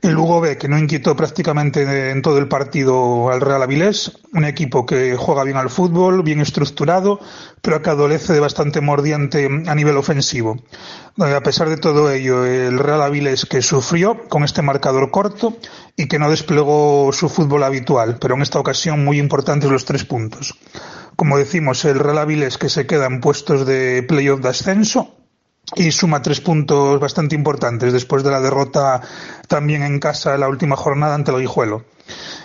El 0.00 0.12
Lugo 0.12 0.40
B, 0.40 0.56
que 0.58 0.68
no 0.68 0.78
inquietó 0.78 1.16
prácticamente 1.16 2.10
en 2.10 2.22
todo 2.22 2.38
el 2.38 2.46
partido 2.46 3.30
al 3.30 3.40
Real 3.40 3.62
Avilés, 3.62 4.12
un 4.32 4.44
equipo 4.44 4.86
que 4.86 5.16
juega 5.16 5.42
bien 5.42 5.56
al 5.56 5.70
fútbol, 5.70 6.22
bien 6.22 6.40
estructurado, 6.40 7.18
pero 7.62 7.82
que 7.82 7.90
adolece 7.90 8.32
de 8.32 8.38
bastante 8.38 8.80
mordiente 8.80 9.48
a 9.66 9.74
nivel 9.74 9.96
ofensivo. 9.96 10.56
Eh, 11.16 11.34
A 11.34 11.42
pesar 11.42 11.68
de 11.68 11.78
todo 11.78 12.12
ello, 12.12 12.44
el 12.44 12.78
Real 12.78 13.02
Avilés 13.02 13.44
que 13.44 13.60
sufrió 13.60 14.28
con 14.28 14.44
este 14.44 14.62
marcador 14.62 15.10
corto 15.10 15.56
y 15.96 16.06
que 16.06 16.20
no 16.20 16.30
desplegó 16.30 17.10
su 17.12 17.28
fútbol 17.28 17.64
habitual, 17.64 18.18
pero 18.20 18.36
en 18.36 18.42
esta 18.42 18.60
ocasión 18.60 19.04
muy 19.04 19.18
importantes 19.18 19.68
los 19.68 19.84
tres 19.84 20.04
puntos. 20.04 20.54
Como 21.16 21.38
decimos, 21.38 21.84
el 21.84 21.98
Real 21.98 22.18
Avilés 22.18 22.56
que 22.56 22.68
se 22.68 22.86
queda 22.86 23.06
en 23.06 23.20
puestos 23.20 23.66
de 23.66 24.04
playoff 24.04 24.40
de 24.40 24.48
ascenso 24.50 25.18
y 25.76 25.90
suma 25.92 26.22
tres 26.22 26.40
puntos 26.40 26.98
bastante 27.00 27.34
importantes 27.34 27.92
después 27.92 28.22
de 28.24 28.30
la 28.30 28.40
derrota 28.40 29.00
también 29.46 29.82
en 29.82 30.00
casa 30.00 30.36
la 30.38 30.48
última 30.48 30.76
jornada 30.76 31.14
ante 31.14 31.30
el 31.30 31.40
Guijuelo. 31.40 31.84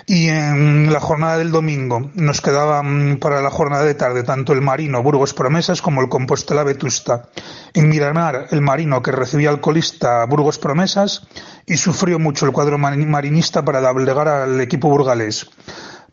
Y 0.06 0.28
en 0.28 0.92
la 0.92 1.00
jornada 1.00 1.38
del 1.38 1.52
domingo 1.52 2.12
nos 2.16 2.42
quedaban 2.42 3.18
para 3.22 3.42
la 3.42 3.50
jornada 3.50 3.86
de 3.86 3.96
tarde 3.96 4.24
tanto 4.24 4.52
el 4.52 4.60
Marino 4.60 5.02
Burgos 5.02 5.34
Promesas 5.34 5.82
como 5.82 6.02
el 6.02 6.10
Compostela 6.10 6.64
Vetusta. 6.64 7.30
En 7.74 7.88
Miramar, 7.88 8.48
el 8.52 8.60
Marino 8.60 9.02
que 9.02 9.14
recibía 9.14 9.50
al 9.50 9.62
colista 9.62 10.26
Burgos 10.26 10.60
Promesas 10.60 11.26
y 11.66 11.78
sufrió 11.78 12.20
mucho 12.20 12.46
el 12.46 12.52
cuadro 12.52 12.78
mari- 12.78 13.06
marinista 13.06 13.64
para 13.64 13.80
doblegar 13.80 14.28
al 14.28 14.60
equipo 14.60 14.90
burgalés. 14.90 15.50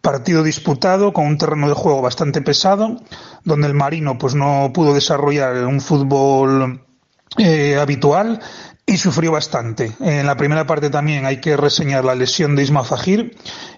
Partido 0.00 0.44
disputado 0.44 1.12
con 1.12 1.26
un 1.26 1.36
terreno 1.36 1.68
de 1.68 1.74
juego 1.74 2.00
bastante 2.02 2.42
pesado, 2.42 3.02
donde 3.44 3.66
el 3.66 3.74
Marino 3.74 4.16
pues 4.16 4.36
no 4.36 4.70
pudo 4.72 4.94
desarrollar 4.94 5.66
un 5.66 5.80
fútbol 5.80 6.84
eh, 7.39 7.76
habitual 7.76 8.41
y 8.87 8.97
sufrió 8.97 9.31
bastante. 9.31 9.93
En 10.01 10.26
la 10.26 10.37
primera 10.37 10.66
parte 10.66 10.91
también 10.91 11.24
hay 11.24 11.41
que 11.41 11.57
reseñar 11.57 12.05
la 12.05 12.16
lesión 12.16 12.57
de 12.57 12.64
Isma 12.64 12.83
Fajir 12.83 13.37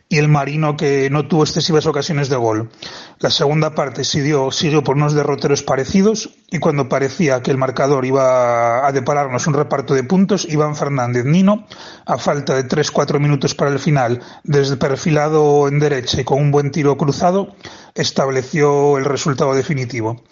y 0.09 0.16
el 0.16 0.28
Marino 0.28 0.74
que 0.76 1.11
no 1.11 1.28
tuvo 1.28 1.42
excesivas 1.42 1.84
ocasiones 1.84 2.30
de 2.30 2.36
gol. 2.36 2.70
La 3.18 3.30
segunda 3.30 3.74
parte 3.74 4.05
siguió, 4.05 4.50
siguió 4.50 4.82
por 4.82 4.96
unos 4.96 5.12
derroteros 5.12 5.62
parecidos 5.62 6.30
y 6.50 6.59
cuando 6.59 6.88
parecía 6.88 7.42
que 7.42 7.50
el 7.50 7.59
marcador 7.59 8.07
iba 8.07 8.86
a 8.86 8.92
depararnos 8.92 9.46
un 9.46 9.55
reparto 9.55 9.92
de 9.92 10.05
puntos, 10.05 10.46
Iván 10.48 10.74
Fernández 10.74 11.26
Nino, 11.26 11.66
a 12.07 12.16
falta 12.16 12.55
de 12.55 12.66
3-4 12.66 13.20
minutos 13.20 13.55
para 13.55 13.70
el 13.70 13.78
final, 13.78 14.22
desde 14.44 14.78
perfilado 14.78 15.68
en 15.68 15.78
derecha 15.78 16.22
y 16.22 16.24
con 16.24 16.40
un 16.40 16.50
buen 16.50 16.70
tiro 16.70 16.96
cruzado, 16.96 17.55
estableció 17.94 18.96
el 18.96 19.05
resultado 19.05 19.55
definitivo 19.55 20.22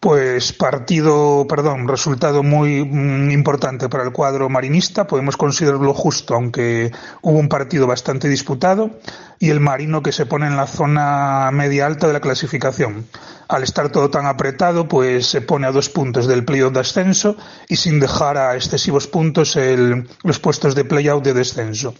pues 0.00 0.52
partido, 0.52 1.46
perdón, 1.48 1.88
resultado 1.88 2.42
muy 2.42 2.84
mm, 2.84 3.30
importante 3.30 3.88
para 3.88 4.04
el 4.04 4.12
cuadro 4.12 4.48
marinista, 4.48 5.06
podemos 5.06 5.36
considerarlo 5.36 5.94
justo, 5.94 6.34
aunque 6.34 6.92
hubo 7.22 7.38
un 7.38 7.48
partido 7.48 7.86
bastante 7.86 8.28
disputado, 8.28 8.90
y 9.38 9.50
el 9.50 9.60
marino 9.60 10.02
que 10.02 10.12
se 10.12 10.26
pone 10.26 10.46
en 10.46 10.56
la 10.56 10.66
zona 10.66 11.50
media 11.52 11.86
alta 11.86 12.06
de 12.06 12.12
la 12.12 12.20
clasificación. 12.20 13.06
Al 13.48 13.62
estar 13.62 13.90
todo 13.90 14.10
tan 14.10 14.26
apretado, 14.26 14.88
pues 14.88 15.26
se 15.26 15.40
pone 15.40 15.66
a 15.66 15.72
dos 15.72 15.88
puntos 15.88 16.26
del 16.26 16.44
playoff 16.44 16.72
de 16.72 16.80
ascenso 16.80 17.36
y 17.68 17.76
sin 17.76 18.00
dejar 18.00 18.38
a 18.38 18.54
excesivos 18.56 19.06
puntos 19.06 19.56
el- 19.56 20.08
los 20.24 20.38
puestos 20.38 20.74
de 20.74 20.84
playout 20.84 21.22
de 21.24 21.34
descenso. 21.34 21.94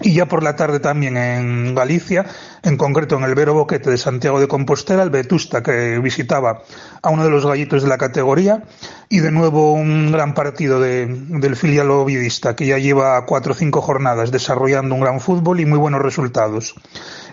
Y 0.00 0.12
ya 0.12 0.26
por 0.26 0.42
la 0.42 0.54
tarde 0.54 0.80
también 0.80 1.16
en 1.16 1.74
Galicia, 1.74 2.26
en 2.62 2.76
concreto 2.76 3.16
en 3.16 3.24
el 3.24 3.34
Vero 3.34 3.54
Boquete 3.54 3.90
de 3.90 3.96
Santiago 3.96 4.38
de 4.38 4.46
Compostela, 4.46 5.02
el 5.02 5.08
Vetusta 5.08 5.62
que 5.62 5.98
visitaba 5.98 6.62
a 7.02 7.08
uno 7.08 7.24
de 7.24 7.30
los 7.30 7.46
gallitos 7.46 7.82
de 7.82 7.88
la 7.88 7.96
categoría 7.96 8.62
y 9.08 9.20
de 9.20 9.32
nuevo 9.32 9.72
un 9.72 10.12
gran 10.12 10.34
partido 10.34 10.78
de- 10.78 11.06
del 11.08 11.56
filial 11.56 11.90
ovidista 11.90 12.54
que 12.54 12.66
ya 12.66 12.76
lleva 12.76 13.24
cuatro 13.24 13.52
o 13.52 13.56
cinco 13.56 13.80
jornadas 13.80 14.30
desarrollando 14.30 14.94
un 14.94 15.00
gran 15.00 15.20
fútbol 15.20 15.58
y 15.58 15.64
muy 15.66 15.78
buenos 15.78 16.02
resultados. 16.02 16.74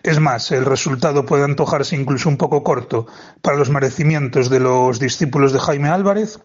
Es 0.02 0.20
más, 0.22 0.50
el 0.52 0.66
resultado 0.66 1.26
puede 1.26 1.44
antojarse 1.44 1.96
incluso 1.98 2.30
un 2.30 2.38
poco 2.38 2.64
corto 2.64 3.06
para 3.42 3.58
los 3.58 3.70
merecimientos 3.70 4.50
de 4.50 4.62
los 4.62 5.00
discípulos 5.00 5.52
de 5.52 5.60
Jaime 5.60 5.90
Álvarez 5.90 6.40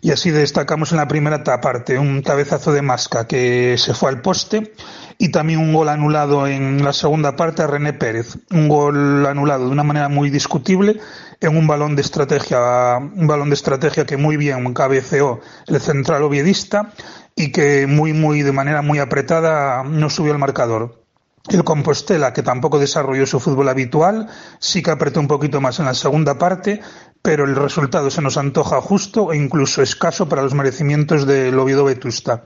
y 0.00 0.10
así 0.10 0.30
destacamos 0.30 0.90
en 0.90 0.96
la 0.98 1.06
primera 1.06 1.44
parte 1.44 1.98
un 1.98 2.22
cabezazo 2.22 2.72
de 2.72 2.82
Masca 2.82 3.28
que 3.28 3.76
se 3.78 3.94
fue 3.94 4.08
al 4.08 4.20
poste 4.22 4.72
y 5.18 5.30
también 5.30 5.60
un 5.60 5.72
gol 5.72 5.88
anulado 5.88 6.46
en 6.46 6.84
la 6.84 6.92
segunda 6.92 7.36
parte 7.36 7.62
a 7.62 7.66
René 7.66 7.92
Pérez. 7.92 8.38
Un 8.50 8.68
gol 8.68 9.26
anulado 9.26 9.66
de 9.66 9.70
una 9.70 9.82
manera 9.82 10.08
muy 10.08 10.30
discutible 10.30 11.00
en 11.40 11.56
un 11.56 11.66
balón 11.66 11.96
de 11.96 12.02
estrategia, 12.02 12.98
un 12.98 13.26
balón 13.26 13.50
de 13.50 13.54
estrategia 13.54 14.06
que 14.06 14.16
muy 14.16 14.36
bien 14.36 14.72
cabeceó 14.74 15.40
el 15.66 15.80
central 15.80 16.22
oviedista 16.22 16.92
y 17.34 17.50
que 17.52 17.86
muy, 17.86 18.12
muy, 18.12 18.42
de 18.42 18.52
manera 18.52 18.82
muy 18.82 18.98
apretada 18.98 19.82
no 19.82 20.10
subió 20.10 20.32
al 20.32 20.38
marcador. 20.38 21.01
El 21.48 21.64
Compostela, 21.64 22.32
que 22.32 22.44
tampoco 22.44 22.78
desarrolló 22.78 23.26
su 23.26 23.40
fútbol 23.40 23.68
habitual, 23.68 24.28
sí 24.60 24.80
que 24.80 24.92
apretó 24.92 25.18
un 25.18 25.26
poquito 25.26 25.60
más 25.60 25.80
en 25.80 25.86
la 25.86 25.94
segunda 25.94 26.38
parte, 26.38 26.80
pero 27.20 27.44
el 27.44 27.56
resultado 27.56 28.10
se 28.10 28.22
nos 28.22 28.36
antoja 28.36 28.80
justo 28.80 29.32
e 29.32 29.36
incluso 29.36 29.82
escaso 29.82 30.28
para 30.28 30.42
los 30.42 30.54
merecimientos 30.54 31.26
del 31.26 31.58
Oviedo 31.58 31.84
Vetusta. 31.84 32.44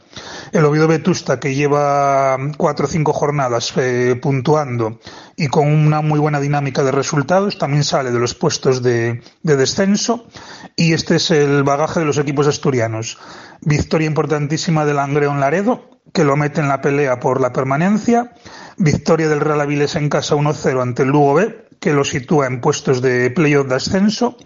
El 0.50 0.64
Oviedo 0.64 0.88
Vetusta, 0.88 1.38
que 1.38 1.54
lleva 1.54 2.38
cuatro 2.56 2.86
o 2.86 2.88
cinco 2.88 3.12
jornadas 3.12 3.72
eh, 3.76 4.18
puntuando 4.20 4.98
y 5.36 5.48
con 5.48 5.68
una 5.68 6.00
muy 6.00 6.18
buena 6.18 6.40
dinámica 6.40 6.82
de 6.82 6.92
resultados, 6.92 7.58
también 7.58 7.84
sale 7.84 8.10
de 8.10 8.18
los 8.18 8.34
puestos 8.34 8.82
de, 8.82 9.22
de 9.42 9.56
descenso 9.56 10.26
y 10.74 10.94
este 10.94 11.16
es 11.16 11.30
el 11.30 11.64
bagaje 11.64 12.00
de 12.00 12.06
los 12.06 12.16
equipos 12.16 12.46
asturianos. 12.46 13.18
Victoria 13.60 14.06
importantísima 14.06 14.86
del 14.86 14.98
Angreón 14.98 15.40
Laredo, 15.40 15.95
que 16.12 16.24
lo 16.24 16.36
mete 16.36 16.60
en 16.60 16.68
la 16.68 16.80
pelea 16.80 17.20
por 17.20 17.40
la 17.40 17.52
permanencia. 17.52 18.32
Victoria 18.76 19.28
del 19.28 19.40
Real 19.40 19.60
Avilés 19.60 19.96
en 19.96 20.08
casa 20.08 20.34
1-0 20.34 20.82
ante 20.82 21.02
el 21.02 21.08
Lugo 21.08 21.34
B, 21.34 21.66
que 21.80 21.92
lo 21.92 22.04
sitúa 22.04 22.46
en 22.46 22.60
puestos 22.60 23.02
de 23.02 23.30
playoff 23.30 23.66
de 23.68 23.74
ascenso. 23.76 24.36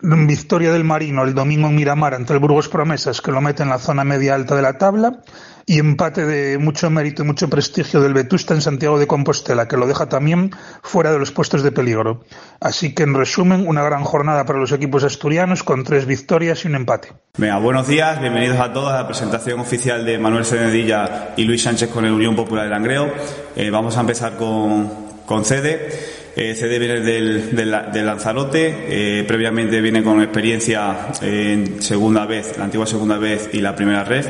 Victoria 0.00 0.72
del 0.72 0.84
Marino 0.84 1.22
el 1.22 1.34
domingo 1.34 1.68
en 1.68 1.76
Miramar 1.76 2.14
ante 2.14 2.32
el 2.32 2.40
Burgos 2.40 2.68
Promesas, 2.68 3.20
que 3.20 3.30
lo 3.30 3.40
mete 3.40 3.62
en 3.62 3.68
la 3.68 3.78
zona 3.78 4.02
media 4.02 4.34
alta 4.34 4.56
de 4.56 4.62
la 4.62 4.78
tabla. 4.78 5.20
Y 5.66 5.78
empate 5.78 6.26
de 6.26 6.58
mucho 6.58 6.90
mérito 6.90 7.22
y 7.22 7.26
mucho 7.26 7.48
prestigio 7.48 8.00
del 8.00 8.14
Vetusta 8.14 8.54
en 8.54 8.60
Santiago 8.60 8.98
de 8.98 9.06
Compostela, 9.06 9.68
que 9.68 9.76
lo 9.76 9.86
deja 9.86 10.08
también 10.08 10.50
fuera 10.82 11.12
de 11.12 11.18
los 11.18 11.30
puestos 11.30 11.62
de 11.62 11.72
peligro. 11.72 12.24
Así 12.60 12.94
que, 12.94 13.04
en 13.04 13.14
resumen, 13.14 13.66
una 13.66 13.82
gran 13.82 14.04
jornada 14.04 14.44
para 14.44 14.58
los 14.58 14.72
equipos 14.72 15.04
asturianos 15.04 15.62
con 15.62 15.84
tres 15.84 16.06
victorias 16.06 16.64
y 16.64 16.68
un 16.68 16.74
empate. 16.74 17.12
Venga, 17.38 17.58
buenos 17.58 17.86
días, 17.86 18.20
bienvenidos 18.20 18.58
a 18.58 18.72
todos 18.72 18.92
a 18.92 19.02
la 19.02 19.06
presentación 19.06 19.60
oficial 19.60 20.04
de 20.04 20.18
Manuel 20.18 20.44
Senedilla 20.44 21.30
y 21.36 21.44
Luis 21.44 21.62
Sánchez 21.62 21.90
con 21.90 22.04
el 22.04 22.12
Unión 22.12 22.36
Popular 22.36 22.64
del 22.64 22.72
Langreo. 22.72 23.12
Eh, 23.56 23.70
vamos 23.70 23.96
a 23.96 24.00
empezar 24.00 24.36
con, 24.36 24.90
con 25.24 25.44
Cede. 25.44 25.88
Eh, 26.34 26.54
Cede 26.54 26.78
viene 26.78 27.00
del, 27.00 27.54
del, 27.54 27.76
del 27.92 28.06
Lanzarote, 28.06 29.20
eh, 29.20 29.24
previamente 29.24 29.80
viene 29.82 30.02
con 30.02 30.22
experiencia 30.22 31.08
en 31.20 31.82
segunda 31.82 32.24
vez, 32.24 32.56
la 32.56 32.64
antigua 32.64 32.86
segunda 32.86 33.18
vez 33.18 33.50
y 33.52 33.60
la 33.60 33.76
primera 33.76 34.02
red. 34.02 34.26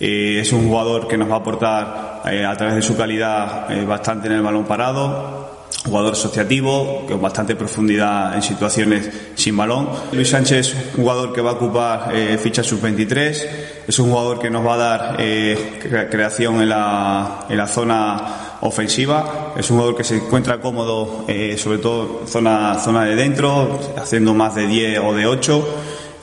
Eh, 0.00 0.38
es 0.40 0.52
un 0.52 0.66
jugador 0.68 1.06
que 1.06 1.16
nos 1.16 1.30
va 1.30 1.34
a 1.34 1.38
aportar 1.38 2.22
eh, 2.26 2.44
a 2.44 2.56
través 2.56 2.74
de 2.76 2.82
su 2.82 2.96
calidad 2.96 3.70
eh, 3.70 3.84
bastante 3.84 4.26
en 4.26 4.34
el 4.34 4.42
balón 4.42 4.64
parado, 4.64 5.54
jugador 5.86 6.12
asociativo, 6.14 7.04
con 7.06 7.20
bastante 7.22 7.54
profundidad 7.54 8.34
en 8.34 8.42
situaciones 8.42 9.08
sin 9.34 9.56
balón. 9.56 9.88
Luis 10.12 10.30
Sánchez 10.30 10.66
es 10.68 10.74
un 10.74 11.02
jugador 11.04 11.32
que 11.32 11.40
va 11.42 11.50
a 11.50 11.54
ocupar 11.54 12.12
ficha 12.42 12.62
sub-23, 12.64 13.46
es 13.86 13.98
un 13.98 14.10
jugador 14.10 14.38
que 14.40 14.50
nos 14.50 14.66
va 14.66 14.74
a 14.74 14.76
dar 14.78 15.16
cre- 15.18 16.08
creación 16.10 16.62
en 16.62 16.70
la, 16.70 17.44
en 17.48 17.56
la 17.58 17.66
zona 17.66 18.56
ofensiva, 18.62 19.52
es 19.58 19.70
un 19.70 19.76
jugador 19.76 19.96
que 19.96 20.04
se 20.04 20.16
encuentra 20.16 20.58
cómodo, 20.60 21.26
sobre 21.58 21.78
todo 21.78 22.22
zona, 22.26 22.78
zona 22.78 23.04
de 23.04 23.14
dentro, 23.14 23.78
haciendo 23.98 24.32
más 24.32 24.54
de 24.54 24.66
10 24.66 25.00
o 25.04 25.12
de 25.14 25.26
8. 25.26 25.68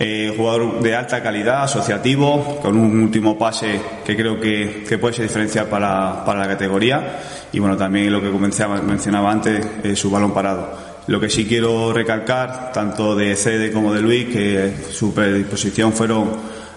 Eh, 0.04 0.34
jugador 0.36 0.82
de 0.82 0.96
alta 0.96 1.22
calidad, 1.22 1.62
asociativo, 1.62 2.58
con 2.60 2.76
un 2.76 3.02
último 3.02 3.38
pase 3.38 3.80
que 4.04 4.16
creo 4.16 4.40
que, 4.40 4.84
que 4.90 4.98
puede 4.98 5.14
ser 5.14 5.28
diferencial 5.28 5.68
para, 5.68 6.26
para 6.26 6.40
la 6.40 6.48
categoría. 6.48 7.20
Y 7.52 7.60
bueno, 7.60 7.78
también 7.78 8.12
lo 8.12 8.20
que 8.20 8.32
mencionaba, 8.32 8.82
mencionaba 8.82 9.32
antes, 9.32 9.64
eh, 9.84 9.96
su 9.96 10.10
balón 10.10 10.34
parado. 10.34 10.76
Lo 11.06 11.20
que 11.20 11.30
sí 11.30 11.46
quiero 11.46 11.94
recalcar, 11.94 12.72
tanto 12.74 13.16
de 13.16 13.36
Cede 13.36 13.72
como 13.72 13.94
de 13.94 14.02
Luis, 14.02 14.26
que 14.34 14.74
su 14.92 15.14
predisposición 15.14 15.94
fueron 15.94 16.32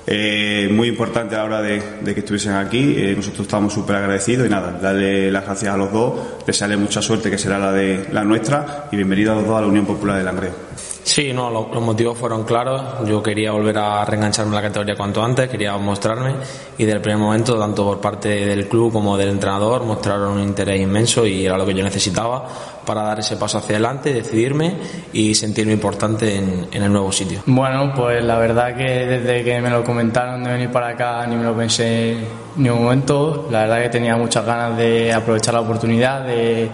eh, 0.06 0.68
muy 0.70 0.88
importante 0.88 1.34
a 1.34 1.38
la 1.38 1.44
hora 1.44 1.62
de, 1.62 1.82
de 2.02 2.12
que 2.12 2.20
estuviesen 2.20 2.52
aquí. 2.52 2.94
Nosotros 3.16 3.46
estamos 3.46 3.72
súper 3.72 3.96
agradecidos 3.96 4.46
y 4.46 4.50
nada, 4.50 4.78
darle 4.82 5.32
las 5.32 5.46
gracias 5.46 5.72
a 5.72 5.78
los 5.78 5.90
dos, 5.90 6.44
desearle 6.46 6.76
mucha 6.76 7.00
suerte 7.00 7.30
que 7.30 7.38
será 7.38 7.58
la 7.58 7.72
de 7.72 8.06
la 8.12 8.22
nuestra 8.22 8.88
y 8.92 8.96
bienvenidos 8.96 9.32
a 9.32 9.36
los 9.36 9.48
dos 9.48 9.56
a 9.56 9.60
la 9.62 9.66
Unión 9.68 9.86
Popular 9.86 10.18
de 10.18 10.24
Langreo. 10.24 10.73
Sí, 11.04 11.34
no, 11.34 11.50
lo- 11.50 11.68
los 11.72 11.82
motivos 11.82 12.16
fueron 12.16 12.44
claros. 12.44 12.82
Yo 13.06 13.22
quería 13.22 13.52
volver 13.52 13.76
a 13.76 14.04
reengancharme 14.06 14.48
en 14.50 14.54
la 14.56 14.62
categoría 14.62 14.96
cuanto 14.96 15.22
antes, 15.22 15.50
quería 15.50 15.76
mostrarme 15.76 16.32
y 16.78 16.84
desde 16.84 16.96
el 16.96 17.02
primer 17.02 17.18
momento, 17.18 17.58
tanto 17.58 17.84
por 17.84 18.00
parte 18.00 18.30
del 18.46 18.66
club 18.68 18.90
como 18.90 19.16
del 19.18 19.28
entrenador, 19.28 19.84
mostraron 19.84 20.32
un 20.38 20.42
interés 20.42 20.80
inmenso 20.80 21.26
y 21.26 21.44
era 21.44 21.58
lo 21.58 21.66
que 21.66 21.74
yo 21.74 21.84
necesitaba 21.84 22.48
para 22.86 23.02
dar 23.02 23.20
ese 23.20 23.36
paso 23.36 23.58
hacia 23.58 23.76
adelante, 23.76 24.14
decidirme 24.14 24.78
y 25.12 25.34
sentirme 25.34 25.72
importante 25.74 26.36
en, 26.36 26.68
en 26.72 26.82
el 26.82 26.90
nuevo 26.90 27.12
sitio. 27.12 27.42
Bueno, 27.46 27.92
pues 27.94 28.24
la 28.24 28.38
verdad 28.38 28.74
que 28.74 28.84
desde 28.84 29.44
que 29.44 29.60
me 29.60 29.68
lo 29.68 29.84
comentaron 29.84 30.42
de 30.42 30.52
venir 30.52 30.70
para 30.70 30.88
acá 30.88 31.26
ni 31.26 31.36
me 31.36 31.44
lo 31.44 31.54
pensé 31.54 32.16
ni 32.56 32.68
un 32.70 32.82
momento. 32.82 33.46
La 33.50 33.60
verdad 33.62 33.82
que 33.82 33.88
tenía 33.90 34.16
muchas 34.16 34.44
ganas 34.46 34.76
de 34.78 35.12
aprovechar 35.12 35.52
la 35.52 35.60
oportunidad 35.60 36.24
de, 36.24 36.70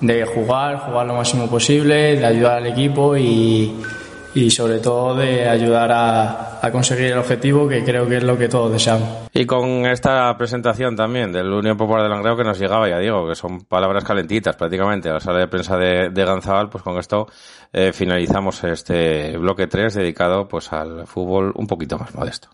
de 0.00 0.24
jugar, 0.24 0.78
jugar 0.78 1.06
lo 1.06 1.14
máximo 1.14 1.48
posible, 1.48 2.16
de 2.16 2.24
ayudar 2.24 2.58
al 2.58 2.66
equipo 2.66 3.16
y, 3.16 3.74
y 4.34 4.50
sobre 4.50 4.78
todo 4.78 5.14
de 5.14 5.48
ayudar 5.48 5.90
a, 5.92 6.58
a 6.62 6.70
conseguir 6.70 7.06
el 7.06 7.18
objetivo 7.18 7.68
que 7.68 7.82
creo 7.84 8.06
que 8.08 8.18
es 8.18 8.22
lo 8.22 8.36
que 8.36 8.48
todos 8.48 8.72
deseamos. 8.72 9.08
Y 9.32 9.46
con 9.46 9.86
esta 9.86 10.36
presentación 10.36 10.94
también 10.96 11.32
del 11.32 11.52
Unión 11.52 11.76
Popular 11.76 12.02
de 12.02 12.08
Langreo 12.08 12.36
que 12.36 12.44
nos 12.44 12.58
llegaba, 12.58 12.88
ya 12.88 12.98
digo, 12.98 13.28
que 13.28 13.34
son 13.34 13.64
palabras 13.64 14.04
calentitas 14.04 14.56
prácticamente 14.56 15.08
a 15.08 15.14
la 15.14 15.20
sala 15.20 15.40
de 15.40 15.48
prensa 15.48 15.76
de, 15.76 16.10
de 16.10 16.24
Ganzabal, 16.24 16.68
pues 16.68 16.82
con 16.82 16.98
esto 16.98 17.26
eh, 17.72 17.92
finalizamos 17.92 18.62
este 18.64 19.36
bloque 19.36 19.66
3 19.66 19.94
dedicado 19.94 20.48
pues 20.48 20.72
al 20.72 21.06
fútbol 21.06 21.52
un 21.56 21.66
poquito 21.66 21.98
más 21.98 22.14
modesto. 22.14 22.48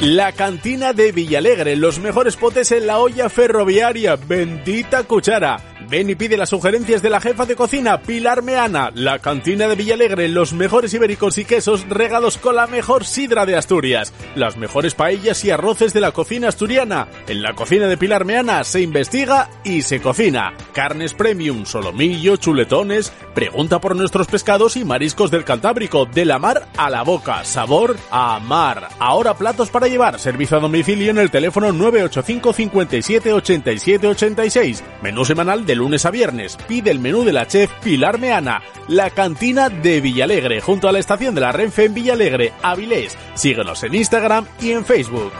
La 0.00 0.32
cantina 0.32 0.94
de 0.94 1.12
Villalegre, 1.12 1.76
los 1.76 1.98
mejores 1.98 2.34
potes 2.36 2.72
en 2.72 2.86
la 2.86 3.00
olla 3.00 3.28
ferroviaria, 3.28 4.16
bendita 4.16 5.02
cuchara. 5.02 5.58
Ven 5.90 6.08
y 6.08 6.14
pide 6.14 6.36
las 6.36 6.50
sugerencias 6.50 7.02
de 7.02 7.10
la 7.10 7.20
jefa 7.20 7.46
de 7.46 7.56
cocina, 7.56 8.00
Pilar 8.00 8.42
Meana. 8.42 8.90
La 8.94 9.18
cantina 9.18 9.66
de 9.66 9.74
Villalegre, 9.74 10.28
los 10.28 10.52
mejores 10.52 10.94
ibéricos 10.94 11.36
y 11.36 11.44
quesos 11.44 11.86
regados 11.88 12.38
con 12.38 12.54
la 12.54 12.68
mejor 12.68 13.04
sidra 13.04 13.44
de 13.44 13.56
Asturias. 13.56 14.14
Las 14.36 14.56
mejores 14.56 14.94
paellas 14.94 15.44
y 15.44 15.50
arroces 15.50 15.92
de 15.92 16.00
la 16.00 16.12
cocina 16.12 16.48
asturiana. 16.48 17.08
En 17.26 17.42
la 17.42 17.54
cocina 17.54 17.88
de 17.88 17.96
Pilar 17.96 18.24
Meana 18.24 18.62
se 18.62 18.80
investiga 18.82 19.50
y 19.64 19.82
se 19.82 20.00
cocina. 20.00 20.54
Carnes 20.72 21.12
premium, 21.12 21.66
solomillo, 21.66 22.36
chuletones. 22.36 23.12
Pregunta 23.34 23.80
por 23.80 23.96
nuestros 23.96 24.28
pescados 24.28 24.76
y 24.76 24.84
mariscos 24.84 25.32
del 25.32 25.44
Cantábrico, 25.44 26.06
de 26.06 26.24
la 26.24 26.38
mar 26.38 26.68
a 26.76 26.88
la 26.88 27.02
boca, 27.02 27.44
sabor 27.44 27.96
a 28.12 28.38
mar. 28.38 28.90
Ahora 29.00 29.34
platos 29.34 29.70
para 29.70 29.89
llevar, 29.90 30.18
servicio 30.18 30.56
a 30.56 30.60
domicilio 30.60 31.10
en 31.10 31.18
el 31.18 31.30
teléfono 31.30 31.72
985 31.72 32.52
57 32.52 33.32
87 33.32 34.06
86. 34.06 34.84
Menú 35.02 35.24
semanal 35.24 35.66
de 35.66 35.74
lunes 35.74 36.06
a 36.06 36.10
viernes. 36.10 36.56
Pide 36.68 36.90
el 36.90 36.98
menú 36.98 37.24
de 37.24 37.32
la 37.32 37.46
chef 37.46 37.70
Pilar 37.82 38.18
Meana. 38.18 38.62
La 38.88 39.10
cantina 39.10 39.68
de 39.68 40.00
Villalegre, 40.00 40.60
junto 40.60 40.88
a 40.88 40.92
la 40.92 40.98
estación 40.98 41.34
de 41.34 41.42
la 41.42 41.52
Renfe 41.52 41.84
en 41.84 41.94
Villalegre, 41.94 42.52
Avilés. 42.62 43.16
Síguenos 43.34 43.82
en 43.84 43.94
Instagram 43.94 44.46
y 44.60 44.70
en 44.72 44.84
Facebook. 44.84 45.32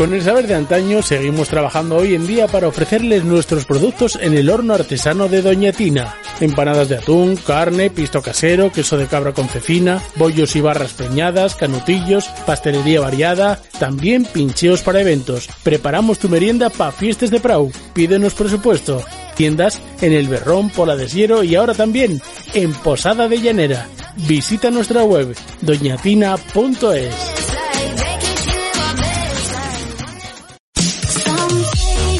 Con 0.00 0.14
el 0.14 0.22
saber 0.22 0.46
de 0.46 0.54
antaño 0.54 1.02
seguimos 1.02 1.50
trabajando 1.50 1.96
hoy 1.96 2.14
en 2.14 2.26
día 2.26 2.48
para 2.48 2.68
ofrecerles 2.68 3.22
nuestros 3.22 3.66
productos 3.66 4.18
en 4.18 4.32
el 4.32 4.48
horno 4.48 4.72
artesano 4.72 5.28
de 5.28 5.42
Doña 5.42 5.72
Tina. 5.72 6.14
Empanadas 6.40 6.88
de 6.88 6.96
atún, 6.96 7.36
carne, 7.36 7.90
pisto 7.90 8.22
casero, 8.22 8.72
queso 8.72 8.96
de 8.96 9.08
cabra 9.08 9.34
con 9.34 9.46
cecina, 9.46 10.02
bollos 10.16 10.56
y 10.56 10.62
barras 10.62 10.94
preñadas, 10.94 11.54
canutillos, 11.54 12.30
pastelería 12.46 13.02
variada, 13.02 13.60
también 13.78 14.24
pincheos 14.24 14.80
para 14.80 15.02
eventos. 15.02 15.50
Preparamos 15.62 16.18
tu 16.18 16.30
merienda 16.30 16.70
para 16.70 16.92
fiestas 16.92 17.30
de 17.30 17.40
Prau. 17.40 17.70
Pídenos 17.92 18.32
presupuesto. 18.32 19.02
Tiendas 19.36 19.82
en 20.00 20.14
El 20.14 20.28
Berrón, 20.28 20.70
Pola 20.70 20.96
de 20.96 21.10
Siero 21.10 21.44
y 21.44 21.56
ahora 21.56 21.74
también 21.74 22.22
en 22.54 22.72
Posada 22.72 23.28
de 23.28 23.38
Llanera. 23.38 23.86
Visita 24.26 24.70
nuestra 24.70 25.04
web 25.04 25.36
doñatina.es. 25.60 27.39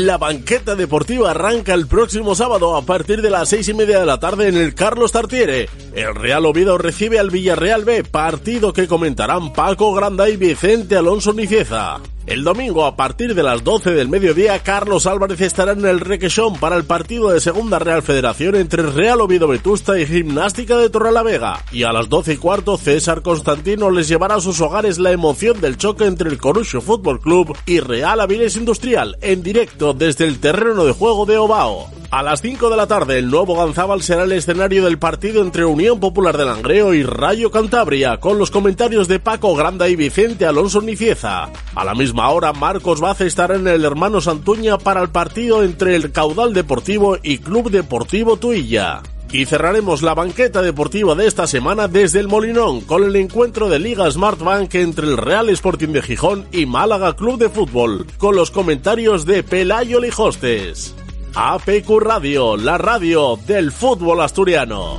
La 0.00 0.16
banqueta 0.16 0.76
deportiva 0.76 1.32
arranca 1.32 1.74
el 1.74 1.86
próximo 1.86 2.34
sábado 2.34 2.74
a 2.74 2.80
partir 2.80 3.20
de 3.20 3.28
las 3.28 3.50
seis 3.50 3.68
y 3.68 3.74
media 3.74 4.00
de 4.00 4.06
la 4.06 4.18
tarde 4.18 4.48
en 4.48 4.56
el 4.56 4.74
Carlos 4.74 5.12
Tartiere. 5.12 5.68
El 5.94 6.14
Real 6.14 6.46
Oviedo 6.46 6.78
recibe 6.78 7.18
al 7.18 7.28
Villarreal 7.28 7.84
B, 7.84 8.02
partido 8.04 8.72
que 8.72 8.88
comentarán 8.88 9.52
Paco 9.52 9.92
Granda 9.92 10.30
y 10.30 10.38
Vicente 10.38 10.96
Alonso 10.96 11.34
Nicieza. 11.34 12.00
El 12.26 12.44
domingo 12.44 12.84
a 12.84 12.96
partir 12.96 13.34
de 13.34 13.42
las 13.42 13.64
12 13.64 13.92
del 13.92 14.08
mediodía, 14.08 14.58
Carlos 14.60 15.06
Álvarez 15.06 15.40
estará 15.40 15.72
en 15.72 15.84
el 15.84 16.00
Requesón 16.00 16.58
para 16.58 16.76
el 16.76 16.84
partido 16.84 17.30
de 17.30 17.40
Segunda 17.40 17.78
Real 17.78 18.02
Federación 18.02 18.54
entre 18.56 18.82
Real 18.82 19.20
Oviedo 19.20 19.48
Vetusta 19.48 19.98
y 19.98 20.06
Gimnástica 20.06 20.76
de 20.76 20.90
Torrelavega. 20.90 21.64
Y 21.72 21.82
a 21.84 21.92
las 21.92 22.08
12 22.08 22.34
y 22.34 22.36
cuarto, 22.36 22.76
César 22.76 23.22
Constantino 23.22 23.90
les 23.90 24.06
llevará 24.06 24.36
a 24.36 24.40
sus 24.40 24.60
hogares 24.60 24.98
la 24.98 25.12
emoción 25.12 25.60
del 25.60 25.78
choque 25.78 26.04
entre 26.04 26.28
el 26.28 26.38
Corucho 26.38 26.80
Fútbol 26.80 27.20
Club 27.20 27.56
y 27.66 27.80
Real 27.80 28.20
Avilés 28.20 28.56
Industrial 28.56 29.16
en 29.22 29.42
directo 29.42 29.94
desde 29.94 30.26
el 30.26 30.38
terreno 30.40 30.84
de 30.84 30.92
juego 30.92 31.26
de 31.26 31.38
Ovao. 31.38 31.88
A 32.10 32.24
las 32.24 32.40
5 32.40 32.70
de 32.70 32.76
la 32.76 32.88
tarde, 32.88 33.18
el 33.18 33.30
nuevo 33.30 33.54
Ganzábal 33.54 34.02
será 34.02 34.24
el 34.24 34.32
escenario 34.32 34.84
del 34.84 34.98
partido 34.98 35.42
entre 35.42 35.64
Unión 35.64 36.00
Popular 36.00 36.36
de 36.36 36.44
Langreo 36.44 36.92
y 36.92 37.04
Rayo 37.04 37.52
Cantabria, 37.52 38.16
con 38.16 38.36
los 38.36 38.50
comentarios 38.50 39.06
de 39.06 39.20
Paco 39.20 39.54
Granda 39.54 39.88
y 39.88 39.94
Vicente 39.94 40.44
Alonso 40.44 40.82
Nicieza. 40.82 41.48
A 41.72 41.84
la 41.84 41.94
hora, 42.18 42.52
Marcos 42.52 43.00
Baza 43.00 43.24
estará 43.24 43.56
en 43.56 43.66
el 43.68 43.84
Hermano 43.84 44.20
Santuña 44.20 44.78
para 44.78 45.02
el 45.02 45.10
partido 45.10 45.62
entre 45.62 45.96
el 45.96 46.12
Caudal 46.12 46.52
Deportivo 46.52 47.16
y 47.22 47.38
Club 47.38 47.70
Deportivo 47.70 48.36
Tuilla. 48.36 49.02
Y 49.32 49.46
cerraremos 49.46 50.02
la 50.02 50.14
banqueta 50.14 50.60
deportiva 50.60 51.14
de 51.14 51.26
esta 51.26 51.46
semana 51.46 51.86
desde 51.86 52.18
el 52.18 52.26
Molinón 52.26 52.80
con 52.80 53.04
el 53.04 53.14
encuentro 53.16 53.68
de 53.68 53.78
Liga 53.78 54.10
Smart 54.10 54.40
Bank 54.40 54.74
entre 54.74 55.06
el 55.06 55.16
Real 55.16 55.48
Sporting 55.50 55.88
de 55.88 56.02
Gijón 56.02 56.46
y 56.50 56.66
Málaga 56.66 57.14
Club 57.14 57.38
de 57.38 57.48
Fútbol, 57.48 58.06
con 58.18 58.34
los 58.34 58.50
comentarios 58.50 59.24
de 59.26 59.42
Pelayo 59.42 60.00
Lijostes. 60.00 60.94
APQ 61.34 61.88
Radio, 62.00 62.56
la 62.56 62.76
radio 62.76 63.38
del 63.46 63.70
fútbol 63.70 64.20
asturiano. 64.20 64.98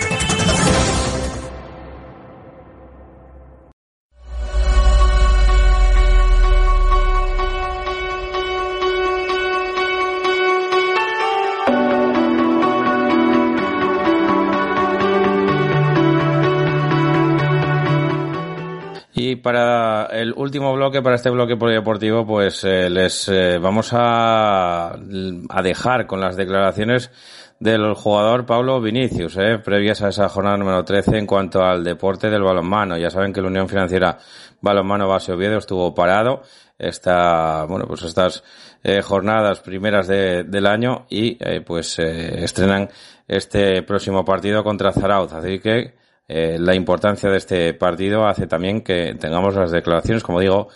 Para 19.41 20.05
el 20.05 20.33
último 20.35 20.73
bloque, 20.73 21.01
para 21.01 21.15
este 21.15 21.29
bloque 21.29 21.57
polideportivo, 21.57 22.25
pues 22.25 22.63
eh, 22.63 22.89
les 22.89 23.27
eh, 23.29 23.57
vamos 23.57 23.91
a, 23.93 24.93
a 24.93 25.61
dejar 25.61 26.07
con 26.07 26.21
las 26.21 26.35
declaraciones 26.35 27.11
del 27.59 27.93
jugador 27.93 28.45
Pablo 28.47 28.81
Vinicius, 28.81 29.37
eh, 29.37 29.59
previas 29.59 30.01
a 30.01 30.09
esa 30.09 30.27
jornada 30.29 30.57
número 30.57 30.83
13 30.83 31.17
en 31.19 31.27
cuanto 31.27 31.63
al 31.63 31.83
deporte 31.83 32.29
del 32.29 32.41
balonmano. 32.41 32.97
Ya 32.97 33.11
saben 33.11 33.31
que 33.33 33.41
la 33.41 33.47
Unión 33.47 33.69
Financiera 33.69 34.17
Balonmano 34.61 35.07
Base 35.07 35.31
Oviedo 35.31 35.59
estuvo 35.59 35.93
parado 35.93 36.41
esta, 36.81 37.65
bueno, 37.65 37.85
pues 37.87 38.01
estas 38.01 38.43
eh, 38.83 39.01
jornadas 39.03 39.59
primeras 39.59 40.07
de, 40.07 40.43
del 40.43 40.65
año 40.65 41.05
y 41.09 41.37
eh, 41.39 41.61
pues 41.61 41.99
eh, 41.99 42.43
estrenan 42.43 42.89
este 43.27 43.83
próximo 43.83 44.25
partido 44.25 44.63
contra 44.63 44.91
Zarauz. 44.91 45.31
Así 45.33 45.59
que 45.59 45.93
eh, 46.33 46.57
la 46.57 46.73
importancia 46.73 47.29
de 47.29 47.37
este 47.37 47.73
partido 47.73 48.25
hace 48.25 48.47
también 48.47 48.81
que 48.81 49.15
tengamos 49.19 49.53
las 49.53 49.69
declaraciones, 49.69 50.23
como 50.23 50.39
digo, 50.39 50.69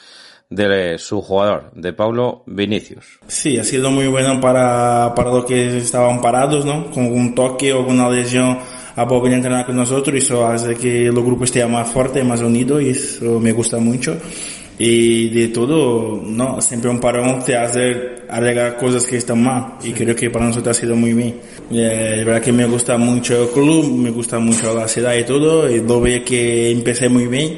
de 0.50 0.98
su 0.98 1.22
jugador, 1.22 1.72
de 1.74 1.94
Paulo 1.94 2.44
Vinicius. 2.46 3.20
Sí, 3.28 3.58
ha 3.58 3.64
sido 3.64 3.90
muy 3.90 4.08
bueno 4.08 4.42
para, 4.42 5.14
para 5.16 5.32
los 5.32 5.46
que 5.46 5.78
estaban 5.78 6.22
parados, 6.22 6.66
¿no? 6.66 6.92
Con 6.92 7.06
un 7.06 7.34
toque 7.34 7.72
o 7.72 7.80
alguna 7.80 8.10
lesión 8.10 8.60
a 8.98 9.08
poder 9.08 9.34
entrenar 9.34 9.66
con 9.66 9.78
nosotros, 9.78 10.16
eso 10.16 10.46
hace 10.46 10.76
que 10.76 11.08
el 11.08 11.14
grupo 11.14 11.46
esté 11.46 11.66
más 11.66 11.90
fuerte, 11.90 12.24
más 12.24 12.42
unido 12.42 12.82
y 12.82 12.90
eso 12.90 13.40
me 13.40 13.54
gusta 13.54 13.78
mucho. 13.78 14.18
Y 14.78 15.30
de 15.30 15.48
todo, 15.50 16.22
no, 16.22 16.62
siempre 16.62 16.90
un 16.90 17.00
parón 17.00 17.44
te 17.46 17.56
hace 17.56 18.16
arreglar 18.28 18.76
cosas 18.76 19.06
que 19.06 19.18
están 19.18 19.42
mal 19.42 19.76
y 19.82 19.94
creo 19.94 20.16
que 20.16 20.30
para 20.30 20.46
nosotros 20.46 20.78
ha 20.78 20.80
sido 20.82 20.96
muy 20.96 21.14
bien. 21.14 21.36
Eh, 21.72 22.16
de 22.18 22.24
verdad 22.26 22.42
que 22.42 22.52
me 22.52 22.66
gusta 22.66 22.98
mucho 22.98 23.44
el 23.44 23.50
club, 23.50 23.90
me 23.98 24.12
gusta 24.12 24.38
mucho 24.38 24.76
la 24.76 24.88
ciudad 24.88 25.16
y 25.16 25.24
todo, 25.24 25.70
y 25.70 25.80
lo 25.80 26.02
veo 26.02 26.26
que 26.26 26.72
empecé 26.72 27.08
muy 27.08 27.28
bien, 27.28 27.58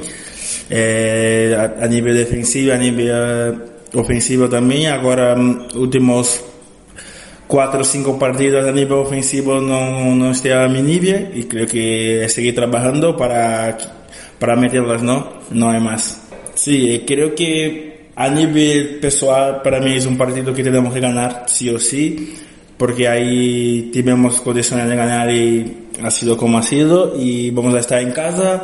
eh, 0.70 1.56
a, 1.58 1.84
a 1.84 1.88
nivel 1.88 2.16
defensivo, 2.16 2.74
a 2.74 2.78
nivel 2.78 3.10
eh, 3.12 3.54
ofensivo 3.96 4.48
también, 4.48 4.92
ahora 4.92 5.36
mm, 5.36 5.70
últimos 5.76 6.44
cuatro 7.48 7.82
o 7.82 7.84
cinco 7.84 8.20
partidos 8.20 8.68
a 8.68 8.72
nivel 8.72 9.00
ofensivo 9.00 9.60
no, 9.62 10.14
no 10.14 10.32
estoy 10.32 10.52
a 10.52 10.68
mi 10.68 10.82
nivel 10.82 11.32
y 11.34 11.44
creo 11.46 11.66
que 11.66 12.28
seguir 12.30 12.54
trabajando 12.54 13.16
para, 13.16 13.78
para 14.38 14.56
meterlas, 14.56 15.02
¿no? 15.02 15.40
No 15.50 15.70
hay 15.70 15.80
más. 15.80 16.27
Sí, 16.58 17.04
creo 17.06 17.36
que 17.36 18.10
a 18.16 18.30
nivel 18.30 18.98
personal 19.00 19.62
para 19.62 19.80
mí 19.80 19.96
es 19.96 20.08
un 20.08 20.18
partido 20.18 20.56
que 20.56 20.64
tenemos 20.64 20.92
que 20.92 21.00
ganar, 21.00 21.44
sí 21.46 21.70
o 21.70 21.78
sí, 21.78 22.34
porque 22.76 23.08
ahí 23.08 23.92
tenemos 23.94 24.42
condiciones 24.42 24.90
de 24.90 24.96
ganar 24.96 25.30
y 25.30 25.86
ha 26.02 26.10
sido 26.10 26.36
como 26.36 26.58
ha 26.58 26.64
sido 26.64 27.14
y 27.16 27.52
vamos 27.52 27.76
a 27.76 27.80
estar 27.80 28.02
en 28.02 28.12
casa. 28.12 28.64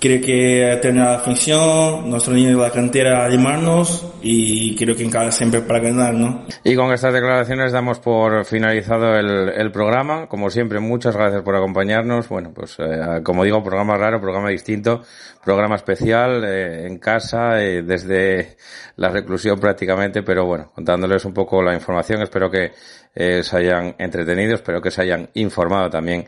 Creo 0.00 0.20
que 0.20 0.78
tener 0.80 1.04
la 1.04 1.18
función, 1.18 2.08
nuestro 2.08 2.32
niño 2.32 2.50
de 2.50 2.62
la 2.62 2.70
cantera 2.70 3.24
animarnos 3.24 4.06
y 4.22 4.76
creo 4.76 4.94
que 4.94 5.02
en 5.02 5.10
casa 5.10 5.32
siempre 5.32 5.60
para 5.62 5.80
ganar, 5.80 6.14
¿no? 6.14 6.46
Y 6.62 6.76
con 6.76 6.92
estas 6.92 7.12
declaraciones 7.12 7.72
damos 7.72 7.98
por 7.98 8.44
finalizado 8.44 9.16
el, 9.16 9.48
el 9.48 9.72
programa. 9.72 10.28
Como 10.28 10.50
siempre, 10.50 10.78
muchas 10.78 11.16
gracias 11.16 11.42
por 11.42 11.56
acompañarnos. 11.56 12.28
Bueno, 12.28 12.52
pues 12.54 12.76
eh, 12.78 13.20
como 13.24 13.42
digo, 13.42 13.62
programa 13.64 13.96
raro, 13.96 14.20
programa 14.20 14.50
distinto, 14.50 15.02
programa 15.44 15.74
especial 15.76 16.44
eh, 16.44 16.86
en 16.86 16.98
casa, 16.98 17.60
eh, 17.60 17.82
desde 17.82 18.56
la 18.96 19.08
reclusión 19.08 19.58
prácticamente, 19.58 20.22
pero 20.22 20.46
bueno, 20.46 20.70
contándoles 20.74 21.24
un 21.24 21.34
poco 21.34 21.62
la 21.62 21.74
información. 21.74 22.22
Espero 22.22 22.50
que 22.50 22.72
eh, 23.14 23.42
se 23.42 23.56
hayan 23.56 23.96
entretenido, 23.98 24.54
espero 24.54 24.80
que 24.80 24.90
se 24.90 25.02
hayan 25.02 25.28
informado 25.34 25.90
también. 25.90 26.26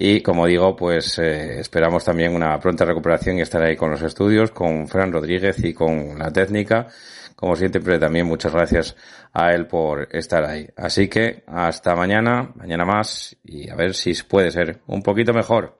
Y 0.00 0.20
como 0.22 0.46
digo, 0.46 0.76
pues 0.76 1.18
eh, 1.18 1.58
esperamos 1.58 2.04
también 2.04 2.32
una 2.32 2.56
pronta 2.60 2.84
recuperación 2.84 3.38
y 3.38 3.40
estar 3.40 3.60
ahí 3.60 3.74
con 3.76 3.90
los 3.90 4.00
estudios, 4.00 4.52
con 4.52 4.86
Fran 4.86 5.10
Rodríguez 5.10 5.58
y 5.64 5.74
con 5.74 6.16
la 6.16 6.30
técnica. 6.32 6.86
Como 7.34 7.56
siempre, 7.56 7.98
también 7.98 8.24
muchas 8.24 8.52
gracias 8.52 8.94
a 9.32 9.52
él 9.52 9.66
por 9.66 10.08
estar 10.14 10.44
ahí. 10.44 10.68
Así 10.76 11.08
que 11.08 11.42
hasta 11.48 11.96
mañana, 11.96 12.52
mañana 12.54 12.84
más, 12.84 13.36
y 13.42 13.68
a 13.70 13.74
ver 13.74 13.92
si 13.92 14.12
puede 14.22 14.52
ser 14.52 14.82
un 14.86 15.02
poquito 15.02 15.32
mejor. 15.32 15.77